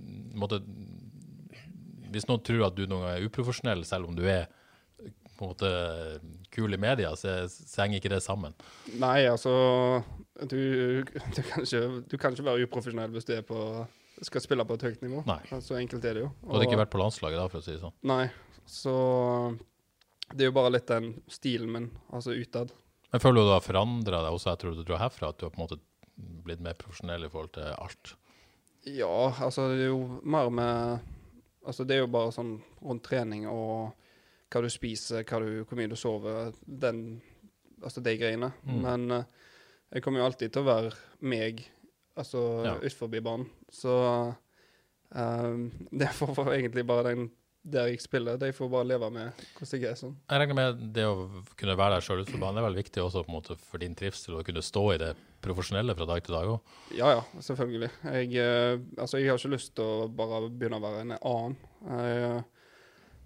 måtte, 0.40 0.62
Hvis 2.10 2.26
noen 2.26 2.42
tror 2.42 2.64
at 2.70 2.78
du 2.78 2.86
noen 2.88 3.04
gang 3.04 3.18
er 3.20 3.26
uprofesjonell, 3.28 3.84
selv 3.86 4.08
om 4.10 4.16
du 4.18 4.24
er 4.26 4.48
på 5.40 5.46
en 5.46 5.54
måte 5.54 5.70
kul 6.52 6.76
i 6.76 6.80
media, 6.80 7.14
så, 7.16 7.40
så 7.48 7.82
henger 7.82 8.00
ikke 8.00 8.12
det 8.12 8.20
sammen. 8.24 8.52
Nei, 9.00 9.24
altså 9.30 9.54
du, 10.44 10.60
du, 11.00 11.40
kan 11.40 11.64
ikke, 11.64 11.82
du 12.10 12.18
kan 12.20 12.36
ikke 12.36 12.46
være 12.46 12.68
uprofesjonell 12.68 13.16
hvis 13.16 13.28
du 13.28 13.34
på, 13.48 13.64
skal 14.26 14.44
spille 14.44 14.66
på 14.68 14.76
et 14.76 14.86
høyt 14.90 15.02
nivå. 15.06 15.24
Nei. 15.28 15.40
Så 15.64 15.78
enkelt 15.80 16.04
er 16.04 16.18
det 16.18 16.26
jo. 16.26 16.30
Du 16.44 16.54
hadde 16.54 16.68
ikke 16.68 16.82
vært 16.82 16.92
på 16.92 17.00
landslaget 17.00 17.40
da, 17.40 17.48
for 17.52 17.62
å 17.62 17.64
si 17.64 17.74
det 17.74 17.82
sånn. 17.82 17.96
Nei, 18.10 18.24
så 18.68 18.94
det 20.30 20.44
er 20.44 20.52
jo 20.52 20.56
bare 20.60 20.74
litt 20.76 20.90
den 20.90 21.12
stilen 21.32 21.72
min, 21.74 21.90
altså 22.12 22.36
utad. 22.36 22.74
Men 23.10 23.22
føler 23.22 23.42
du 23.42 23.48
du 23.48 23.54
har 23.56 23.64
forandra 23.64 24.20
deg 24.22 24.36
også 24.36 24.52
etter 24.52 24.70
at 24.70 24.78
du 24.78 24.84
dro 24.86 24.98
herfra, 25.00 25.32
at 25.32 25.40
du 25.40 25.48
har 25.48 25.54
på 25.54 25.58
en 25.58 25.64
måte 25.64 25.80
blitt 26.46 26.62
mer 26.62 26.76
profesjonell 26.78 27.24
i 27.26 27.30
forhold 27.32 27.54
til 27.56 27.72
alt? 27.74 28.12
Ja, 28.86 29.32
altså 29.40 29.70
det 29.72 29.88
er 29.88 29.90
jo 29.90 30.20
mer 30.22 30.52
med 30.52 31.08
Altså 31.60 31.84
det 31.84 31.98
er 31.98 31.98
jo 32.00 32.08
bare 32.08 32.32
sånn 32.32 32.54
rundt 32.80 33.02
trening 33.04 33.42
og 33.44 33.90
hva 34.50 34.62
du 34.64 34.70
spiser, 34.72 35.24
hva 35.24 35.40
du, 35.42 35.50
hvor 35.64 35.78
mye 35.78 35.90
du 35.90 35.98
sover, 35.98 36.54
den 36.66 37.20
Altså 37.80 38.02
de 38.04 38.12
greiene. 38.20 38.50
Mm. 38.68 38.80
Men 38.84 39.04
uh, 39.14 39.46
jeg 39.88 40.02
kommer 40.04 40.20
jo 40.20 40.26
alltid 40.28 40.52
til 40.52 40.60
å 40.60 40.68
være 40.68 40.90
meg, 41.24 41.62
altså 42.12 42.42
Ja. 42.66 42.74
utenfor 42.76 43.08
banen. 43.24 43.46
Så 43.72 43.94
uh, 45.16 45.54
det 46.02 46.10
får 46.18 46.50
egentlig 46.58 46.84
bare 46.84 47.14
den 47.14 47.30
der 47.62 47.90
jeg 47.90 48.00
spiller, 48.00 48.38
de 48.40 48.52
får 48.56 48.70
bare 48.72 48.88
leve 48.88 49.10
med 49.12 49.40
hvordan 49.56 49.80
jeg 49.82 49.90
er 49.90 49.96
sånn. 49.98 50.14
Jeg 50.30 50.40
regner 50.40 50.56
med 50.56 50.78
det 50.96 51.04
å 51.04 51.26
kunne 51.60 51.74
være 51.76 51.98
der 51.98 52.04
sjøl 52.06 52.22
utenfor 52.22 52.40
banen 52.40 52.60
er 52.62 52.64
vel 52.64 52.78
viktig 52.78 53.02
også 53.02 53.24
på 53.26 53.32
en 53.32 53.36
måte 53.36 53.56
for 53.60 53.82
din 53.82 53.96
trivsel, 53.96 54.38
å 54.40 54.44
kunne 54.46 54.62
stå 54.64 54.84
i 54.94 55.00
det 55.02 55.10
profesjonelle 55.44 55.96
fra 55.96 56.06
dag 56.08 56.24
til 56.24 56.36
dag 56.36 56.52
òg. 56.54 56.72
Ja, 56.96 57.10
ja, 57.18 57.42
selvfølgelig. 57.44 57.90
Jeg, 58.12 58.32
uh, 58.40 58.80
altså, 58.96 59.20
jeg 59.20 59.32
har 59.32 59.40
ikke 59.40 59.52
lyst 59.56 59.74
til 59.76 59.84
å 59.84 60.08
bare 60.08 60.46
begynne 60.48 60.80
å 60.80 60.84
være 60.84 61.04
en 61.04 61.14
annen. 61.18 61.58
Jeg, 61.84 62.42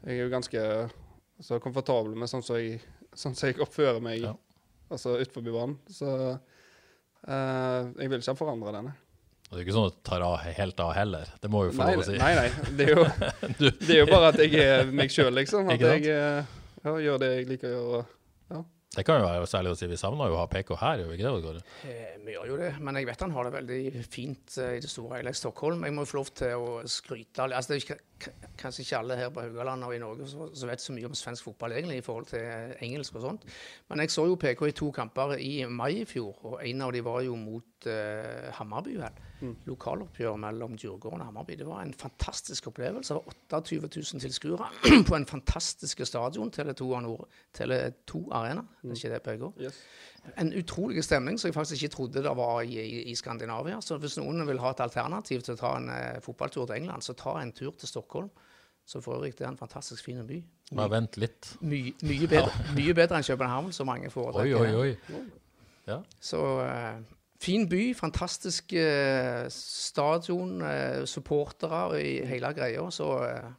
jeg 0.04 0.18
er 0.18 0.22
jo 0.24 0.34
ganske 0.34 0.66
altså, 1.38 1.60
komfortabel 1.62 2.16
med 2.18 2.30
sånn 2.30 2.44
som 2.44 2.58
jeg, 2.60 2.80
sånn 3.14 3.36
som 3.36 3.50
jeg 3.50 3.60
oppfører 3.64 4.02
meg 4.04 4.24
Ja. 4.24 4.34
altså, 4.90 5.16
utenfor 5.20 5.46
banen. 5.50 5.78
Så 5.90 6.10
uh, 6.34 7.80
jeg 7.98 8.10
vil 8.10 8.20
ikke 8.20 8.36
forandre 8.38 8.74
denne. 8.76 8.94
Det 9.44 9.60
er 9.60 9.66
ikke 9.68 9.74
sånn 9.76 9.90
at 9.90 9.96
du 9.96 10.02
tar 10.08 10.22
av, 10.24 10.36
helt 10.42 10.80
av 10.82 10.92
heller. 10.96 11.28
Det 11.40 11.48
må 11.52 11.66
jo 11.68 11.74
få 11.76 11.86
lov 11.86 12.02
å 12.02 12.06
si. 12.08 12.16
nei, 12.18 12.32
nei. 12.34 12.48
Det 12.74 12.88
er, 12.88 12.96
jo, 12.96 13.04
det 13.60 13.90
er 13.92 14.00
jo 14.00 14.06
bare 14.10 14.32
at 14.32 14.40
jeg 14.42 14.56
er 14.64 14.88
meg 14.90 15.12
sjøl, 15.14 15.30
liksom. 15.36 15.68
At 15.70 15.84
jeg 15.84 16.08
eh, 16.10 16.54
ja, 16.82 16.94
gjør 17.04 17.20
det 17.22 17.28
jeg 17.36 17.48
liker 17.52 17.70
å 17.70 17.74
gjøre. 17.76 18.00
Det 18.96 19.04
kan 19.06 19.20
jo 19.20 19.26
være 19.26 19.46
særlig 19.50 19.72
å 19.74 19.78
si. 19.78 19.88
Vi 19.90 19.98
savner 20.00 20.30
jo 20.30 20.36
å 20.36 20.40
ha 20.42 20.46
PK 20.50 20.74
her, 20.80 21.02
gjør 21.02 21.10
vi 21.10 21.18
ikke 21.18 21.26
det? 21.30 21.42
Kåre? 21.44 21.62
Eh, 21.90 22.16
Vi 22.24 22.32
gjør 22.36 22.48
jo 22.52 22.56
det, 22.60 22.70
men 22.80 22.96
jeg 22.96 23.06
vet 23.10 23.20
han 23.26 23.34
har 23.36 23.44
det 23.48 23.52
veldig 23.58 24.04
fint 24.08 24.56
eh, 24.62 24.76
i 24.78 24.80
det 24.84 24.90
store 24.90 25.18
hele 25.20 25.32
Stockholm. 25.36 25.82
Jeg 25.84 25.92
må 25.96 26.04
jo 26.04 26.10
få 26.12 26.18
lov 26.20 26.30
til 26.38 26.54
å 26.56 26.68
skryte 26.88 27.44
altså, 27.44 27.74
Det 27.74 27.82
er 27.90 28.00
kanskje 28.56 28.84
ikke 28.86 28.98
alle 29.02 29.18
her 29.18 29.32
på 29.34 29.42
Haugaland 29.44 29.84
og 29.84 29.92
i 29.96 30.00
Norge 30.00 30.28
som 30.30 30.70
vet 30.70 30.80
så 30.80 30.94
mye 30.96 31.10
om 31.10 31.16
svensk 31.18 31.44
fotball 31.50 31.74
egentlig 31.76 31.98
i 32.00 32.04
forhold 32.06 32.30
til 32.30 32.40
eh, 32.40 32.76
engelsk 32.86 33.18
og 33.18 33.26
sånt. 33.26 33.44
Men 33.90 34.04
jeg 34.04 34.14
så 34.14 34.24
jo 34.30 34.38
PK 34.40 34.64
i 34.70 34.76
to 34.78 34.90
kamper 34.94 35.34
i 35.42 35.52
mai 35.68 35.90
i 36.00 36.08
fjor, 36.08 36.32
og 36.46 36.60
en 36.64 36.86
av 36.86 36.94
de 36.94 37.02
var 37.04 37.20
jo 37.26 37.36
mot 37.36 37.66
eh, 37.90 38.50
Hammarby, 38.58 38.96
vel. 39.00 39.20
Lokaloppgjør 39.68 40.36
mellom 40.40 40.76
Djurgården 40.80 41.20
og 41.20 41.26
Hammarby. 41.28 41.56
Det 41.60 41.66
var 41.68 41.82
en 41.84 41.92
fantastisk 41.94 42.66
opplevelse. 42.70 43.14
Det 43.14 43.18
var 43.52 43.60
28 43.60 43.90
000 44.14 44.22
tilskuere 44.24 44.68
på 45.08 45.16
en 45.18 45.26
fantastisk 45.28 46.00
stadion, 46.08 46.50
Tele2 46.54 46.88
Nord- 47.04 47.26
Tele2 47.58 48.22
Arena. 48.32 48.64
Er 48.84 48.94
ikke 48.96 49.12
det 49.12 49.22
PK? 49.26 49.50
Yes. 49.60 49.82
En 50.40 50.52
utrolig 50.56 51.04
stemning 51.04 51.36
som 51.40 51.48
jeg 51.50 51.54
faktisk 51.58 51.82
ikke 51.82 51.94
trodde 51.96 52.22
det 52.24 52.32
var 52.36 52.62
i, 52.64 52.78
i, 52.80 53.02
i 53.12 53.14
Skandinavia. 53.14 53.80
Så 53.84 53.98
hvis 54.00 54.16
noen 54.20 54.46
vil 54.48 54.58
ha 54.62 54.70
et 54.72 54.80
alternativ 54.80 55.42
til 55.44 55.54
å 55.54 55.60
ta 55.60 55.74
en 55.76 55.90
eh, 55.92 56.20
fotballtur 56.24 56.64
til 56.70 56.78
England, 56.80 57.04
så 57.04 57.12
ta 57.18 57.36
en 57.42 57.52
tur 57.52 57.74
til 57.76 57.88
Stockholm. 57.90 58.30
Så 58.86 59.00
for 59.00 59.16
øvrig, 59.16 59.32
det 59.38 59.44
er 59.46 59.48
en 59.52 59.56
fantastisk 59.60 60.04
fin 60.04 60.18
by. 60.28 60.42
Bare 60.76 60.90
vent 60.92 61.16
litt. 61.20 61.54
My, 61.64 61.78
mye, 62.04 62.26
bedre, 62.28 62.50
mye 62.76 62.92
bedre 62.96 63.16
enn 63.20 63.24
København, 63.24 63.70
som 63.72 63.88
mange 63.88 64.08
Oi, 64.08 64.12
foretrekker. 64.12 64.76
oi, 64.76 64.90
oi. 65.16 65.22
Ja. 65.88 65.98
Så 66.20 66.40
eh, 66.64 66.98
fin 67.40 67.66
by, 67.68 67.94
fantastisk 67.98 68.72
eh, 68.78 69.44
stadion, 69.52 70.62
eh, 70.62 71.02
supportere 71.08 72.00
i 72.02 72.14
hele 72.28 72.52
greia. 72.56 72.86
Så 72.94 73.08
eh, 73.26 73.50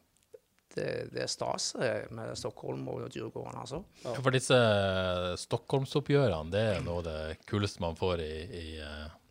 det, 0.75 0.87
det 1.13 1.25
er 1.25 1.31
stas 1.31 1.73
eh, 1.75 2.07
med 2.15 2.35
Stockholm 2.39 2.87
og 2.91 3.09
Djurgården, 3.09 3.59
altså. 3.61 3.83
Ja, 4.03 4.15
For 4.19 4.35
disse 4.35 4.57
Stockholmsoppgjørene, 5.45 6.51
det 6.53 6.65
er 6.71 6.81
noe 6.85 7.03
av 7.03 7.07
det 7.09 7.45
kuleste 7.47 7.83
man 7.83 7.99
får 7.99 8.25
i, 8.25 8.33
i 8.63 8.67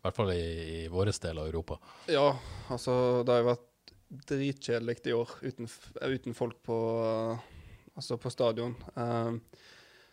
i 0.05 0.07
hvert 0.07 0.17
fall 0.19 0.31
i, 0.35 0.49
i 0.85 0.89
vår 0.93 1.09
del 1.17 1.39
av 1.41 1.47
Europa. 1.49 1.79
Ja, 2.13 2.27
altså 2.69 3.23
det 3.25 3.33
har 3.33 3.39
jo 3.41 3.47
vært 3.55 3.93
dritkjedelig 4.29 4.99
i 5.09 5.15
år 5.17 5.31
uten, 5.41 5.69
uten 6.03 6.37
folk 6.37 6.59
på, 6.67 6.77
uh, 7.01 7.87
altså 7.97 8.19
på 8.21 8.33
stadion. 8.33 8.75
Um, 9.01 9.39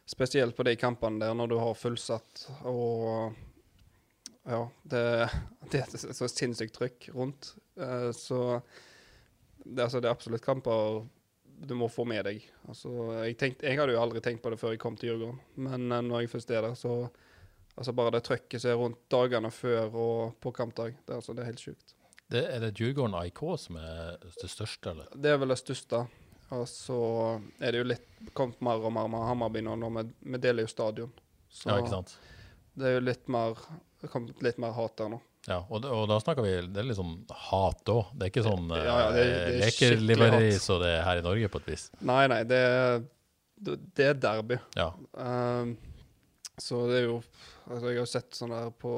spesielt 0.08 0.56
på 0.56 0.63
de 0.63 0.78
kampene 0.80 1.20
der 1.20 1.36
når 1.36 1.52
du 1.52 1.58
har 1.60 1.76
fullsatt 1.76 2.46
og 2.72 3.36
ja, 4.47 4.62
det, 4.84 5.04
det 5.71 5.84
er 5.86 6.13
så 6.17 6.30
sinnssykt 6.30 6.75
trykk 6.77 7.10
rundt. 7.15 7.54
Uh, 7.80 8.10
så 8.15 8.62
det, 9.63 9.84
altså, 9.86 9.99
det 9.99 10.10
er 10.10 10.15
absolutt 10.15 10.45
kamper 10.45 11.04
du 11.62 11.75
må 11.77 11.91
få 11.93 12.08
med 12.10 12.25
deg. 12.25 12.45
Altså, 12.65 12.89
jeg, 13.21 13.36
tenkte, 13.38 13.67
jeg 13.69 13.77
hadde 13.77 13.93
jo 13.93 14.01
aldri 14.01 14.21
tenkt 14.25 14.41
på 14.41 14.49
det 14.49 14.58
før 14.58 14.73
jeg 14.73 14.82
kom 14.82 14.95
til 14.97 15.12
Djurgården, 15.12 15.41
men 15.67 15.91
uh, 15.93 15.99
når 16.06 16.26
jeg 16.26 16.34
først 16.36 16.55
er 16.55 16.66
der, 16.70 16.78
så 16.80 17.03
Altså 17.80 17.93
bare 17.95 18.11
det 18.11 18.26
trøkket 18.28 18.61
som 18.61 18.70
er 18.74 18.76
rundt 18.78 18.97
dagene 19.09 19.49
før 19.55 19.93
og 19.95 20.34
på 20.43 20.51
kampdag. 20.51 20.97
Det, 21.07 21.16
altså, 21.16 21.32
det 21.34 21.41
er 21.41 21.53
helt 21.53 21.61
sjukt. 21.63 21.93
Det, 22.32 22.41
er 22.43 22.59
det 22.59 22.74
Djurgården 22.76 23.16
IK 23.30 23.39
som 23.63 23.78
er 23.80 24.18
det 24.22 24.49
største, 24.51 24.91
eller? 24.91 25.07
Det 25.16 25.32
er 25.32 25.39
vel 25.39 25.53
det 25.53 25.57
største. 25.61 26.01
Og 26.51 26.66
så 26.68 26.97
er 27.63 27.72
det 27.72 27.82
jo 27.82 27.88
litt 27.88 28.34
kommet 28.36 28.59
mer 28.63 28.84
og 28.84 28.91
mer 28.93 29.07
med 29.11 29.24
Hammarby 29.24 29.63
nå, 29.63 29.78
når 29.80 30.01
vi 30.03 30.41
deler 30.43 30.68
jo 30.68 30.72
stadion. 30.72 31.13
Så 31.47 31.72
Ja, 31.72 31.80
ikke 31.80 31.93
sant? 31.95 32.18
det 32.76 32.88
er 32.88 32.97
jo 32.97 33.03
litt 33.03 33.32
mer 33.32 33.59
det 34.02 34.10
kommet 34.12 34.41
litt 34.43 34.60
mer 34.62 34.74
hat 34.76 34.95
der 34.99 35.12
nå. 35.14 35.20
Ja, 35.49 35.60
og, 35.74 35.86
og 35.89 36.04
da 36.06 36.20
snakker 36.22 36.45
vi 36.45 36.52
Det 36.70 36.84
er 36.84 36.86
litt 36.86 36.99
sånn 36.99 37.16
hat 37.49 37.89
òg. 37.89 38.12
Det 38.14 38.28
er 38.28 38.30
ikke 38.30 38.43
sånn 38.45 38.68
Ja, 38.76 38.84
ja, 38.86 39.08
det 39.16 39.24
det 39.26 39.39
eh, 39.39 39.56
lekeliveri 39.64 40.52
som 40.62 40.82
det 40.84 40.91
er 40.99 41.06
her 41.08 41.22
i 41.22 41.26
Norge, 41.26 41.49
på 41.49 41.62
et 41.64 41.72
vis. 41.72 41.88
Nei, 42.06 42.24
nei, 42.30 42.43
det 42.49 42.62
det 43.62 43.78
det 43.97 44.08
er 44.10 44.22
derby. 44.22 44.58
Ja. 44.78 44.91
Um, 45.14 45.76
så 46.62 46.86
det 46.89 47.02
er 47.02 47.08
jo 47.08 47.20
altså 47.68 47.89
Jeg 47.89 47.95
har 47.95 48.02
jo 48.02 48.10
sett 48.10 48.38
sånn 48.38 48.54
der 48.54 48.72
på, 48.74 48.93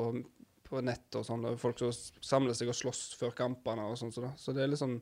på 0.67 0.81
nett 0.83 1.19
og 1.19 1.27
sånn, 1.27 1.45
folk 1.61 1.79
som 1.79 1.91
samler 2.23 2.55
seg 2.57 2.71
og 2.71 2.77
slåss 2.79 3.03
før 3.19 3.35
kampene 3.37 3.85
og 3.91 3.99
sånn. 3.99 4.13
Så, 4.15 4.31
så 4.39 4.55
det 4.55 4.63
er 4.63 4.71
litt 4.71 4.81
sånn 4.81 4.97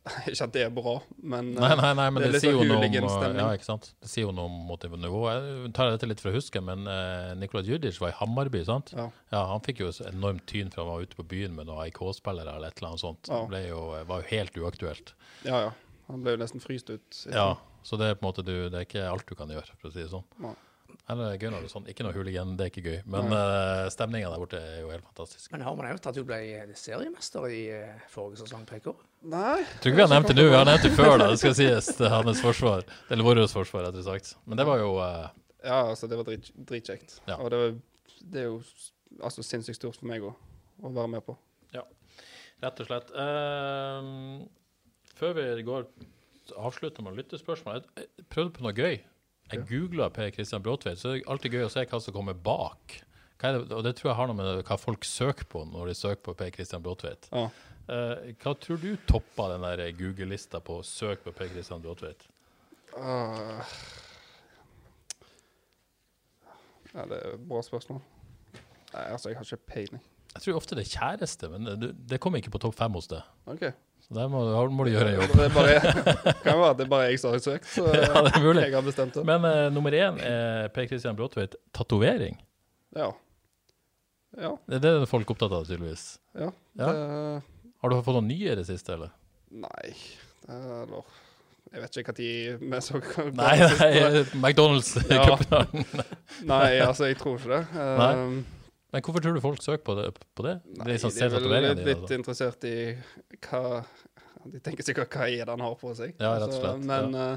Ikke 0.30 0.46
at 0.46 0.52
det 0.54 0.62
er 0.64 0.70
bra, 0.72 0.94
men 1.20 1.50
Nei, 1.54 1.72
nei, 1.76 1.90
nei, 1.98 2.06
men 2.08 2.22
det 2.22 2.30
det, 2.32 2.38
er 2.38 2.44
sier 2.46 2.54
jo 2.56 2.62
sånn 2.62 2.70
noe 2.72 3.02
om. 3.04 3.36
Ja, 3.36 3.48
ikke 3.56 3.66
sant? 3.66 3.90
Det 4.00 4.08
sier 4.08 4.24
jo 4.24 4.32
noe 4.32 4.48
om 4.48 4.56
motivnivået. 4.70 5.48
Jeg 5.50 5.72
tar 5.76 5.92
dette 5.92 6.08
litt 6.08 6.22
fra 6.24 6.32
huske, 6.34 6.62
men 6.64 6.88
uh, 6.88 7.34
Nikola 7.38 7.62
Djudic 7.66 8.00
var 8.00 8.14
i 8.14 8.16
Hammarby, 8.20 8.62
sant? 8.68 8.94
Ja. 8.96 9.10
Han 9.52 9.62
fikk 9.66 9.84
jo 9.84 9.92
enormt 10.08 10.46
tyn 10.50 10.72
for 10.72 10.84
han 10.84 10.94
var 10.94 11.04
ute 11.04 11.20
på 11.20 11.26
byen 11.34 11.52
med 11.58 11.68
noen 11.68 11.84
AIK-spillere 11.84 12.56
eller 12.56 12.72
et 12.72 12.80
eller 12.80 12.94
annet 12.94 13.04
sånt. 13.04 13.30
Ja. 13.30 13.44
Det 13.52 13.62
jo, 13.68 13.84
var 14.08 14.24
jo 14.24 14.30
helt 14.32 14.60
uaktuelt. 14.64 15.14
ja, 15.44 15.68
ja. 15.68 15.70
Han 16.10 16.24
ble 16.24 16.32
jo 16.34 16.40
nesten 16.40 16.62
fryst 16.62 16.88
ut. 16.90 17.18
Ja, 17.30 17.52
så 17.86 17.94
det 18.00 18.08
er 18.10 18.16
på 18.18 18.24
en 18.24 18.30
måte 18.32 18.42
du, 18.42 18.54
det 18.66 18.80
er 18.80 18.86
ikke 18.88 19.04
alt 19.06 19.28
du 19.28 19.36
kan 19.38 19.52
gjøre, 19.52 19.76
for 19.78 19.90
å 19.90 19.94
si 19.94 20.02
det 20.02 20.10
sånn. 20.10 20.24
Nei. 20.42 20.56
Eller 21.10 21.36
gøy 21.36 21.48
når 21.50 21.64
det 21.64 21.68
er 21.68 21.72
sånn. 21.72 21.86
Ikke 21.90 22.04
noe 22.06 22.14
hooligan, 22.14 22.52
det 22.58 22.66
er 22.66 22.70
ikke 22.72 22.84
gøy. 22.84 22.98
Men 23.10 23.32
uh, 23.32 23.86
stemninga 23.92 24.30
der 24.32 24.42
borte 24.42 24.60
er 24.60 24.82
jo 24.82 24.92
helt 24.92 25.06
fantastisk. 25.08 25.48
Men 25.54 25.64
har 25.66 25.76
man 25.78 25.88
nevnt 25.88 26.08
at 26.10 26.18
du 26.18 26.22
ble 26.26 26.40
seriemester 26.78 27.46
i 27.50 27.62
uh, 27.72 28.04
forrige 28.12 28.44
sesong, 28.44 28.66
PK? 28.68 28.92
Nei. 29.32 29.56
Jeg 29.62 29.80
tror 29.80 29.92
ikke 29.92 30.00
vi 30.00 30.04
har 30.04 30.12
nevnt 30.12 30.30
det 30.30 30.36
nå, 30.38 30.46
vi 30.46 30.58
har 30.58 30.68
nevnt 30.68 30.86
det 30.86 30.92
før, 30.94 31.14
da. 31.22 31.28
Det 31.32 31.40
skal 31.42 31.56
sies 31.58 31.90
til 31.98 32.12
hans 32.12 32.44
forsvar. 32.44 32.86
Eller 33.10 33.26
vårt 33.26 33.42
forsvar, 33.52 33.88
rettere 33.88 34.06
sagt. 34.06 34.34
Men 34.46 34.60
det 34.60 34.68
var 34.68 34.84
jo 34.84 34.94
uh, 35.00 35.26
Ja, 35.64 35.80
altså, 35.80 36.10
det 36.10 36.20
var 36.20 36.28
drit, 36.28 36.52
dritkjekt. 36.70 37.18
Ja. 37.26 37.40
Og 37.40 37.50
det, 37.52 37.62
var, 37.64 37.76
det 38.36 38.44
er 38.44 38.48
jo 38.50 38.60
altså, 39.18 39.44
sinnssykt 39.46 39.80
stort 39.80 39.98
for 39.98 40.10
meg 40.10 40.24
òg, 40.24 40.38
å 40.84 40.94
være 40.94 41.14
med 41.16 41.26
på. 41.26 41.36
Ja, 41.74 41.86
Rett 42.60 42.80
og 42.82 42.90
slett. 42.90 43.12
Uh, 43.16 44.44
før 45.16 45.36
vi 45.36 45.66
går 45.66 45.88
avslutter 46.58 47.04
med 47.04 47.18
lyttespørsmål, 47.18 47.84
jeg 47.96 48.26
prøvde 48.32 48.54
på 48.56 48.64
noe 48.64 48.74
gøy. 48.76 49.00
Jeg 49.50 49.66
googla 49.68 50.10
Per 50.14 50.30
Christian 50.34 50.62
Bråtveit, 50.62 51.00
så 51.00 51.12
det 51.12 51.20
er 51.20 51.30
alltid 51.32 51.56
gøy 51.56 51.66
å 51.66 51.72
se 51.72 51.84
hva 51.90 52.00
som 52.02 52.14
kommer 52.14 52.36
bak. 52.38 53.00
Det, 53.40 53.50
og 53.72 53.82
det 53.86 53.94
tror 53.96 54.10
jeg 54.10 54.18
har 54.18 54.28
noe 54.28 54.36
med 54.36 54.62
hva 54.68 54.76
folk 54.78 55.06
søker 55.08 55.48
på 55.48 55.64
når 55.70 55.90
de 55.90 55.96
søker 55.96 56.22
på 56.28 56.36
Per 56.38 56.52
Christian 56.54 56.84
Bråtveit. 56.84 57.30
Ja. 57.32 57.48
Uh, 57.90 58.30
hva 58.42 58.52
tror 58.60 58.78
du 58.78 58.92
toppa 59.08 59.48
den 59.54 59.64
der 59.66 59.90
Google-lista 59.98 60.60
på 60.62 60.78
søk 60.86 61.24
på 61.24 61.32
Per 61.34 61.50
Christian 61.50 61.82
Bråtveit? 61.82 62.28
Uh, 62.94 63.64
ja, 66.92 67.06
det 67.06 67.18
er 67.18 67.34
et 67.34 67.48
bra 67.48 67.62
spørsmål. 67.64 68.02
Nei, 68.92 69.04
altså, 69.06 69.30
jeg 69.30 69.38
har 69.38 69.46
ikke 69.46 69.72
peiling. 69.72 70.02
Jeg 70.34 70.44
tror 70.44 70.60
ofte 70.60 70.76
det 70.78 70.84
er 70.84 70.92
kjæreste, 70.92 71.50
men 71.50 71.66
det, 71.80 71.90
det 72.10 72.20
kommer 72.22 72.42
ikke 72.42 72.52
på 72.54 72.62
topp 72.62 72.76
fem 72.78 72.94
hos 72.94 73.10
deg. 73.10 73.26
OK. 73.50 73.70
Der 74.10 74.26
må, 74.26 74.40
må 74.74 74.84
du 74.84 74.90
gjøre 74.90 75.12
en 75.12 75.20
jobb. 75.20 75.34
Det 75.38 75.48
bare, 75.54 75.74
kan 76.42 76.56
være 76.58 76.70
at 76.72 76.78
det 76.80 76.84
er 76.88 76.90
bare 76.90 77.08
jeg 77.12 77.20
som 77.22 77.30
har 77.30 77.42
søkt, 77.44 77.68
så 77.70 77.84
Ja, 77.94 78.24
det 78.26 78.32
er 78.34 78.42
mulig. 78.42 78.64
jeg 78.64 78.74
har 78.74 78.82
bestemt 78.82 79.14
det. 79.14 79.22
Men 79.28 79.46
uh, 79.46 79.68
nummer 79.70 79.94
én 79.94 80.18
er 80.26 80.66
Per 80.74 80.88
Christian 80.90 81.18
Bråtveit. 81.18 81.54
Tatovering. 81.76 82.34
Ja. 82.98 83.12
Ja. 84.34 84.52
Det 84.66 84.80
er 84.80 85.00
det 85.02 85.08
folk 85.10 85.30
er 85.30 85.36
opptatt 85.36 85.54
av, 85.54 85.64
tydeligvis. 85.68 86.12
ja. 86.34 86.50
Ja. 86.78 86.90
Det, 86.90 87.42
Har 87.82 87.90
du 87.90 87.96
fått 88.02 88.16
noen 88.18 88.28
nye 88.30 88.52
i 88.52 88.58
det 88.58 88.66
siste, 88.68 88.94
eller? 88.94 89.10
nei 89.50 89.90
Eller 90.46 91.00
Jeg 91.72 91.82
vet 91.82 91.96
ikke 92.02 92.14
når 92.14 92.60
vi 92.60 92.80
så 92.86 93.00
Nei, 93.40 93.56
nei 93.58 94.22
McDonald's 94.42 94.92
Ja. 95.10 95.26
Nei, 96.46 96.78
altså, 96.82 97.08
jeg 97.10 97.18
tror 97.18 97.38
ikke 97.38 97.50
det. 97.56 97.64
Nei. 97.74 98.12
Men 98.90 99.02
hvorfor 99.06 99.22
tror 99.24 99.36
du 99.36 99.42
folk 99.42 99.62
søker 99.62 99.82
på 99.86 99.96
det? 99.98 100.06
På 100.34 100.46
det? 100.46 100.56
Nei, 100.76 100.86
det 100.88 100.96
er 100.96 101.02
sånn, 101.04 101.16
de 101.16 101.26
er 101.26 101.34
vel 101.34 101.48
litt, 101.54 101.82
litt 101.86 102.06
da. 102.06 102.16
interessert 102.18 102.64
i 102.66 102.76
hva 103.46 103.82
De 104.50 104.62
tenker 104.64 104.86
sikkert 104.86 105.14
hva 105.14 105.28
er 105.28 105.44
det 105.44 105.52
han 105.52 105.62
har 105.62 105.76
på 105.78 105.92
seg. 105.98 106.16
Ja, 106.18 106.34
rett 106.40 106.54
og 106.54 106.62
slett, 106.62 106.86
men 106.88 107.18
ja. 107.18 107.28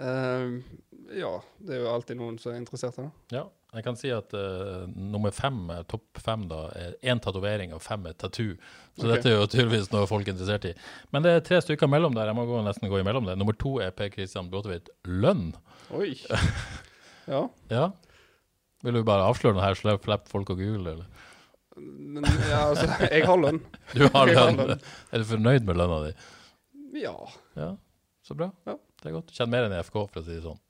uh, 0.00 0.80
ja, 1.14 1.34
det 1.60 1.76
er 1.76 1.84
jo 1.84 1.92
alltid 1.92 2.18
noen 2.18 2.40
som 2.40 2.54
er 2.54 2.62
interessert 2.62 2.98
i 2.98 3.04
det. 3.04 3.36
Ja, 3.36 3.44
jeg 3.74 3.84
kan 3.86 3.98
si 3.98 4.10
at 4.14 4.32
uh, 4.34 4.86
nummer 4.88 5.34
fem, 5.34 5.60
topp 5.90 6.22
fem, 6.22 6.46
da, 6.50 6.62
er 6.78 6.96
én 7.12 7.20
tatovering 7.22 7.74
og 7.76 7.82
fem 7.84 8.06
er 8.10 8.16
tattoo. 8.18 8.54
Så 8.94 9.04
okay. 9.04 9.12
dette 9.12 9.30
er 9.30 9.36
jo 9.36 9.50
tydeligvis 9.50 9.90
noe 9.92 10.08
folk 10.10 10.26
er 10.26 10.34
interessert 10.34 10.68
i. 10.70 10.72
Men 11.14 11.26
det 11.26 11.34
er 11.34 11.44
tre 11.46 11.60
stykker 11.64 11.90
mellom 11.90 12.16
der. 12.16 12.30
Jeg 12.30 12.38
må 12.38 12.46
gå, 12.48 12.62
nesten 12.66 12.90
gå 12.90 13.02
imellom 13.02 13.28
det. 13.28 13.36
Nummer 13.40 13.56
to 13.58 13.76
er 13.84 13.94
Per 13.94 14.10
Christian 14.14 14.50
Blåtevit 14.52 14.90
Lønn. 15.10 15.52
Oi. 15.94 16.16
Ja. 17.24 17.38
Ja. 17.70 17.86
Vil 18.84 18.98
du 18.98 19.02
bare 19.06 19.24
avsløre 19.30 19.56
den 19.56 19.64
her, 19.64 19.76
slipp 19.78 20.28
folk 20.30 20.52
å 20.52 20.56
google, 20.58 20.92
eller? 20.92 21.30
Men, 21.80 22.26
ja, 22.46 22.60
altså, 22.68 22.86
jeg 23.08 23.24
har 23.26 23.40
lønn. 23.40 23.58
Du 23.98 24.04
har 24.14 24.30
lønn. 24.30 24.60
Er 25.10 25.22
du 25.22 25.26
fornøyd 25.26 25.66
med 25.66 25.80
lønna 25.80 26.00
di? 26.06 26.12
Ja, 27.02 27.14
Ja, 27.58 27.72
så 28.24 28.36
bra. 28.38 28.50
Ja. 28.68 28.76
Det 29.02 29.10
er 29.10 29.16
godt. 29.16 29.32
Kjenner 29.34 29.52
mer 29.56 29.66
enn 29.68 29.74
i 29.76 29.82
FK, 29.82 29.96
for 30.12 30.20
å 30.22 30.24
si 30.24 30.36
det 30.36 30.44
sånn. 30.44 30.60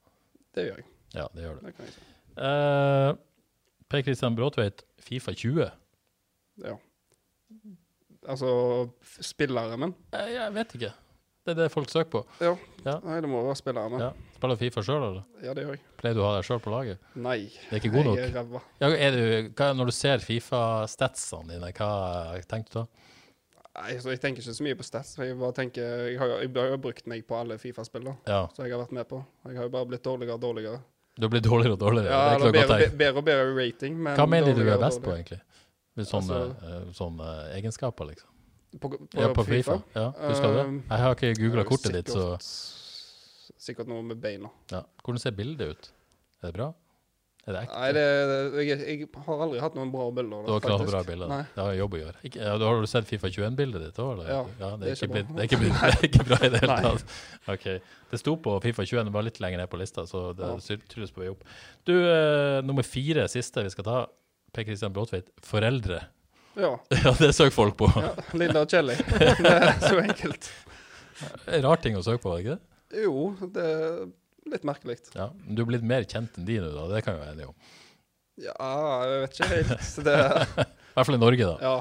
det 0.57 0.65
gjør 0.69 0.79
jeg. 0.81 0.87
Ja, 1.15 1.27
det 1.35 1.45
gjør 1.45 1.59
du. 1.59 1.67
Det 1.67 1.75
kan 1.77 1.85
jeg 1.87 1.93
si. 1.95 2.05
Eh, 2.47 3.11
Per 3.91 4.01
Christian 4.03 4.35
Bråtveit, 4.35 4.81
Fifa 5.05 5.31
20. 5.35 5.69
Ja. 6.65 6.73
Altså 8.25 8.49
spilleren 9.05 9.27
spillere, 9.29 9.77
men. 9.79 9.93
Eh, 10.17 10.31
jeg 10.33 10.53
vet 10.55 10.73
ikke. 10.79 10.91
Det 11.45 11.53
er 11.53 11.59
det 11.61 11.67
folk 11.71 11.91
søker 11.93 12.09
på. 12.17 12.23
Ja. 12.41 12.55
Ja. 12.87 12.97
Nei, 13.05 13.19
det 13.21 13.29
må 13.29 13.43
være 13.45 13.59
spillere, 13.59 13.91
min. 13.93 14.01
Ja. 14.01 14.09
Spiller 14.35 14.57
Fifa 14.59 14.81
sjøl, 14.83 15.03
eller? 15.09 15.23
Ja, 15.45 15.53
det 15.55 15.63
gjør 15.63 15.75
jeg. 15.77 15.81
Pleier 16.01 16.15
du 16.17 16.21
å 16.21 16.27
ha 16.27 16.33
deg 16.35 16.45
sjøl 16.47 16.59
på 16.63 16.71
laget? 16.73 16.99
Nei. 17.15 17.37
Det 17.69 17.71
er 17.77 17.79
ikke 17.81 17.91
god 17.93 18.07
nok? 18.09 18.17
Jeg 18.19 18.29
er 18.29 18.33
ræva. 18.35 18.61
Ja, 18.83 18.89
er 19.07 19.15
du, 19.15 19.49
hva, 19.55 19.69
når 19.79 19.91
du 19.91 19.95
ser 19.95 20.23
Fifa-statsene 20.25 21.53
dine, 21.55 21.69
hva 21.77 21.89
tenker 22.51 22.73
du 22.73 22.79
da? 22.81 22.85
Nei, 23.75 23.95
så 23.99 24.11
jeg 24.13 24.21
tenker 24.23 24.39
ikke 24.43 24.55
så 24.55 24.63
mye 24.63 24.77
på 24.79 24.85
stats. 24.87 25.15
Jeg 25.19 25.35
bare 25.39 25.55
tenker 25.55 25.83
Jeg 26.11 26.19
har 26.19 26.29
jeg 26.39 26.51
har 26.55 26.69
jo 26.71 26.77
brukt 26.83 27.07
meg 27.11 27.25
på 27.27 27.35
alle 27.39 27.57
Fifa-spill, 27.59 28.05
da. 28.07 28.13
Ja, 28.31 28.41
som 28.55 28.63
jeg 28.67 28.75
har 28.75 28.83
vært 28.85 28.93
med 28.95 29.07
på. 29.09 29.19
Jeg 29.49 29.57
har 29.59 29.67
jo 29.67 29.73
bare 29.73 29.89
blitt 29.89 30.03
dårligere 30.05 30.37
og 30.37 30.43
dårligere. 30.45 30.79
Du 31.15 31.25
har 31.27 31.31
blitt 31.31 31.43
dårligere 31.47 31.75
og 31.75 31.79
dårligere. 31.79 32.11
Ja, 32.11 32.21
det 32.35 32.35
er 32.35 32.45
ikke 32.45 32.55
bedre, 32.59 32.79
godt 32.85 32.97
bedre 33.01 33.21
og 33.21 33.27
bedre 33.31 33.51
rating, 33.55 33.97
men 34.03 34.15
Hva 34.19 34.25
mener 34.27 34.55
du 34.55 34.63
er 34.67 34.79
best 34.79 35.03
på, 35.03 35.11
egentlig? 35.15 35.39
Med 35.95 36.07
sånne, 36.07 36.39
Altså- 36.43 36.71
eh, 36.75 36.93
sånne 36.95 37.27
egenskaper, 37.55 38.09
liksom? 38.11 38.29
På, 38.79 38.89
på, 38.91 38.97
Ja, 39.15 39.29
på 39.31 39.43
FIFA? 39.47 39.77
Ja, 39.95 40.09
husker 40.27 40.47
du 40.51 40.57
det? 40.59 40.65
Um, 40.67 40.83
Jeg 40.89 40.99
har 40.99 41.15
ikke 41.15 41.33
googla 41.39 41.63
kortet 41.63 41.93
ditt, 41.95 42.07
så 42.11 42.25
sikkert- 43.57 43.87
noe 43.91 44.01
med 44.03 44.21
beina. 44.21 44.49
ja. 44.71 44.83
Hvordan 45.03 45.19
ser 45.21 45.31
bildet 45.37 45.69
ut? 45.75 45.91
Er 46.43 46.51
det 46.51 46.57
bra? 46.57 46.73
Er 47.47 47.53
det 47.53 47.59
ekte? 47.61 47.77
Nei, 47.77 47.89
det, 47.93 48.03
jeg, 48.65 48.77
jeg 48.89 49.07
har 49.27 49.41
aldri 49.45 49.59
hatt 49.61 49.75
noen 49.77 49.91
bra 49.93 50.07
bilder. 50.17 50.47
Du 50.47 50.51
har 50.55 50.63
ikke 50.65 50.87
bra 50.89 51.01
bilder? 51.05 51.27
Nei. 51.29 51.43
Det 51.53 51.61
har 51.61 51.75
jobb 51.77 51.93
å 51.93 51.99
gjøre. 51.99 52.21
Ikke, 52.25 52.39
ja, 52.41 52.55
da 52.57 52.65
har 52.71 52.79
du 52.81 52.87
sett 52.89 53.05
Fifa 53.05 53.29
21-bildet 53.29 53.83
ditt 53.85 53.99
òg? 54.01 54.23
Ja, 54.25 54.39
det, 54.49 54.65
er 54.65 54.79
det 54.81 54.87
er 54.89 54.95
ikke 54.97 55.09
blitt, 55.13 55.27
bra. 55.29 55.35
det, 55.35 55.43
er 55.43 55.49
ikke 55.51 55.59
blitt, 55.61 55.75
det 55.85 55.91
er 55.99 56.07
ikke 56.09 56.25
bra 56.25 56.39
i 56.41 56.49
det 56.55 56.61
hele 56.63 56.77
tatt. 56.87 57.13
Ok. 57.53 57.67
Det 58.15 58.21
sto 58.23 58.33
på 58.47 58.55
Fifa 58.65 58.81
21, 58.89 59.05
det 59.11 59.13
var 59.13 59.27
litt 59.29 59.37
lenger 59.45 59.61
ned 59.61 59.69
på 59.69 59.77
lista, 59.77 60.07
så 60.09 60.23
det 60.33 60.41
Ja. 60.49 60.57
er 60.57 61.13
på 61.13 61.21
vei 61.21 61.29
opp. 61.35 61.45
Du, 61.85 61.93
eh, 62.01 62.61
nummer 62.65 62.81
fire, 62.83 63.27
siste 63.29 63.61
vi 63.61 63.69
skal 63.75 63.83
ta. 63.91 63.99
Per 64.55 64.63
Christian 64.65 64.93
Bråtveit. 64.97 65.29
Foreldre. 65.45 66.01
Ja. 66.57 66.73
Ja, 67.03 67.11
det 67.19 67.29
søker 67.35 67.51
folk 67.53 67.77
på. 67.77 67.91
ja. 67.93 68.15
Linda 68.33 68.61
og 68.65 68.69
Kjelli. 68.73 68.95
Det 69.19 69.51
er 69.53 69.81
så 69.85 69.99
enkelt. 70.01 70.49
Rar 71.61 71.77
ting 71.83 71.93
å 71.99 72.01
søke 72.03 72.23
på, 72.25 72.39
ikke 72.41 72.55
det? 72.57 72.61
Jo, 73.03 73.25
det 73.55 73.65
er 73.65 74.05
litt 74.51 74.65
merkelig. 74.67 74.99
Ja. 75.15 75.29
Men 75.43 75.57
du 75.57 75.63
er 75.65 75.69
blitt 75.73 75.85
mer 75.87 76.05
kjent 76.07 76.37
enn 76.39 76.45
de 76.47 76.59
nå, 76.61 76.69
da. 76.75 76.85
Det 76.93 77.01
kan 77.05 77.17
vi 77.17 77.23
være 77.25 77.35
enige 77.35 77.49
om. 77.51 77.57
Ja, 78.45 78.55
jeg 79.07 79.21
vet 79.25 79.37
ikke 79.39 79.51
helt. 79.51 79.91
Det, 80.05 80.15
I 80.65 80.95
hvert 80.97 81.09
fall 81.09 81.17
i 81.17 81.21
Norge, 81.23 81.51
da. 81.53 81.57
ja. 81.63 81.75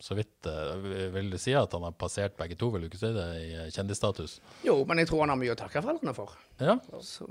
Så 0.00 0.14
vidt 0.16 0.46
eh, 0.48 1.10
vil 1.12 1.26
du 1.28 1.36
si 1.36 1.52
at 1.52 1.74
han 1.76 1.82
har 1.84 1.92
passert 2.00 2.32
begge 2.38 2.56
to, 2.56 2.70
vil 2.72 2.86
du 2.86 2.88
ikke 2.88 3.00
si 3.02 3.10
det, 3.12 3.24
i 3.36 3.48
eh, 3.52 3.66
kjendisstatus? 3.74 4.38
Jo, 4.64 4.78
men 4.88 5.02
jeg 5.02 5.10
tror 5.10 5.26
han 5.26 5.34
har 5.34 5.40
mye 5.42 5.52
å 5.52 5.58
takke 5.60 5.82
foreldrene 5.84 6.14
for. 6.16 6.32
Ja, 6.56 6.78
Så, 7.04 7.26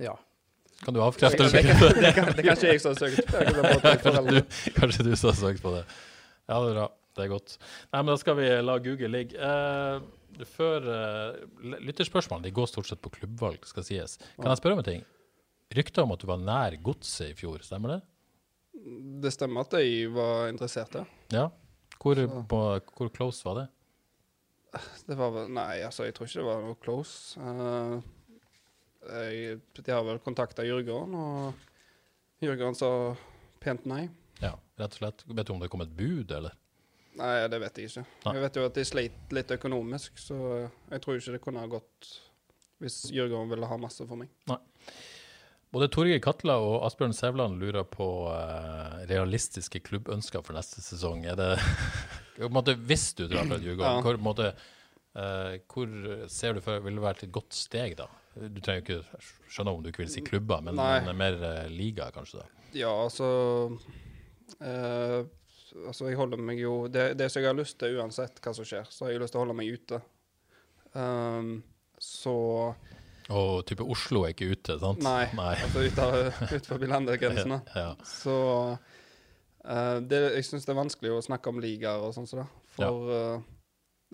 ja. 0.00 0.14
kan 0.86 0.96
du 0.96 1.02
avkrefte 1.04 1.44
Det, 1.44 1.50
det? 1.52 1.66
det, 1.66 1.74
kan, 1.76 2.00
det, 2.00 2.12
kan, 2.16 2.30
det 2.32 2.46
kan 2.46 2.56
ikke 2.56 2.72
jeg 2.72 2.80
som 2.80 2.94
har 2.94 3.02
søkt. 3.04 3.28
Kanskje 4.06 4.24
du, 4.30 4.40
kanskje 4.80 5.04
du 5.04 5.12
som 5.20 5.28
har 5.34 5.36
søkt 5.42 5.60
på 5.66 5.74
det. 5.76 5.82
Ja, 6.48 6.62
det 6.64 6.70
er 6.72 6.78
bra. 6.80 6.86
Det 7.16 7.24
er 7.26 7.30
godt. 7.32 7.58
Nei, 7.92 8.00
men 8.00 8.08
da 8.14 8.16
skal 8.24 8.40
vi 8.40 8.48
la 8.70 8.78
Google 8.88 9.12
ligge. 9.12 9.36
Eh, 9.36 10.00
før 10.44 10.88
uh, 10.90 11.78
lytterspørsmålene 11.80 12.52
går 12.54 12.68
stort 12.70 12.90
sett 12.90 13.02
på 13.02 13.12
klubbvalg, 13.14 13.64
skal 13.68 13.86
sies. 13.86 14.18
Kan 14.36 14.50
jeg 14.52 14.60
spørre 14.60 14.76
om 14.76 14.82
en 14.82 14.88
ting? 14.88 15.06
Rykter 15.76 16.04
om 16.04 16.12
at 16.14 16.22
du 16.22 16.28
var 16.28 16.42
nær 16.42 16.76
godset 16.84 17.32
i 17.32 17.38
fjor, 17.38 17.62
stemmer 17.64 17.96
det? 17.96 18.00
Det 19.24 19.32
stemmer 19.32 19.64
at 19.64 19.78
jeg 19.80 20.10
var 20.14 20.50
interessert, 20.52 20.98
ja. 20.98 21.06
Ja. 21.32 21.46
Hvor, 21.96 22.20
på, 22.50 22.60
hvor 22.98 23.10
close 23.14 23.46
var 23.46 23.62
det? 23.62 23.66
Det 25.08 25.16
var 25.16 25.32
vel 25.32 25.48
Nei, 25.56 25.80
altså, 25.86 26.04
jeg 26.04 26.14
tror 26.16 26.28
ikke 26.28 26.42
det 26.42 26.50
var 26.50 26.66
noe 26.66 26.78
close. 26.82 27.40
Uh, 27.40 27.96
jeg, 29.06 29.60
de 29.78 29.94
har 29.94 30.04
vel 30.06 30.20
kontakta 30.22 30.66
Jørgen, 30.66 31.16
og 31.16 32.44
Jørgen 32.44 32.76
sa 32.76 32.90
pent 33.62 33.86
nei. 33.88 34.06
Ja, 34.42 34.52
rett 34.76 34.96
og 34.96 35.00
slett. 35.00 35.24
Vet 35.30 35.48
du 35.48 35.54
om 35.54 35.62
det 35.62 35.70
kom 35.72 35.84
et 35.84 35.94
bud, 35.96 36.30
eller? 36.36 36.54
Nei, 37.16 37.34
det 37.48 37.58
vet 37.62 37.78
jeg 37.80 37.90
ikke. 37.90 38.06
Nei. 38.26 38.32
Jeg 38.36 38.44
vet 38.44 38.56
jo 38.58 38.64
at 38.68 38.78
de 38.78 38.84
sleit 38.84 39.34
litt 39.36 39.52
økonomisk, 39.56 40.18
så 40.20 40.36
jeg 40.90 41.02
tror 41.04 41.18
ikke 41.18 41.36
det 41.36 41.42
kunne 41.44 41.62
ha 41.64 41.70
gått 41.70 42.10
hvis 42.82 43.06
Jørgen 43.14 43.48
ville 43.48 43.68
ha 43.70 43.76
masse 43.80 44.04
for 44.04 44.20
meg. 44.20 44.28
Både 45.72 45.88
Torgeir 45.92 46.20
Katla 46.22 46.58
og 46.62 46.84
Asbjørn 46.86 47.14
Sævland 47.16 47.56
lurer 47.60 47.86
på 47.88 48.06
uh, 48.28 49.00
realistiske 49.08 49.80
klubbønsker 49.84 50.44
for 50.44 50.56
neste 50.56 50.84
sesong. 50.84 51.24
Er 51.28 51.38
det 51.40 51.48
på 52.36 52.46
en 52.50 52.54
måte, 52.54 52.76
Hvis 52.76 53.10
du 53.16 53.24
drar 53.26 53.48
fra 53.48 53.58
Djurgården, 53.58 53.96
Ja. 53.98 54.04
hvor, 54.04 54.20
måte, 54.20 54.50
eh, 55.16 55.56
hvor 55.72 56.28
ser 56.28 56.56
du 56.56 56.60
for 56.64 56.84
ville 56.84 57.00
vært 57.00 57.24
et 57.24 57.32
godt 57.32 57.56
steg, 57.56 57.96
da? 57.96 58.06
Du 58.36 58.60
trenger 58.60 58.84
jo 58.84 59.00
ikke 59.00 59.24
skjønne 59.48 59.72
om 59.72 59.82
du 59.82 59.88
ikke 59.88 60.04
vil 60.04 60.12
si 60.12 60.20
klubber, 60.24 60.60
men, 60.64 60.76
men 60.76 61.16
mer 61.16 61.40
uh, 61.40 61.64
liga, 61.72 62.10
kanskje? 62.12 62.44
da. 62.44 62.70
Ja, 62.76 62.92
altså 62.92 63.30
Altså, 65.86 66.08
jeg 66.10 66.18
holder 66.18 66.40
meg 66.40 66.60
jo 66.62 66.86
det, 66.88 67.10
det 67.20 67.30
som 67.32 67.42
jeg 67.42 67.50
har 67.50 67.58
lyst 67.58 67.78
til, 67.80 67.98
uansett 68.00 68.40
hva 68.42 68.52
som 68.56 68.66
skjer, 68.66 68.86
så 68.90 69.06
har 69.06 69.14
jeg 69.14 69.22
lyst 69.22 69.34
til 69.34 69.40
å 69.40 69.44
holde 69.44 69.56
meg 69.58 69.72
ute. 69.76 70.00
Um, 70.96 71.50
så 72.00 72.36
Og 73.32 73.66
type 73.68 73.84
Oslo 73.84 74.22
er 74.24 74.32
ikke 74.32 74.52
ute, 74.54 74.78
sant? 74.80 75.02
Nei. 75.04 75.26
Altså 75.66 75.84
utenfor 75.84 76.86
landegrensene. 76.88 77.60
Ja. 77.82 77.90
Så 78.08 78.36
uh, 78.76 79.98
det, 80.00 80.22
jeg 80.38 80.48
syns 80.48 80.68
det 80.68 80.72
er 80.72 80.80
vanskelig 80.80 81.12
å 81.16 81.26
snakke 81.26 81.52
om 81.52 81.60
ligaer 81.60 82.06
og 82.06 82.16
sånn 82.16 82.28
som 82.30 82.44
det. 82.44 82.48
For 82.76 83.12
eh, 83.16 83.52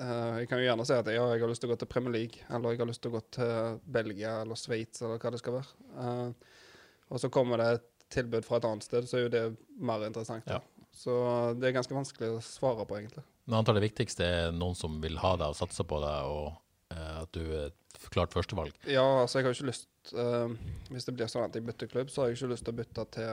Uh, 0.01 0.39
jeg 0.41 0.49
kan 0.49 0.57
jo 0.57 0.65
gjerne 0.65 0.85
si 0.89 0.95
at 0.97 1.09
ja, 1.13 1.25
jeg 1.35 1.43
har 1.43 1.51
lyst 1.51 1.61
til 1.61 1.69
å 1.69 1.75
gå 1.75 1.83
til 1.83 1.89
Premier 1.93 2.15
League, 2.15 2.45
eller 2.49 2.73
jeg 2.73 2.81
har 2.81 2.89
lyst 2.89 3.03
til 3.05 3.11
å 3.13 3.19
gå 3.19 3.21
til 3.37 3.81
Belgia 3.93 4.39
eller 4.41 4.57
Sveits, 4.57 5.03
eller 5.05 5.21
hva 5.21 5.33
det 5.35 5.41
skal 5.43 5.59
være. 5.59 5.75
Uh, 5.93 6.71
og 7.13 7.21
så 7.21 7.29
kommer 7.33 7.61
det 7.61 7.67
et 7.75 7.89
tilbud 8.13 8.47
fra 8.47 8.57
et 8.57 8.69
annet 8.69 8.87
sted, 8.87 9.09
så 9.09 9.19
er 9.19 9.27
jo 9.27 9.33
det 9.35 9.43
mer 9.85 10.07
interessant. 10.07 10.49
Ja. 10.49 10.63
Så 10.93 11.13
det 11.59 11.71
er 11.71 11.77
ganske 11.79 11.97
vanskelig 11.97 12.35
å 12.35 12.43
svare 12.45 12.85
på, 12.89 12.99
egentlig. 13.01 13.25
Men 13.47 13.61
antar 13.61 13.79
det 13.79 13.87
viktigste 13.87 14.27
er 14.27 14.53
noen 14.55 14.77
som 14.79 15.01
vil 15.03 15.17
ha 15.23 15.33
deg 15.41 15.55
og 15.55 15.59
satse 15.59 15.85
på 15.89 15.99
deg, 16.03 16.29
og 16.31 16.93
eh, 16.95 17.17
at 17.23 17.33
du 17.35 17.43
er 17.43 17.73
klart 18.13 18.35
førstevalg. 18.35 18.77
Ja, 18.91 19.05
altså 19.23 19.41
jeg 19.41 19.49
har 19.49 19.57
ikke 19.57 19.69
lyst 19.71 20.13
eh, 20.19 20.55
Hvis 20.91 21.07
det 21.09 21.15
blir 21.17 21.31
sånn 21.31 21.47
at 21.47 21.57
jeg 21.57 21.65
bytter 21.67 21.91
klubb, 21.91 22.13
så 22.13 22.23
har 22.23 22.31
jeg 22.31 22.41
ikke 22.41 22.53
lyst 22.53 22.67
til 22.67 22.75
å 22.75 22.79
bytte 22.83 23.07
til 23.17 23.33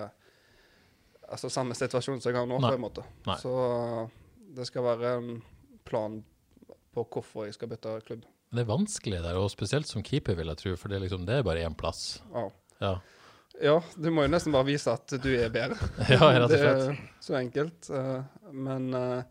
altså 1.29 1.51
samme 1.53 1.77
situasjon 1.77 2.21
som 2.23 2.31
jeg 2.31 2.39
har 2.39 2.49
nå, 2.49 2.57
Nei. 2.57 2.71
på 2.71 2.79
en 2.79 2.83
måte. 2.83 3.05
Nei. 3.27 3.37
Så 3.41 3.53
det 4.57 4.65
skal 4.69 4.85
være 4.87 5.13
en 5.19 5.31
plan 5.85 6.19
på 6.95 7.05
hvorfor 7.05 7.45
jeg 7.45 7.57
skal 7.57 7.69
bytte 7.71 7.99
klubb. 8.07 8.25
Det 8.49 8.63
er 8.63 8.69
vanskelig 8.69 9.21
der, 9.21 9.37
og 9.37 9.51
spesielt 9.53 9.85
som 9.85 10.01
keeper, 10.05 10.33
vil 10.39 10.49
jeg 10.49 10.61
tro, 10.63 10.73
for 10.79 10.89
det 10.89 10.97
er, 10.97 11.03
liksom, 11.05 11.27
det 11.29 11.37
er 11.37 11.45
bare 11.45 11.61
én 11.67 11.77
plass. 11.77 12.17
Ja. 12.33 12.47
Ja. 12.81 12.93
Ja, 13.61 13.75
du 13.95 14.09
må 14.13 14.23
jo 14.25 14.31
nesten 14.31 14.53
bare 14.55 14.67
vise 14.67 14.91
at 14.93 15.15
du 15.21 15.29
er 15.35 15.51
bedre. 15.53 15.77
Ja, 16.13 16.21
rett 16.31 16.45
og 16.45 16.53
det 16.53 16.59
er 16.63 16.99
så 17.23 17.35
enkelt. 17.39 17.89
eh, 17.91 18.51
men 18.55 18.87
eh, 18.95 19.23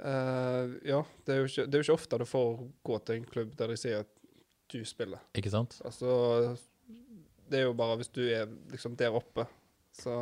eh, 0.00 0.76
ja, 0.92 1.00
det 1.26 1.34
er, 1.34 1.40
jo 1.42 1.48
ikke, 1.50 1.66
det 1.66 1.74
er 1.74 1.82
jo 1.82 1.86
ikke 1.88 1.98
ofte 1.98 2.20
du 2.22 2.26
får 2.28 2.52
gå 2.90 3.00
til 3.06 3.20
en 3.20 3.26
klubb 3.32 3.56
der 3.58 3.72
de 3.74 3.80
sier 3.80 4.04
at 4.04 4.12
du 4.72 4.80
spiller. 4.86 5.22
Ikke 5.38 5.52
sant? 5.52 5.78
Altså, 5.86 6.56
det 7.50 7.60
er 7.60 7.68
jo 7.68 7.74
bare 7.78 7.98
hvis 8.00 8.10
du 8.14 8.22
er 8.26 8.48
liksom 8.72 8.96
der 8.98 9.14
oppe. 9.14 9.46
Så 9.96 10.12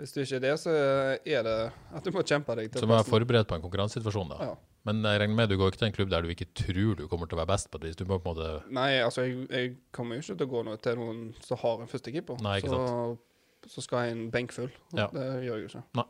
hvis 0.00 0.14
du 0.14 0.22
ikke 0.22 0.38
er 0.38 0.44
det, 0.46 0.54
så 0.62 0.72
er 0.72 1.42
det 1.44 1.56
at 1.68 2.06
du 2.06 2.14
må 2.14 2.22
kjempe 2.24 2.54
deg 2.56 2.70
til 2.70 2.82
Så 2.82 2.88
må 2.88 2.96
være 2.96 3.08
forberedt 3.10 3.50
på 3.50 3.58
en 3.58 3.64
konkurransesituasjon, 3.64 4.30
da. 4.32 4.52
Ja. 4.52 4.54
Men 4.88 5.02
jeg 5.04 5.20
regner 5.20 5.36
med 5.36 5.50
du 5.52 5.58
går 5.60 5.72
ikke 5.72 5.82
til 5.82 5.90
en 5.90 5.96
klubb 5.96 6.12
der 6.12 6.24
du 6.24 6.30
ikke 6.32 6.48
tror 6.56 6.94
du 6.96 7.02
kommer 7.10 7.28
til 7.28 7.36
å 7.36 7.42
være 7.42 7.52
best 7.52 7.68
på 7.72 7.80
det? 7.82 7.92
Du 7.98 8.06
må 8.08 8.16
på 8.22 8.32
en 8.32 8.38
måte 8.38 8.72
Nei, 8.72 8.94
altså, 9.04 9.26
jeg, 9.28 9.44
jeg 9.52 9.74
kommer 9.96 10.16
jo 10.16 10.24
ikke 10.24 10.38
til 10.40 10.48
å 10.48 10.52
gå 10.54 10.62
noe 10.68 10.80
til 10.80 10.96
noen 11.00 11.20
som 11.44 11.60
har 11.60 11.82
en 11.82 11.90
førstekeeper. 11.90 12.40
Nei, 12.44 12.56
så, 12.64 12.80
så 13.68 13.84
skal 13.84 14.06
jeg 14.06 14.16
en 14.16 14.24
benk 14.32 14.56
full. 14.56 14.72
Ja. 14.96 15.10
Det 15.12 15.26
gjør 15.44 15.60
jeg 15.60 15.66
jo 15.66 15.70
ikke. 15.74 16.06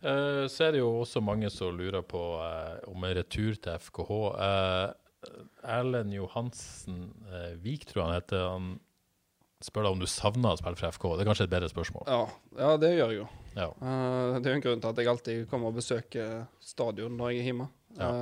Eh, 0.00 0.46
Så 0.48 0.64
er 0.64 0.72
det 0.72 0.80
jo 0.80 0.94
også 1.02 1.20
mange 1.20 1.50
som 1.52 1.76
lurer 1.76 2.04
på 2.06 2.22
uh, 2.40 2.80
om 2.88 3.04
en 3.04 3.16
retur 3.18 3.58
til 3.60 3.76
FKH. 3.76 4.20
Eh, 4.46 4.86
Erlend 5.68 6.14
Johansen 6.16 7.10
Vik, 7.60 7.84
tror 7.90 8.00
jeg 8.00 8.06
han 8.06 8.16
heter, 8.16 8.46
han 8.48 8.70
spør 9.60 9.84
deg 9.84 9.98
om 9.98 10.00
du 10.00 10.08
savner 10.08 10.54
å 10.54 10.60
spille 10.60 10.80
for 10.80 10.96
FK. 10.96 11.06
Det 11.12 11.26
er 11.26 11.28
kanskje 11.28 11.46
et 11.50 11.52
bedre 11.52 11.68
spørsmål. 11.68 12.08
Ja, 12.08 12.22
ja 12.56 12.70
det 12.80 12.94
gjør 12.94 13.12
jeg 13.12 13.20
jo. 13.20 13.26
Ja. 13.56 13.68
Uh, 13.80 14.38
det 14.38 14.46
er 14.46 14.54
jo 14.54 14.58
en 14.60 14.64
grunn 14.64 14.82
til 14.82 14.92
at 14.92 15.02
jeg 15.02 15.10
alltid 15.10 15.44
kommer 15.50 15.72
og 15.72 15.80
besøker 15.80 16.46
stadion 16.62 17.16
når 17.18 17.34
jeg 17.34 17.42
er 17.42 17.50
hjemme. 17.50 17.68
Ja. 17.98 18.12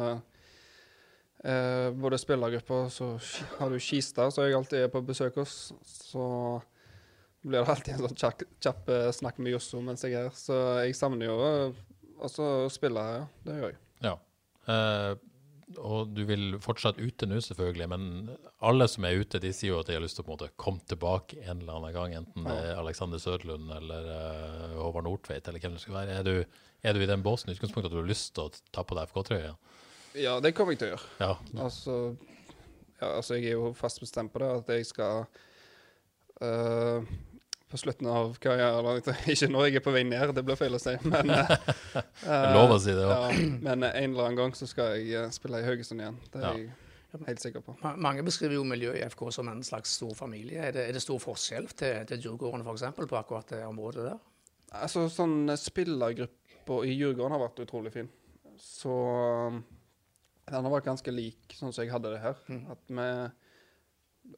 Uh, 1.38 1.88
både 1.94 2.18
spillergrupper, 2.18 2.88
så 2.90 3.12
har 3.58 3.70
du 3.70 3.78
Kistad, 3.78 4.32
som 4.34 4.46
jeg 4.46 4.56
alltid 4.58 4.86
er 4.86 4.92
på 4.92 5.04
besøk 5.06 5.38
hos. 5.38 5.70
Så 5.86 6.24
blir 7.44 7.62
det 7.62 7.74
alltid 7.74 7.94
en 7.94 8.06
sånn 8.08 8.18
kjapp, 8.18 8.42
kjapp 8.64 8.90
snakk 9.14 9.38
med 9.42 9.54
Josso 9.54 9.80
mens 9.84 10.02
jeg 10.04 10.16
er 10.16 10.28
her. 10.28 10.38
Så 10.38 10.56
jeg 10.82 10.96
savner 10.98 11.30
jo 11.30 11.36
eh, 11.46 11.82
altså 12.18 12.48
å 12.64 12.72
spille 12.72 13.04
her, 13.04 13.20
ja. 13.20 13.28
Det 13.46 13.58
gjør 13.58 13.70
jeg. 13.70 13.78
Ja. 14.04 14.14
Eh, 14.68 15.12
og 15.76 16.14
du 16.16 16.22
vil 16.28 16.56
fortsatt 16.64 17.00
ute 17.00 17.26
nå, 17.28 17.40
selvfølgelig, 17.44 17.88
men 17.92 18.30
alle 18.64 18.86
som 18.88 19.04
er 19.04 19.20
ute, 19.20 19.40
de 19.42 19.50
sier 19.52 19.74
jo 19.74 19.80
at 19.82 19.90
de 19.90 19.96
har 19.98 20.02
lyst 20.02 20.16
til 20.16 20.24
å 20.24 20.28
på 20.28 20.32
en 20.32 20.38
måte 20.38 20.56
komme 20.60 20.80
tilbake 20.88 21.42
en 21.42 21.60
eller 21.60 21.76
annen 21.76 21.96
gang, 21.96 22.14
enten 22.22 22.48
det 22.48 22.56
er 22.70 22.80
Alexander 22.80 23.20
Sødlund 23.20 23.68
eller 23.76 24.08
uh, 24.08 24.78
Håvard 24.78 25.04
Nordtveit 25.04 25.50
eller 25.50 25.60
hvem 25.60 25.76
det 25.76 25.82
skal 25.84 25.98
være. 25.98 26.16
Er 26.16 26.24
du, 26.24 26.62
er 26.80 26.96
du 26.96 27.04
i 27.04 27.10
den 27.10 27.24
båsen 27.26 27.52
i 27.52 27.56
utgangspunktet 27.56 27.90
at 27.90 27.96
du 27.96 28.00
har 28.00 28.08
lyst 28.08 28.32
til 28.38 28.48
å 28.48 28.64
ta 28.72 28.86
på 28.86 28.96
deg 28.96 29.12
FK-trøya? 29.12 29.52
Ja, 30.18 30.38
det 30.40 30.54
kommer 30.56 30.72
jeg 30.74 30.80
til 30.80 30.88
å 30.88 30.94
gjøre. 30.94 31.12
Ja. 31.20 31.32
Altså, 31.66 31.98
ja, 32.96 33.12
altså 33.12 33.36
jeg 33.36 33.52
er 33.52 33.60
jo 33.60 33.74
fast 33.76 34.00
bestemt 34.02 34.32
på 34.32 34.40
det, 34.42 34.48
at 34.62 34.72
jeg 34.72 34.88
skal 34.88 35.26
eh, 36.40 37.12
på 37.68 37.76
slutten 37.80 38.06
av 38.08 38.34
karrieren 38.42 38.78
eller 38.80 39.00
Ikke 39.34 39.48
når 39.52 39.66
jeg 39.68 39.78
er 39.80 39.84
på 39.84 39.92
vei 39.94 40.02
ned, 40.08 40.32
det 40.36 40.44
blir 40.46 40.56
feil 40.56 40.76
å 40.76 40.80
si, 40.82 40.94
men 41.04 41.30
eh, 41.36 41.54
eh, 42.24 42.50
Lov 42.56 42.72
å 42.74 42.78
si 42.80 42.94
det 42.96 43.04
òg. 43.04 43.12
ja, 43.12 43.48
Men 43.64 43.84
en 43.88 44.12
eller 44.12 44.24
annen 44.30 44.38
gang 44.40 44.54
så 44.56 44.68
skal 44.70 44.94
jeg 44.96 45.12
eh, 45.20 45.30
spille 45.34 45.60
i 45.62 45.66
Haugesund 45.68 46.00
igjen. 46.04 46.16
Det 46.32 46.40
er 46.42 46.46
Ja. 46.46 46.54
jeg 47.18 47.24
helt 47.26 47.40
sikker 47.44 47.62
på. 47.64 47.74
Mange 47.96 48.22
beskriver 48.26 48.58
jo 48.58 48.64
miljøet 48.68 49.00
i 49.00 49.04
FK 49.08 49.22
som 49.32 49.48
en 49.48 49.62
slags 49.64 49.94
stor 49.96 50.12
familie. 50.16 50.60
Er 50.68 50.72
det, 50.76 50.82
er 50.88 50.96
det 50.96 51.00
stor 51.04 51.20
forskjell 51.22 51.68
til, 51.72 52.02
til 52.10 52.20
Djurgården 52.26 52.64
eksempel, 52.68 53.08
på 53.08 53.16
akkurat 53.20 53.48
det 53.54 53.62
området 53.64 54.04
der? 54.10 54.18
Altså, 54.76 55.06
sånn 55.12 55.48
spillergruppa 55.56 56.82
i 56.84 56.92
Djurgården 56.98 57.32
har 57.36 57.40
vært 57.46 57.62
utrolig 57.64 57.92
fin. 57.94 58.08
Så 58.60 58.92
den 60.48 60.64
har 60.64 60.72
vært 60.72 60.88
ganske 60.88 61.12
lik 61.12 61.54
sånn 61.56 61.72
som 61.72 61.84
jeg 61.84 61.92
hadde 61.92 62.12
det 62.12 62.20
her. 62.24 62.40
At 62.72 62.84
vi 62.88 63.08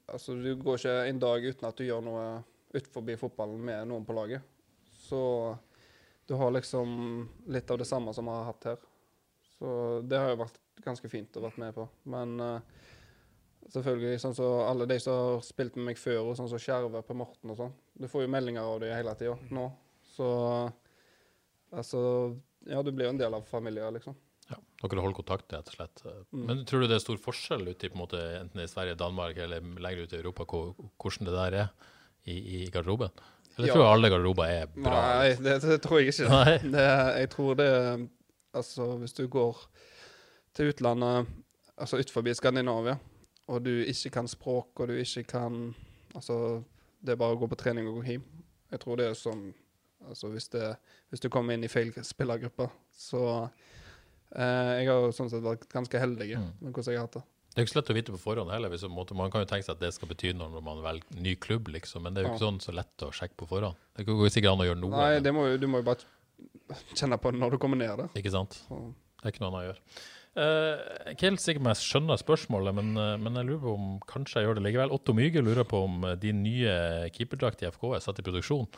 Altså, 0.06 0.36
du 0.38 0.52
går 0.60 0.76
ikke 0.78 0.92
en 1.10 1.18
dag 1.18 1.44
uten 1.50 1.66
at 1.66 1.78
du 1.80 1.82
gjør 1.82 2.02
noe 2.06 2.24
utenfor 2.72 3.16
fotballen 3.18 3.64
med 3.64 3.88
noen 3.90 4.06
på 4.06 4.16
laget. 4.16 4.46
Så 4.90 5.56
du 6.30 6.36
har 6.38 6.52
liksom 6.54 7.28
litt 7.50 7.70
av 7.70 7.78
det 7.80 7.88
samme 7.88 8.14
som 8.14 8.28
vi 8.28 8.34
har 8.36 8.44
hatt 8.46 8.68
her. 8.70 8.82
Så 9.58 9.70
det 10.06 10.18
har 10.18 10.30
jo 10.30 10.42
vært 10.44 10.60
ganske 10.84 11.08
fint 11.10 11.36
å 11.36 11.42
vært 11.44 11.58
med 11.60 11.74
på. 11.74 11.86
Men 12.12 12.36
uh, 12.38 12.86
selvfølgelig, 13.66 14.20
sånn 14.22 14.36
som 14.38 14.62
alle 14.68 14.86
de 14.90 15.00
som 15.02 15.18
har 15.18 15.42
spilt 15.44 15.74
med 15.78 15.90
meg 15.90 16.00
før, 16.00 16.30
og 16.30 16.38
sånn 16.38 16.48
som 16.52 16.62
Skjerve 16.62 17.02
på 17.06 17.16
Morten 17.18 17.52
og 17.52 17.58
sånn. 17.58 17.74
Du 17.98 18.06
får 18.10 18.24
jo 18.24 18.32
meldinger 18.32 18.62
av 18.62 18.78
dem 18.84 18.94
hele 18.94 19.16
tida 19.18 19.36
nå. 19.50 19.66
Så 20.14 20.30
altså 21.70 22.00
Ja, 22.68 22.82
du 22.84 22.90
blir 22.92 23.08
jo 23.08 23.14
en 23.14 23.20
del 23.20 23.34
av 23.34 23.46
familien, 23.48 23.94
liksom. 23.96 24.14
Ja, 24.50 24.58
dere 24.82 25.02
holder 25.02 25.16
kontakt, 25.16 25.52
rett 25.54 25.70
og 25.70 25.76
slett. 25.76 26.02
Mm. 26.34 26.42
Men 26.48 26.64
tror 26.68 26.82
du 26.82 26.90
det 26.90 26.98
er 26.98 27.04
stor 27.04 27.20
forskjell 27.22 27.70
ute 27.70 27.86
i 27.86 27.90
på 27.92 27.96
en 27.96 28.02
måte, 28.02 28.20
enten 28.40 28.62
i 28.62 28.68
Sverige, 28.68 28.98
Danmark 29.00 29.38
eller 29.38 29.62
lenger 29.62 30.04
ut 30.04 30.14
i 30.14 30.18
Europa, 30.18 30.46
hvordan 30.46 31.28
det 31.28 31.36
der 31.36 31.56
er 31.64 31.70
i, 32.26 32.36
i 32.64 32.70
garderoben? 32.70 33.10
Eller 33.56 33.68
Ja. 33.68 33.74
tror 33.74 33.82
du 33.82 33.88
alle 33.90 34.10
garderober 34.10 34.44
er 34.48 34.66
bra? 34.66 34.90
Nei, 35.20 35.34
det, 35.42 35.60
det 35.62 35.80
tror 35.82 36.00
jeg 36.00 36.08
ikke. 36.14 36.28
Det, 36.76 36.86
jeg 37.20 37.30
tror 37.30 37.54
det 37.60 37.70
Altså, 38.54 38.96
hvis 38.98 39.12
du 39.14 39.26
går 39.30 39.56
til 40.54 40.72
utlandet, 40.72 41.26
altså 41.78 41.96
utenfor 42.00 42.32
Skandinavia, 42.34 42.96
og 43.48 43.64
du 43.64 43.70
ikke 43.84 44.10
kan 44.10 44.26
språk, 44.28 44.80
og 44.80 44.88
du 44.88 44.94
ikke 44.98 45.22
kan 45.24 45.74
Altså, 46.14 46.62
det 47.00 47.12
er 47.12 47.16
bare 47.20 47.36
å 47.36 47.38
gå 47.38 47.46
på 47.46 47.56
trening 47.56 47.86
og 47.88 48.00
gå 48.00 48.02
hjem. 48.08 48.24
Jeg 48.72 48.80
tror 48.80 48.96
det 48.98 49.06
er 49.06 49.14
sånn 49.14 49.52
Altså, 50.08 50.28
hvis, 50.32 50.48
det, 50.48 50.76
hvis 51.10 51.20
du 51.20 51.28
kommer 51.28 51.52
inn 51.54 51.64
i 51.64 51.68
feil 51.68 51.92
spillergruppe, 52.02 52.66
så 52.96 53.50
eh, 54.34 54.80
Jeg 54.80 54.88
har 54.88 55.04
jo 55.06 55.12
sånn 55.12 55.30
sett 55.30 55.44
vært 55.44 55.68
ganske 55.72 56.00
heldig 56.00 56.30
Mm. 56.38 56.50
med 56.60 56.72
hvordan 56.72 56.92
jeg 56.94 56.98
har 57.00 57.06
hatt 57.06 57.18
det. 57.20 57.24
Det 57.50 57.58
er 57.58 57.66
ikke 57.66 57.72
så 57.72 57.80
lett 57.80 57.90
å 57.90 57.96
vite 57.96 58.14
på 58.14 58.22
forhånd 58.22 58.52
heller. 58.54 58.70
Hvis, 58.70 58.84
man 58.86 59.32
kan 59.32 59.42
jo 59.42 59.48
tenke 59.50 59.66
seg 59.66 59.74
at 59.74 59.82
det 59.82 59.90
skal 59.96 60.10
bety 60.12 60.30
noe 60.38 60.52
når 60.52 60.62
man 60.68 60.84
velger 60.84 61.18
ny 61.24 61.34
klubb, 61.42 61.72
liksom, 61.74 62.06
men 62.06 62.14
det 62.14 62.22
er 62.22 62.28
jo 62.28 62.36
ikke 62.36 62.44
sånn 62.44 62.60
så 62.62 62.74
lett 62.76 63.06
å 63.06 63.10
sjekke 63.16 63.40
på 63.42 63.50
forhånd. 63.50 63.78
Det 63.98 64.06
går 64.06 64.30
sikkert 64.30 64.54
an 64.54 64.62
å 64.62 64.68
gjøre 64.68 64.82
noe, 64.84 64.94
Nei, 64.94 65.18
det 65.24 65.34
må, 65.34 65.48
du 65.58 65.66
må 65.70 65.82
jo 65.82 65.88
bare 65.90 66.06
kjenne 66.94 67.18
på 67.18 67.34
det 67.34 67.42
når 67.42 67.56
du 67.56 67.60
kommer 67.62 67.80
ned 67.80 67.90
der. 67.98 68.14
ikke 68.20 68.32
sant? 68.32 68.60
Så. 68.68 68.80
Det 69.20 69.26
er 69.28 69.34
ikke 69.34 69.42
noe 69.42 69.50
annet 69.50 69.60
å 69.60 69.68
gjøre. 69.68 69.84
Eh, 70.38 70.44
jeg 70.44 71.06
er 71.10 71.16
ikke 71.16 71.26
helt 71.26 71.42
sikker 71.42 71.58
på 71.58 71.66
om 71.66 71.72
jeg 71.72 71.82
skjønner 71.82 72.20
spørsmålet, 72.20 72.76
men, 72.78 72.92
uh, 72.94 73.16
men 73.18 73.40
jeg 73.40 73.48
lurer 73.48 73.62
på 73.64 73.72
om 73.74 73.88
kanskje 74.10 74.38
jeg 74.38 74.46
gjør 74.46 74.60
det 74.60 74.64
likevel. 74.68 74.94
Otto 74.94 75.14
Myge 75.16 75.42
lurer 75.42 75.66
på 75.66 75.82
om 75.88 76.04
eh, 76.06 76.14
din 76.22 76.44
nye 76.44 76.76
keeperdrakt 77.16 77.64
i 77.64 77.70
FK 77.72 77.88
er 77.96 78.04
satt 78.04 78.22
i 78.22 78.26
produksjon. 78.26 78.68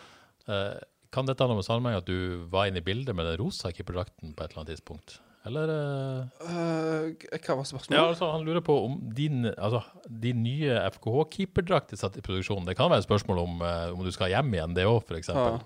Uh, 0.48 0.80
kan 1.12 1.28
dette 1.28 1.44
ha 1.44 1.50
noe 1.50 1.60
med 1.60 1.68
sammenheng 1.68 2.00
at 2.00 2.08
du 2.08 2.48
var 2.50 2.70
inne 2.70 2.80
i 2.80 2.86
bildet 2.86 3.12
med 3.14 3.28
den 3.28 3.36
rosa 3.42 3.68
keeperdrakten 3.68 4.32
på 4.32 4.42
et 4.42 4.48
eller 4.48 4.62
annet 4.62 4.72
tidspunkt? 4.72 5.18
Eller 5.46 5.70
eh, 5.74 6.46
Eh, 6.46 7.38
hva 7.42 7.56
var 7.58 7.66
spørsmålet? 7.66 7.96
Ja, 7.98 8.04
altså, 8.12 8.28
han 8.30 8.44
lurer 8.46 8.62
på 8.62 8.76
om 8.84 8.98
din, 9.16 9.46
altså, 9.56 9.80
din 10.06 10.42
nye 10.44 10.76
FKH-keeperdrakt 10.94 11.92
er 11.96 11.98
satt 11.98 12.16
i 12.20 12.22
produksjon. 12.24 12.64
Det 12.68 12.76
kan 12.78 12.90
være 12.92 13.02
et 13.02 13.08
spørsmål 13.08 13.40
om, 13.42 13.62
eh, 13.66 13.88
om 13.96 14.04
du 14.06 14.12
skal 14.14 14.30
hjem 14.30 14.52
igjen, 14.54 14.76
det 14.78 14.86
òg, 14.86 15.00
f.eks. 15.08 15.32
Ja. 15.34 15.58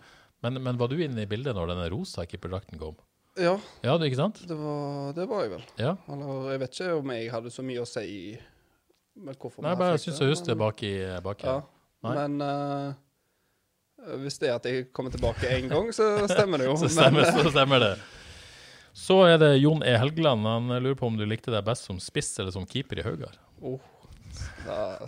Men, 0.45 0.61
men 0.65 0.79
var 0.81 0.89
du 0.93 0.97
inne 1.01 1.25
i 1.25 1.29
bildet 1.29 1.57
når 1.57 1.73
denne 1.75 1.91
rosa 1.93 2.25
keeperdrakten 2.29 2.81
kom? 2.81 2.97
Ja, 3.37 3.59
Ja, 3.85 3.99
det, 4.01 4.09
ikke 4.09 4.23
sant? 4.23 4.39
det 4.49 4.57
var, 4.57 5.13
det 5.17 5.27
var 5.29 5.43
jeg 5.45 5.51
vel. 5.59 5.65
Ja. 5.77 5.95
Eller 6.09 6.53
jeg 6.55 6.61
vet 6.63 6.77
ikke 6.79 6.93
om 7.03 7.11
jeg 7.13 7.33
hadde 7.35 7.51
så 7.53 7.65
mye 7.67 7.83
å 7.83 7.89
si 7.89 8.05
i 8.07 8.21
med 9.17 9.37
hvorfor 9.41 9.65
Nei, 9.65 9.75
bare 9.77 9.95
jeg 9.97 10.07
syns 10.07 10.21
jeg 10.21 10.29
husker 10.33 10.53
det 10.53 10.59
bak 10.61 10.81
i 10.85 10.95
bak 11.25 11.43
Ja, 11.45 11.59
her. 11.59 11.67
Nei. 12.05 12.15
men 12.17 12.33
uh, 12.45 14.17
hvis 14.23 14.37
det 14.41 14.51
er 14.51 14.59
at 14.59 14.67
jeg 14.69 14.89
kommer 14.97 15.13
tilbake 15.13 15.49
én 15.57 15.69
gang, 15.73 15.89
så 15.93 16.05
stemmer 16.29 16.61
det 16.61 16.69
jo. 16.69 16.77
Så 16.83 16.89
stemmer, 16.93 17.25
men, 17.25 17.45
så 17.45 17.53
stemmer 17.53 17.81
det. 17.83 17.93
Så 18.97 19.19
er 19.29 19.37
det 19.43 19.51
Jon 19.61 19.83
E. 19.85 19.93
Helgeland. 20.01 20.47
Han 20.49 20.71
lurer 20.81 20.97
på 20.97 21.07
om 21.11 21.19
du 21.21 21.27
likte 21.29 21.53
deg 21.53 21.67
best 21.67 21.85
som 21.91 21.99
spiss 22.01 22.31
eller 22.41 22.55
som 22.55 22.65
keeper 22.69 23.03
i 23.03 23.05
Haugar. 23.05 23.37
oh, 23.61 23.81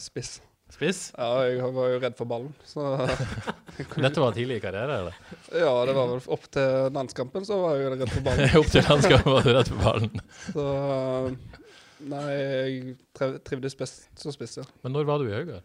spiss. 0.03 0.39
Spiss? 0.69 0.99
Ja, 1.17 1.47
jeg 1.49 1.65
var 1.73 1.87
jo 1.95 2.01
redd 2.03 2.17
for 2.19 2.29
ballen, 2.29 2.51
så 2.69 2.83
Dette 4.05 4.21
var 4.21 4.35
tidlig 4.37 4.59
i 4.59 4.61
karriere, 4.61 4.99
eller? 5.01 5.15
Ja, 5.57 5.71
det 5.89 5.95
var 5.97 6.11
vel 6.11 6.21
opp 6.37 6.45
til 6.53 6.91
landskampen, 6.93 7.47
så 7.49 7.57
var 7.63 7.79
jeg 7.79 7.87
jo 7.87 7.93
redd 7.95 8.13
for 8.13 8.27
ballen. 8.27 8.53
Opp 8.61 8.69
til 8.75 8.85
landskampen 8.85 9.33
var 9.33 9.47
du 9.49 9.51
redd 9.57 9.71
for 9.73 9.81
ballen. 9.87 10.21
Så 10.53 10.67
Nei, 12.13 12.27
jeg 12.37 12.93
trev- 13.17 13.41
trivdes 13.49 13.75
best 13.81 14.05
som 14.21 14.31
spiss, 14.37 14.59
ja. 14.61 14.67
Men 14.85 14.93
når 14.95 15.09
var 15.09 15.19
du 15.25 15.31
i 15.31 15.35
Haugar? 15.35 15.65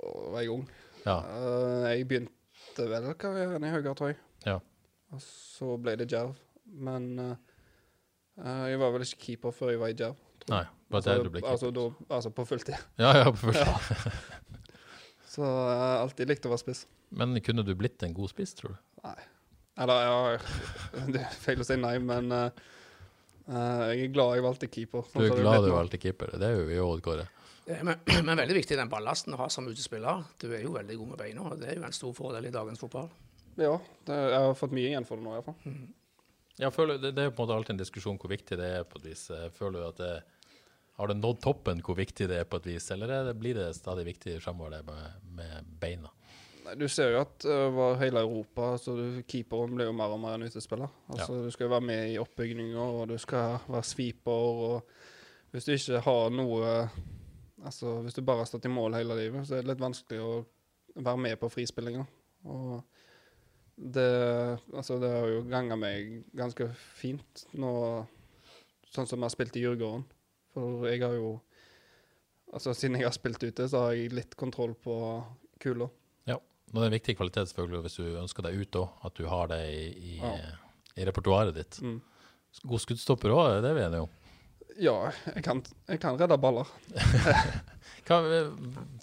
Jeg 0.00 0.32
var 0.32 0.40
jeg 0.42 0.54
ung. 0.56 0.64
Ja. 1.04 1.18
Eh, 1.28 1.84
jeg 1.92 2.08
begynte 2.10 2.88
vel 2.90 3.12
karrieren 3.20 3.68
i 3.68 3.74
Haugar, 3.76 3.94
tror 4.00 4.14
jeg. 4.14 4.18
Ja. 4.48 4.56
Og 5.14 5.20
så 5.22 5.76
ble 5.84 5.94
det 6.00 6.08
Djerv. 6.10 6.32
Men 6.72 7.08
uh, 7.20 8.64
jeg 8.68 8.80
var 8.80 8.92
vel 8.94 9.06
ikke 9.06 9.22
keeper 9.24 9.54
før 9.54 9.72
jeg 9.74 9.82
var 9.82 9.94
i 9.94 9.96
Djerv. 9.98 10.26
Nei, 10.48 10.64
var 10.88 11.04
det 11.04 11.16
du 11.24 11.32
ble 11.32 11.42
keeper? 11.42 11.54
altså, 11.54 11.72
da, 11.74 11.86
altså 12.08 12.32
på 12.32 12.44
fulltid. 12.48 12.86
Ja, 13.00 13.14
ja, 13.20 13.32
på 13.32 13.50
første. 13.50 14.12
Så 15.28 15.44
jeg 15.44 15.80
har 15.82 16.00
alltid 16.02 16.30
likt 16.30 16.46
å 16.48 16.52
være 16.52 16.62
spiss. 16.64 16.86
Men 17.14 17.36
kunne 17.44 17.62
du 17.64 17.74
blitt 17.78 18.02
en 18.02 18.14
god 18.16 18.32
spiss, 18.32 18.54
tror 18.58 18.74
du? 18.74 18.78
Eller 19.78 20.00
ja 20.02 20.38
Det 21.12 21.20
er 21.22 21.36
feil 21.38 21.62
å 21.62 21.66
si 21.66 21.76
nei, 21.78 21.94
men 22.02 22.32
eh, 22.34 22.62
eh, 23.46 23.82
jeg 23.92 24.08
er 24.08 24.14
glad 24.14 24.38
jeg 24.38 24.46
valgte 24.48 24.70
keeper. 24.72 25.04
Du 25.12 25.20
sånn 25.20 25.28
er 25.28 25.44
glad 25.44 25.66
du 25.68 25.70
valgte 25.74 26.00
keeper. 26.02 26.34
Det 26.40 26.48
er 26.48 26.56
jo 26.58 26.64
vi 26.70 26.80
òg, 26.82 27.02
Kåre. 27.04 27.28
Det 27.68 27.78
men, 27.84 28.00
men 28.26 28.40
veldig 28.42 28.58
viktig 28.58 28.80
den 28.80 28.90
ballasten 28.90 29.36
å 29.36 29.42
ha 29.44 29.48
som 29.52 29.68
utespiller. 29.70 30.24
Du 30.40 30.48
er 30.50 30.64
jo 30.64 30.74
veldig 30.74 30.98
god 30.98 31.12
med 31.12 31.22
beina, 31.22 31.46
og 31.46 31.62
det 31.62 31.70
er 31.70 31.78
jo 31.78 31.86
en 31.86 31.96
stor 31.96 32.16
fordel 32.16 32.48
i 32.48 32.54
dagens 32.54 32.82
fotball. 32.82 33.12
Ja, 33.58 33.76
det, 34.08 34.18
jeg 34.32 34.42
har 34.48 34.58
fått 34.58 34.74
mye 34.74 34.90
igjen 34.90 35.06
for 35.06 35.20
det 35.20 35.26
nå, 35.26 35.36
iallfall. 35.36 35.78
Ja, 36.58 36.70
føler, 36.74 36.98
det, 36.98 37.12
det 37.14 37.22
er 37.22 37.30
på 37.30 37.42
en 37.42 37.46
måte 37.46 37.56
alltid 37.56 37.76
en 37.76 37.84
diskusjon 37.84 38.18
hvor 38.18 38.32
viktig 38.32 38.58
det 38.58 38.68
er 38.80 38.86
på 38.88 38.98
et 38.98 39.08
vis. 39.12 39.28
Eh, 39.30 39.48
Føler 39.54 39.78
du 39.78 39.86
at 39.88 40.02
det 40.02 40.12
Har 40.98 41.08
det 41.08 41.20
nådd 41.20 41.40
toppen 41.44 41.82
hvor 41.86 41.94
viktig 41.94 42.26
det 42.26 42.40
er 42.40 42.46
på 42.50 42.58
et 42.58 42.66
vis, 42.66 42.90
eller 42.90 43.12
er 43.14 43.28
det, 43.28 43.36
blir 43.38 43.54
det 43.54 43.68
stadig 43.76 44.04
viktigere 44.08 44.42
fremover 44.42 44.78
det 44.78 44.80
med, 44.88 45.20
med 45.38 45.68
beina? 45.78 46.10
Du 46.76 46.88
ser 46.90 47.14
jo 47.14 47.20
at 47.22 47.46
uh, 47.46 47.68
over 47.70 47.94
hele 48.02 48.20
Europa 48.20 48.72
så 48.82 48.96
du, 48.96 49.22
keeperen 49.30 49.76
blir 49.76 49.88
jo 49.88 49.94
mer 49.96 50.12
og 50.12 50.18
mer 50.20 50.34
en 50.36 50.48
utespiller. 50.48 50.90
Altså, 51.08 51.38
Du 51.44 51.50
skal 51.54 51.68
jo 51.68 51.74
være 51.76 51.86
med 51.86 52.10
i 52.10 52.18
oppbygninger, 52.20 52.80
og 52.82 53.08
du 53.08 53.16
skal 53.22 53.62
være 53.68 53.86
sweeper. 53.86 54.32
og 54.66 55.54
Hvis 55.54 55.64
du 55.64 55.72
ikke 55.72 56.02
har 56.04 56.34
noe 56.34 56.74
Altså, 57.64 58.00
Hvis 58.02 58.14
du 58.14 58.22
bare 58.22 58.44
har 58.44 58.46
stått 58.46 58.68
i 58.68 58.70
mål 58.70 58.94
hele 58.94 59.16
livet, 59.18 59.46
så 59.46 59.56
er 59.56 59.62
det 59.62 59.72
litt 59.72 59.80
vanskelig 59.82 60.20
å 60.22 60.34
være 60.94 61.18
med 61.18 61.38
på 61.40 61.48
frispillinger. 61.50 62.04
Og 62.46 62.82
det, 63.78 64.06
altså, 64.74 64.98
det 64.98 65.10
har 65.12 65.28
jo 65.30 65.42
ganga 65.50 65.76
meg 65.78 66.24
ganske 66.36 66.66
fint 66.98 67.44
nå, 67.54 67.70
sånn 68.90 69.06
som 69.06 69.18
jeg 69.20 69.28
har 69.28 69.34
spilt 69.34 69.56
i 69.58 69.62
Djurgården. 69.62 70.02
For 70.54 70.88
jeg 70.90 71.04
har 71.04 71.14
jo 71.18 71.36
Altså, 72.48 72.72
siden 72.72 72.94
jeg 72.96 73.04
har 73.04 73.12
spilt 73.12 73.42
ute, 73.44 73.66
så 73.68 73.82
har 73.82 73.92
jeg 73.92 74.08
litt 74.16 74.30
kontroll 74.40 74.70
på 74.80 74.94
kula. 75.60 75.90
Ja. 76.24 76.38
Men 76.72 76.78
det 76.80 76.86
er 76.86 76.88
en 76.88 76.94
viktig 76.96 77.14
kvalitet 77.18 77.50
selvfølgelig 77.50 77.82
hvis 77.84 77.96
du 78.00 78.06
ønsker 78.22 78.46
deg 78.46 78.62
ut 78.62 78.78
òg, 78.80 78.94
at 79.04 79.18
du 79.20 79.26
har 79.28 79.50
det 79.52 79.58
i, 79.68 79.82
i, 79.92 80.14
Ja. 80.16 80.30
i 80.96 81.04
repertoaret 81.04 81.52
ditt. 81.58 81.76
Mm. 81.84 81.98
God 82.72 82.80
skuddstopper 82.80 83.34
òg, 83.36 83.58
det 83.60 83.68
er 83.68 83.76
vi 83.76 83.84
enige 83.84 84.06
om. 84.06 84.14
Ja, 84.80 84.94
jeg 85.34 85.44
kan, 85.44 85.60
jeg 85.92 86.00
kan 86.00 86.16
redde 86.16 86.38
baller. 86.40 86.72
Hva, 88.08 88.18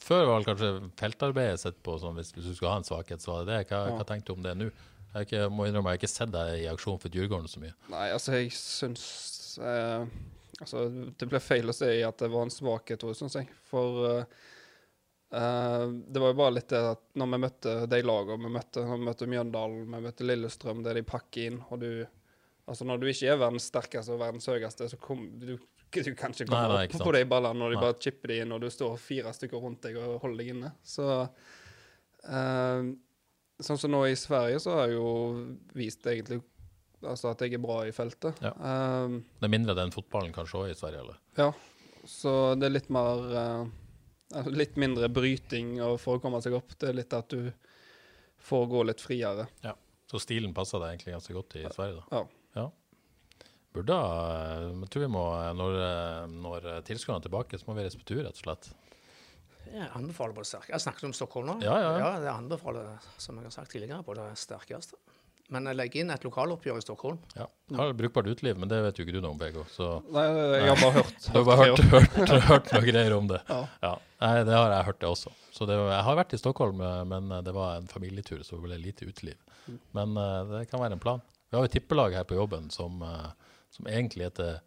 før 0.01 0.23
var 0.25 0.39
vel 0.39 0.47
kanskje 0.49 0.69
feltarbeidet 0.99 1.61
sett 1.61 1.77
på 1.85 1.95
som 2.01 2.17
hvis, 2.17 2.31
hvis 2.33 2.47
du 2.49 2.55
skulle 2.57 2.71
ha 2.73 2.79
en 2.81 2.87
svakhet, 2.87 3.21
så 3.21 3.31
var 3.35 3.45
det 3.45 3.53
det. 3.53 3.59
Hva, 3.69 3.81
Ja. 3.91 3.97
hva 3.99 4.05
tenkte 4.09 4.31
du 4.33 4.39
om 4.39 4.45
det 4.45 4.55
nå? 4.57 4.69
Jeg 5.15 5.27
ikke, 5.29 5.43
må 5.53 5.67
innrømme, 5.67 5.93
jeg 5.93 5.99
har 5.99 6.01
ikke 6.01 6.11
sett 6.11 6.31
deg 6.33 6.57
i 6.59 6.65
aksjon 6.67 6.97
for 6.99 7.13
Djurgården 7.13 7.47
så 7.47 7.61
mye. 7.61 7.75
Nei, 7.93 8.07
altså, 8.11 8.33
jeg 8.35 8.49
syns 8.57 9.05
eh, 9.63 10.07
Altså, 10.55 10.85
det 11.19 11.27
ble 11.27 11.39
feil 11.43 11.67
å 11.67 11.73
si 11.75 11.87
at 12.07 12.19
det 12.21 12.29
var 12.31 12.45
en 12.47 12.51
svakhet, 12.53 13.01
jeg, 13.03 13.15
syns 13.19 13.33
jeg. 13.35 13.47
For 13.67 14.05
eh, 14.09 14.35
eh, 15.35 15.85
det 16.07 16.21
var 16.23 16.31
jo 16.31 16.37
bare 16.39 16.55
litt 16.57 16.69
det 16.71 16.81
at 16.93 17.01
når 17.19 17.31
vi 17.33 17.39
møtte 17.45 17.73
de 17.91 17.99
lagene 18.07 18.47
vi 18.47 18.53
møtte, 18.55 18.83
når 18.87 19.01
vi 19.01 19.07
møtte 19.09 19.27
Mjøndalen, 19.33 19.81
vi 19.91 20.03
møtte 20.07 20.27
Lillestrøm, 20.27 20.83
det 20.85 20.95
de 20.99 21.03
pakker 21.07 21.51
inn, 21.51 21.63
og 21.69 21.83
du 21.85 21.89
Altså, 22.65 22.81
når 22.89 22.97
du 22.97 23.03
ikke 23.05 23.27
er 23.29 23.35
verdens 23.37 23.67
sterkeste 23.69 24.15
og 24.15 24.23
verdens 24.23 24.47
høyeste, 24.49 24.87
så 24.89 24.97
kom 24.97 25.19
du 25.37 25.51
du 26.03 26.15
kan 26.17 26.33
ikke 26.33 26.47
komme 26.49 26.61
Nei, 26.67 26.75
nei, 26.75 26.87
opp 26.89 27.05
på 27.07 27.13
de 27.15 27.21
ballene 27.29 27.59
når 27.61 27.75
de 27.75 27.79
bare 27.83 27.97
chipper 28.01 28.33
de 28.33 28.39
inn, 28.43 28.51
og 28.55 28.63
du 28.63 28.67
står 28.73 28.97
fire 29.01 29.31
stykker 29.35 29.61
rundt 29.63 29.85
deg 29.85 29.99
og 30.01 30.17
holder 30.23 30.41
deg 30.41 30.51
inne. 30.55 30.71
Så 30.83 31.07
uh, 31.23 32.89
Sånn 33.63 33.79
som 33.79 33.93
nå 33.93 34.01
i 34.09 34.17
Sverige, 34.19 34.59
så 34.59 34.73
har 34.75 34.89
jeg 34.89 34.97
jo 34.97 35.09
vist 35.79 36.03
egentlig 36.11 36.41
altså 37.05 37.29
at 37.31 37.43
jeg 37.45 37.55
er 37.55 37.61
bra 37.63 37.77
i 37.87 37.93
feltet. 37.95 38.41
Ja. 38.43 38.51
Uh, 38.59 39.21
Det 39.39 39.47
er 39.47 39.53
mindre 39.53 39.77
den 39.77 39.93
fotballen 39.95 40.35
kanskje 40.35 40.65
òg 40.65 40.73
i 40.73 40.75
Sverige, 40.75 41.05
eller? 41.05 41.21
ja, 41.39 41.51
så 42.05 42.33
det 42.59 42.67
er 42.67 42.75
litt 42.75 42.91
mer 42.93 43.23
altså 44.35 44.51
Litt 44.51 44.75
mindre 44.81 45.07
bryting 45.13 45.77
for 46.01 46.17
å 46.17 46.21
komme 46.21 46.41
seg 46.43 46.57
opp. 46.57 46.73
Det 46.81 46.89
er 46.89 46.97
litt 46.97 47.13
at 47.15 47.29
du 47.31 47.51
får 48.45 48.65
gå 48.71 48.83
litt 48.89 49.01
friere. 49.01 49.45
Så 50.11 50.19
stilen 50.21 50.53
passer 50.53 50.81
deg 50.81 50.95
egentlig 50.95 51.15
ganske 51.15 51.33
godt 51.33 51.55
i 51.61 51.63
Sverige, 51.73 52.01
da? 52.01 52.19
Ja. 52.19 52.44
Burde 53.75 53.99
Jeg 53.99 54.89
tror 54.93 55.03
vi 55.03 55.11
må, 55.11 55.23
når, 55.59 55.77
når 56.31 56.67
tilskuerne 56.87 57.19
er 57.19 57.27
tilbake, 57.27 57.59
så 57.59 57.67
må 57.67 57.75
vi 57.77 57.83
reise 57.85 57.99
på 57.99 58.07
tur, 58.07 58.21
rett 58.23 58.39
og 58.39 58.45
slett. 58.45 58.69
Jeg 59.65 59.89
anbefaler 59.97 60.35
på 60.35 60.43
det 60.45 60.47
sterkeste. 60.47 60.71
Jeg 60.71 60.83
snakket 60.85 61.07
om 61.09 61.13
Stockholm 61.17 61.49
nå. 61.49 61.57
Ja, 61.65 61.75
ja, 61.81 61.91
ja. 61.99 62.09
det 62.23 62.31
anbefaler 62.31 62.95
som 63.19 63.39
jeg 63.39 63.49
har 63.49 63.55
sagt 63.55 63.73
tidligere, 63.73 63.99
på 64.05 64.15
det 64.17 64.29
sterkeste. 64.39 64.99
Men 65.53 65.67
jeg 65.69 65.77
legger 65.77 66.01
inn 66.01 66.09
et 66.13 66.23
lokaloppgjør 66.25 66.79
i 66.79 66.83
Stockholm. 66.83 67.19
Ja. 67.37 67.45
Har 67.77 67.91
brukbart 67.97 68.25
uteliv, 68.31 68.57
men 68.57 68.69
det 68.71 68.79
vet 68.81 68.97
jo 68.97 69.05
ikke 69.05 69.13
du 69.13 69.19
noe 69.19 69.35
om, 69.35 69.41
Bego. 69.41 69.65
Så 69.69 69.99
Nei, 70.13 70.23
jeg 70.55 70.71
har 70.71 70.79
bare 70.79 70.95
hørt. 70.95 71.27
du 71.27 71.37
har 71.37 71.45
bare 71.45 71.67
hørt, 71.67 71.83
hørt, 71.91 72.33
hørt 72.47 72.71
noe 72.73 72.85
greier 72.87 73.17
om 73.17 73.29
det. 73.29 73.41
Ja. 73.51 73.93
Nei, 74.23 74.31
det 74.47 74.55
har 74.57 74.73
jeg 74.73 74.87
hørt, 74.89 74.99
det 75.03 75.11
også. 75.11 75.33
Så 75.53 75.67
det, 75.69 75.77
jeg 75.77 76.01
har 76.07 76.17
vært 76.17 76.33
i 76.33 76.41
Stockholm, 76.41 76.81
men 77.11 77.35
det 77.45 77.53
var 77.53 77.77
en 77.77 77.89
familietur, 77.91 78.41
så 78.41 78.57
det 78.57 78.65
ble 78.65 78.79
lite 78.81 79.05
uteliv. 79.05 79.37
Men 79.97 80.17
eh, 80.17 80.41
det 80.55 80.65
kan 80.71 80.81
være 80.81 80.97
en 80.97 81.03
plan. 81.03 81.21
Vi 81.49 81.57
har 81.57 81.65
jo 81.65 81.73
tippelag 81.73 82.17
her 82.17 82.25
på 82.27 82.37
jobben 82.37 82.71
som, 82.73 83.01
eh, 83.05 83.44
som 83.75 83.89
egentlig 83.91 84.27
heter 84.29 84.59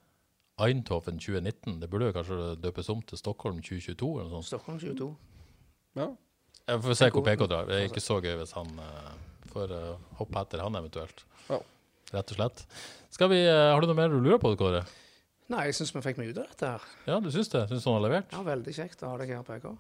Eindhoven 0.59 1.19
2019. 1.23 1.81
Det 1.81 1.89
burde 1.91 2.11
jo 2.11 2.17
kanskje 2.17 2.39
døpes 2.63 2.91
om 2.93 3.03
til 3.07 3.21
Stockholm 3.21 3.61
2022 3.63 4.11
eller 4.19 4.31
noe 4.31 4.43
sånt. 4.43 4.53
Stockholm 4.53 4.79
22. 4.83 5.11
Ja. 5.99 6.09
Jeg 6.69 6.85
får 6.85 6.99
se 7.01 7.11
hvor 7.15 7.25
PK 7.25 7.47
drar. 7.49 7.69
Det 7.69 7.79
er 7.79 7.89
ikke 7.89 8.05
så 8.05 8.19
gøy 8.21 8.35
hvis 8.41 8.55
han 8.57 8.71
uh, 8.77 9.13
får 9.53 9.73
uh, 9.73 10.15
hoppe 10.19 10.43
etter 10.43 10.65
han 10.65 10.77
eventuelt. 10.81 11.25
Ja. 11.49 11.61
Rett 12.13 12.33
og 12.35 12.41
slett. 12.41 12.65
Skal 13.15 13.31
vi, 13.33 13.43
uh, 13.47 13.71
har 13.73 13.81
du 13.81 13.89
noe 13.89 13.97
mer 13.97 14.13
du 14.13 14.19
lurer 14.21 14.41
på, 14.43 14.53
Kåre? 14.61 14.83
Nei, 15.49 15.69
jeg 15.71 15.79
syns 15.79 15.95
vi 15.95 16.05
fikk 16.05 16.19
mye 16.21 16.35
ut 16.35 16.43
av 16.43 16.51
dette 16.51 16.73
her. 16.75 16.89
Ja, 17.09 17.21
du 17.25 17.31
syns 17.33 17.49
det? 17.55 17.65
Syns 17.71 17.87
du 17.87 17.89
han 17.89 17.97
har 18.01 18.05
levert? 18.05 18.35
Ja, 18.35 18.43
Veldig 18.45 18.75
kjekt 18.77 19.05
å 19.07 19.15
ha 19.15 19.21
deg 19.23 19.33
her, 19.33 19.47
PK. 19.47 19.71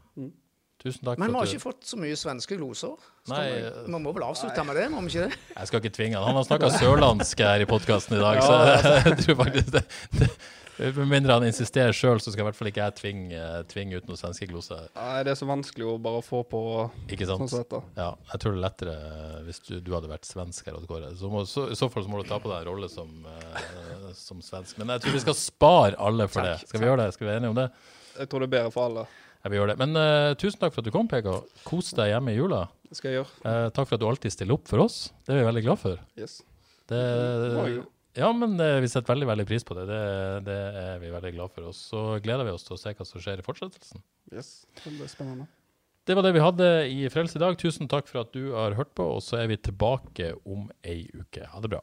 Tusen 0.78 1.02
takk 1.02 1.18
Men 1.18 1.32
vi 1.32 1.40
har 1.40 1.48
ikke 1.50 1.64
fått 1.64 1.88
så 1.88 1.96
mye 1.98 2.14
svenske 2.18 2.54
gloser. 2.58 2.94
Nei, 3.32 3.40
vi, 3.50 3.62
eh, 3.66 3.80
vi 3.88 3.98
må 3.98 4.12
vel 4.14 4.28
avslutte 4.28 4.62
med 4.64 4.78
det, 4.78 4.84
må 4.92 5.02
vi 5.02 5.10
ikke 5.10 5.26
det? 5.26 5.40
Jeg 5.56 5.70
skal 5.70 5.82
ikke 5.82 5.96
tvinge 5.96 6.20
han. 6.20 6.28
Han 6.30 6.38
har 6.38 6.46
snakka 6.46 6.70
sørlandsk 6.76 7.42
her 7.42 7.64
i 7.64 7.66
podkasten 7.68 8.14
i 8.14 8.22
dag, 8.22 8.38
så 8.46 8.60
jeg 9.08 9.18
tror 9.24 9.38
faktisk 9.42 9.74
det, 9.74 9.82
det 10.20 10.30
Med 10.94 11.08
mindre 11.10 11.34
han 11.34 11.42
insisterer 11.48 11.90
sjøl, 11.90 12.20
så 12.22 12.30
skal 12.30 12.44
i 12.44 12.46
hvert 12.46 12.54
fall 12.54 12.70
ikke 12.70 12.84
jeg 12.84 12.94
tvinge, 13.00 13.42
tvinge 13.72 13.98
ut 13.98 14.06
noen 14.06 14.20
svenske 14.20 14.46
gloser. 14.46 14.84
Nei, 14.94 15.24
det 15.26 15.32
er 15.32 15.40
så 15.40 15.48
vanskelig 15.50 15.88
å 15.90 15.96
bare 15.98 16.22
få 16.22 16.44
på 16.46 16.62
Ikke 17.10 17.26
sånn 17.26 17.42
sant? 17.42 17.50
som 17.50 17.64
dette. 17.64 17.82
Ja, 17.98 18.12
jeg 18.30 18.42
tror 18.44 18.54
det 18.54 18.60
er 18.60 18.66
lettere 18.68 18.96
hvis 19.48 19.58
du, 19.66 19.72
du 19.82 19.90
hadde 19.96 20.14
vært 20.14 20.30
svensk 20.30 20.70
her. 20.70 20.78
Odd 20.78 20.86
Kåre. 20.86 21.10
Så 21.18 21.32
må, 21.32 21.42
så, 21.50 21.66
I 21.74 21.78
så 21.82 21.90
fall 21.90 22.06
så 22.06 22.14
må 22.14 22.22
du 22.22 22.30
ta 22.30 22.38
på 22.38 22.54
deg 22.54 22.62
en 22.62 22.70
rolle 22.70 22.86
som, 22.92 23.10
uh, 23.26 24.12
som 24.14 24.38
svensk. 24.46 24.78
Men 24.78 24.94
jeg 24.94 25.08
tror 25.08 25.18
vi 25.18 25.26
skal 25.26 25.40
spare 25.42 25.98
alle 25.98 26.30
for 26.30 26.46
Takk, 26.46 26.62
det. 26.62 26.70
Skal 26.70 26.86
vi 26.86 26.92
gjøre 26.92 27.02
det? 27.02 27.16
Skal 27.18 27.26
vi 27.26 27.32
være 27.32 27.42
enige 27.42 27.56
om 27.56 27.58
det? 27.58 27.72
Jeg 28.20 28.30
tror 28.30 28.46
det 28.46 28.52
er 28.52 28.54
bedre 28.60 28.76
for 28.78 28.86
alle. 28.86 29.08
Jeg 29.44 29.52
vil 29.52 29.60
gjøre 29.60 29.74
det. 29.74 29.78
Men 29.80 29.94
uh, 29.98 30.32
tusen 30.38 30.58
takk 30.60 30.74
for 30.74 30.82
at 30.82 30.88
du 30.88 30.94
kom, 30.94 31.08
PK. 31.10 31.28
Kos 31.66 31.92
deg 31.96 32.10
hjemme 32.12 32.34
i 32.34 32.38
jula. 32.38 32.64
Det 32.88 32.98
skal 32.98 33.12
jeg 33.12 33.20
gjøre. 33.20 33.34
Uh, 33.44 33.68
takk 33.74 33.86
for 33.86 33.96
at 33.96 34.02
du 34.02 34.08
alltid 34.08 34.34
stiller 34.34 34.58
opp 34.58 34.66
for 34.70 34.82
oss. 34.82 34.98
Det 35.22 35.34
er 35.34 35.40
vi 35.40 35.46
veldig 35.48 35.64
glad 35.68 35.80
for. 35.82 36.00
Yes. 36.18 36.40
Det, 36.88 37.02
ja, 38.18 38.30
men 38.34 38.56
uh, 38.58 38.78
vi 38.82 38.90
setter 38.90 39.12
veldig 39.12 39.28
veldig 39.30 39.46
pris 39.48 39.66
på 39.68 39.76
det. 39.78 39.84
det. 39.90 40.00
Det 40.48 40.58
er 40.82 40.98
vi 41.04 41.12
veldig 41.14 41.32
glad 41.36 41.54
for. 41.54 41.68
Og 41.70 41.76
så 41.76 42.02
gleder 42.24 42.48
vi 42.48 42.56
oss 42.56 42.66
til 42.66 42.74
å 42.74 42.80
se 42.80 42.96
hva 42.98 43.06
som 43.06 43.22
skjer 43.22 43.42
i 43.42 43.46
fortsettelsen. 43.46 44.02
yes. 44.34 44.52
Det 44.82 44.96
blir 44.96 45.12
spennende. 45.12 45.46
Det 46.08 46.16
var 46.16 46.24
det 46.24 46.32
vi 46.32 46.40
hadde 46.40 46.66
i 46.88 47.00
Frelse 47.12 47.36
i 47.36 47.42
dag. 47.42 47.56
Tusen 47.60 47.88
takk 47.90 48.08
for 48.08 48.22
at 48.24 48.32
du 48.32 48.54
har 48.54 48.78
hørt 48.78 48.94
på, 48.96 49.04
og 49.18 49.20
så 49.20 49.42
er 49.42 49.50
vi 49.50 49.58
tilbake 49.60 50.32
om 50.48 50.70
ei 50.80 51.02
uke. 51.12 51.44
Ha 51.52 51.60
det 51.60 51.70
bra. 51.74 51.82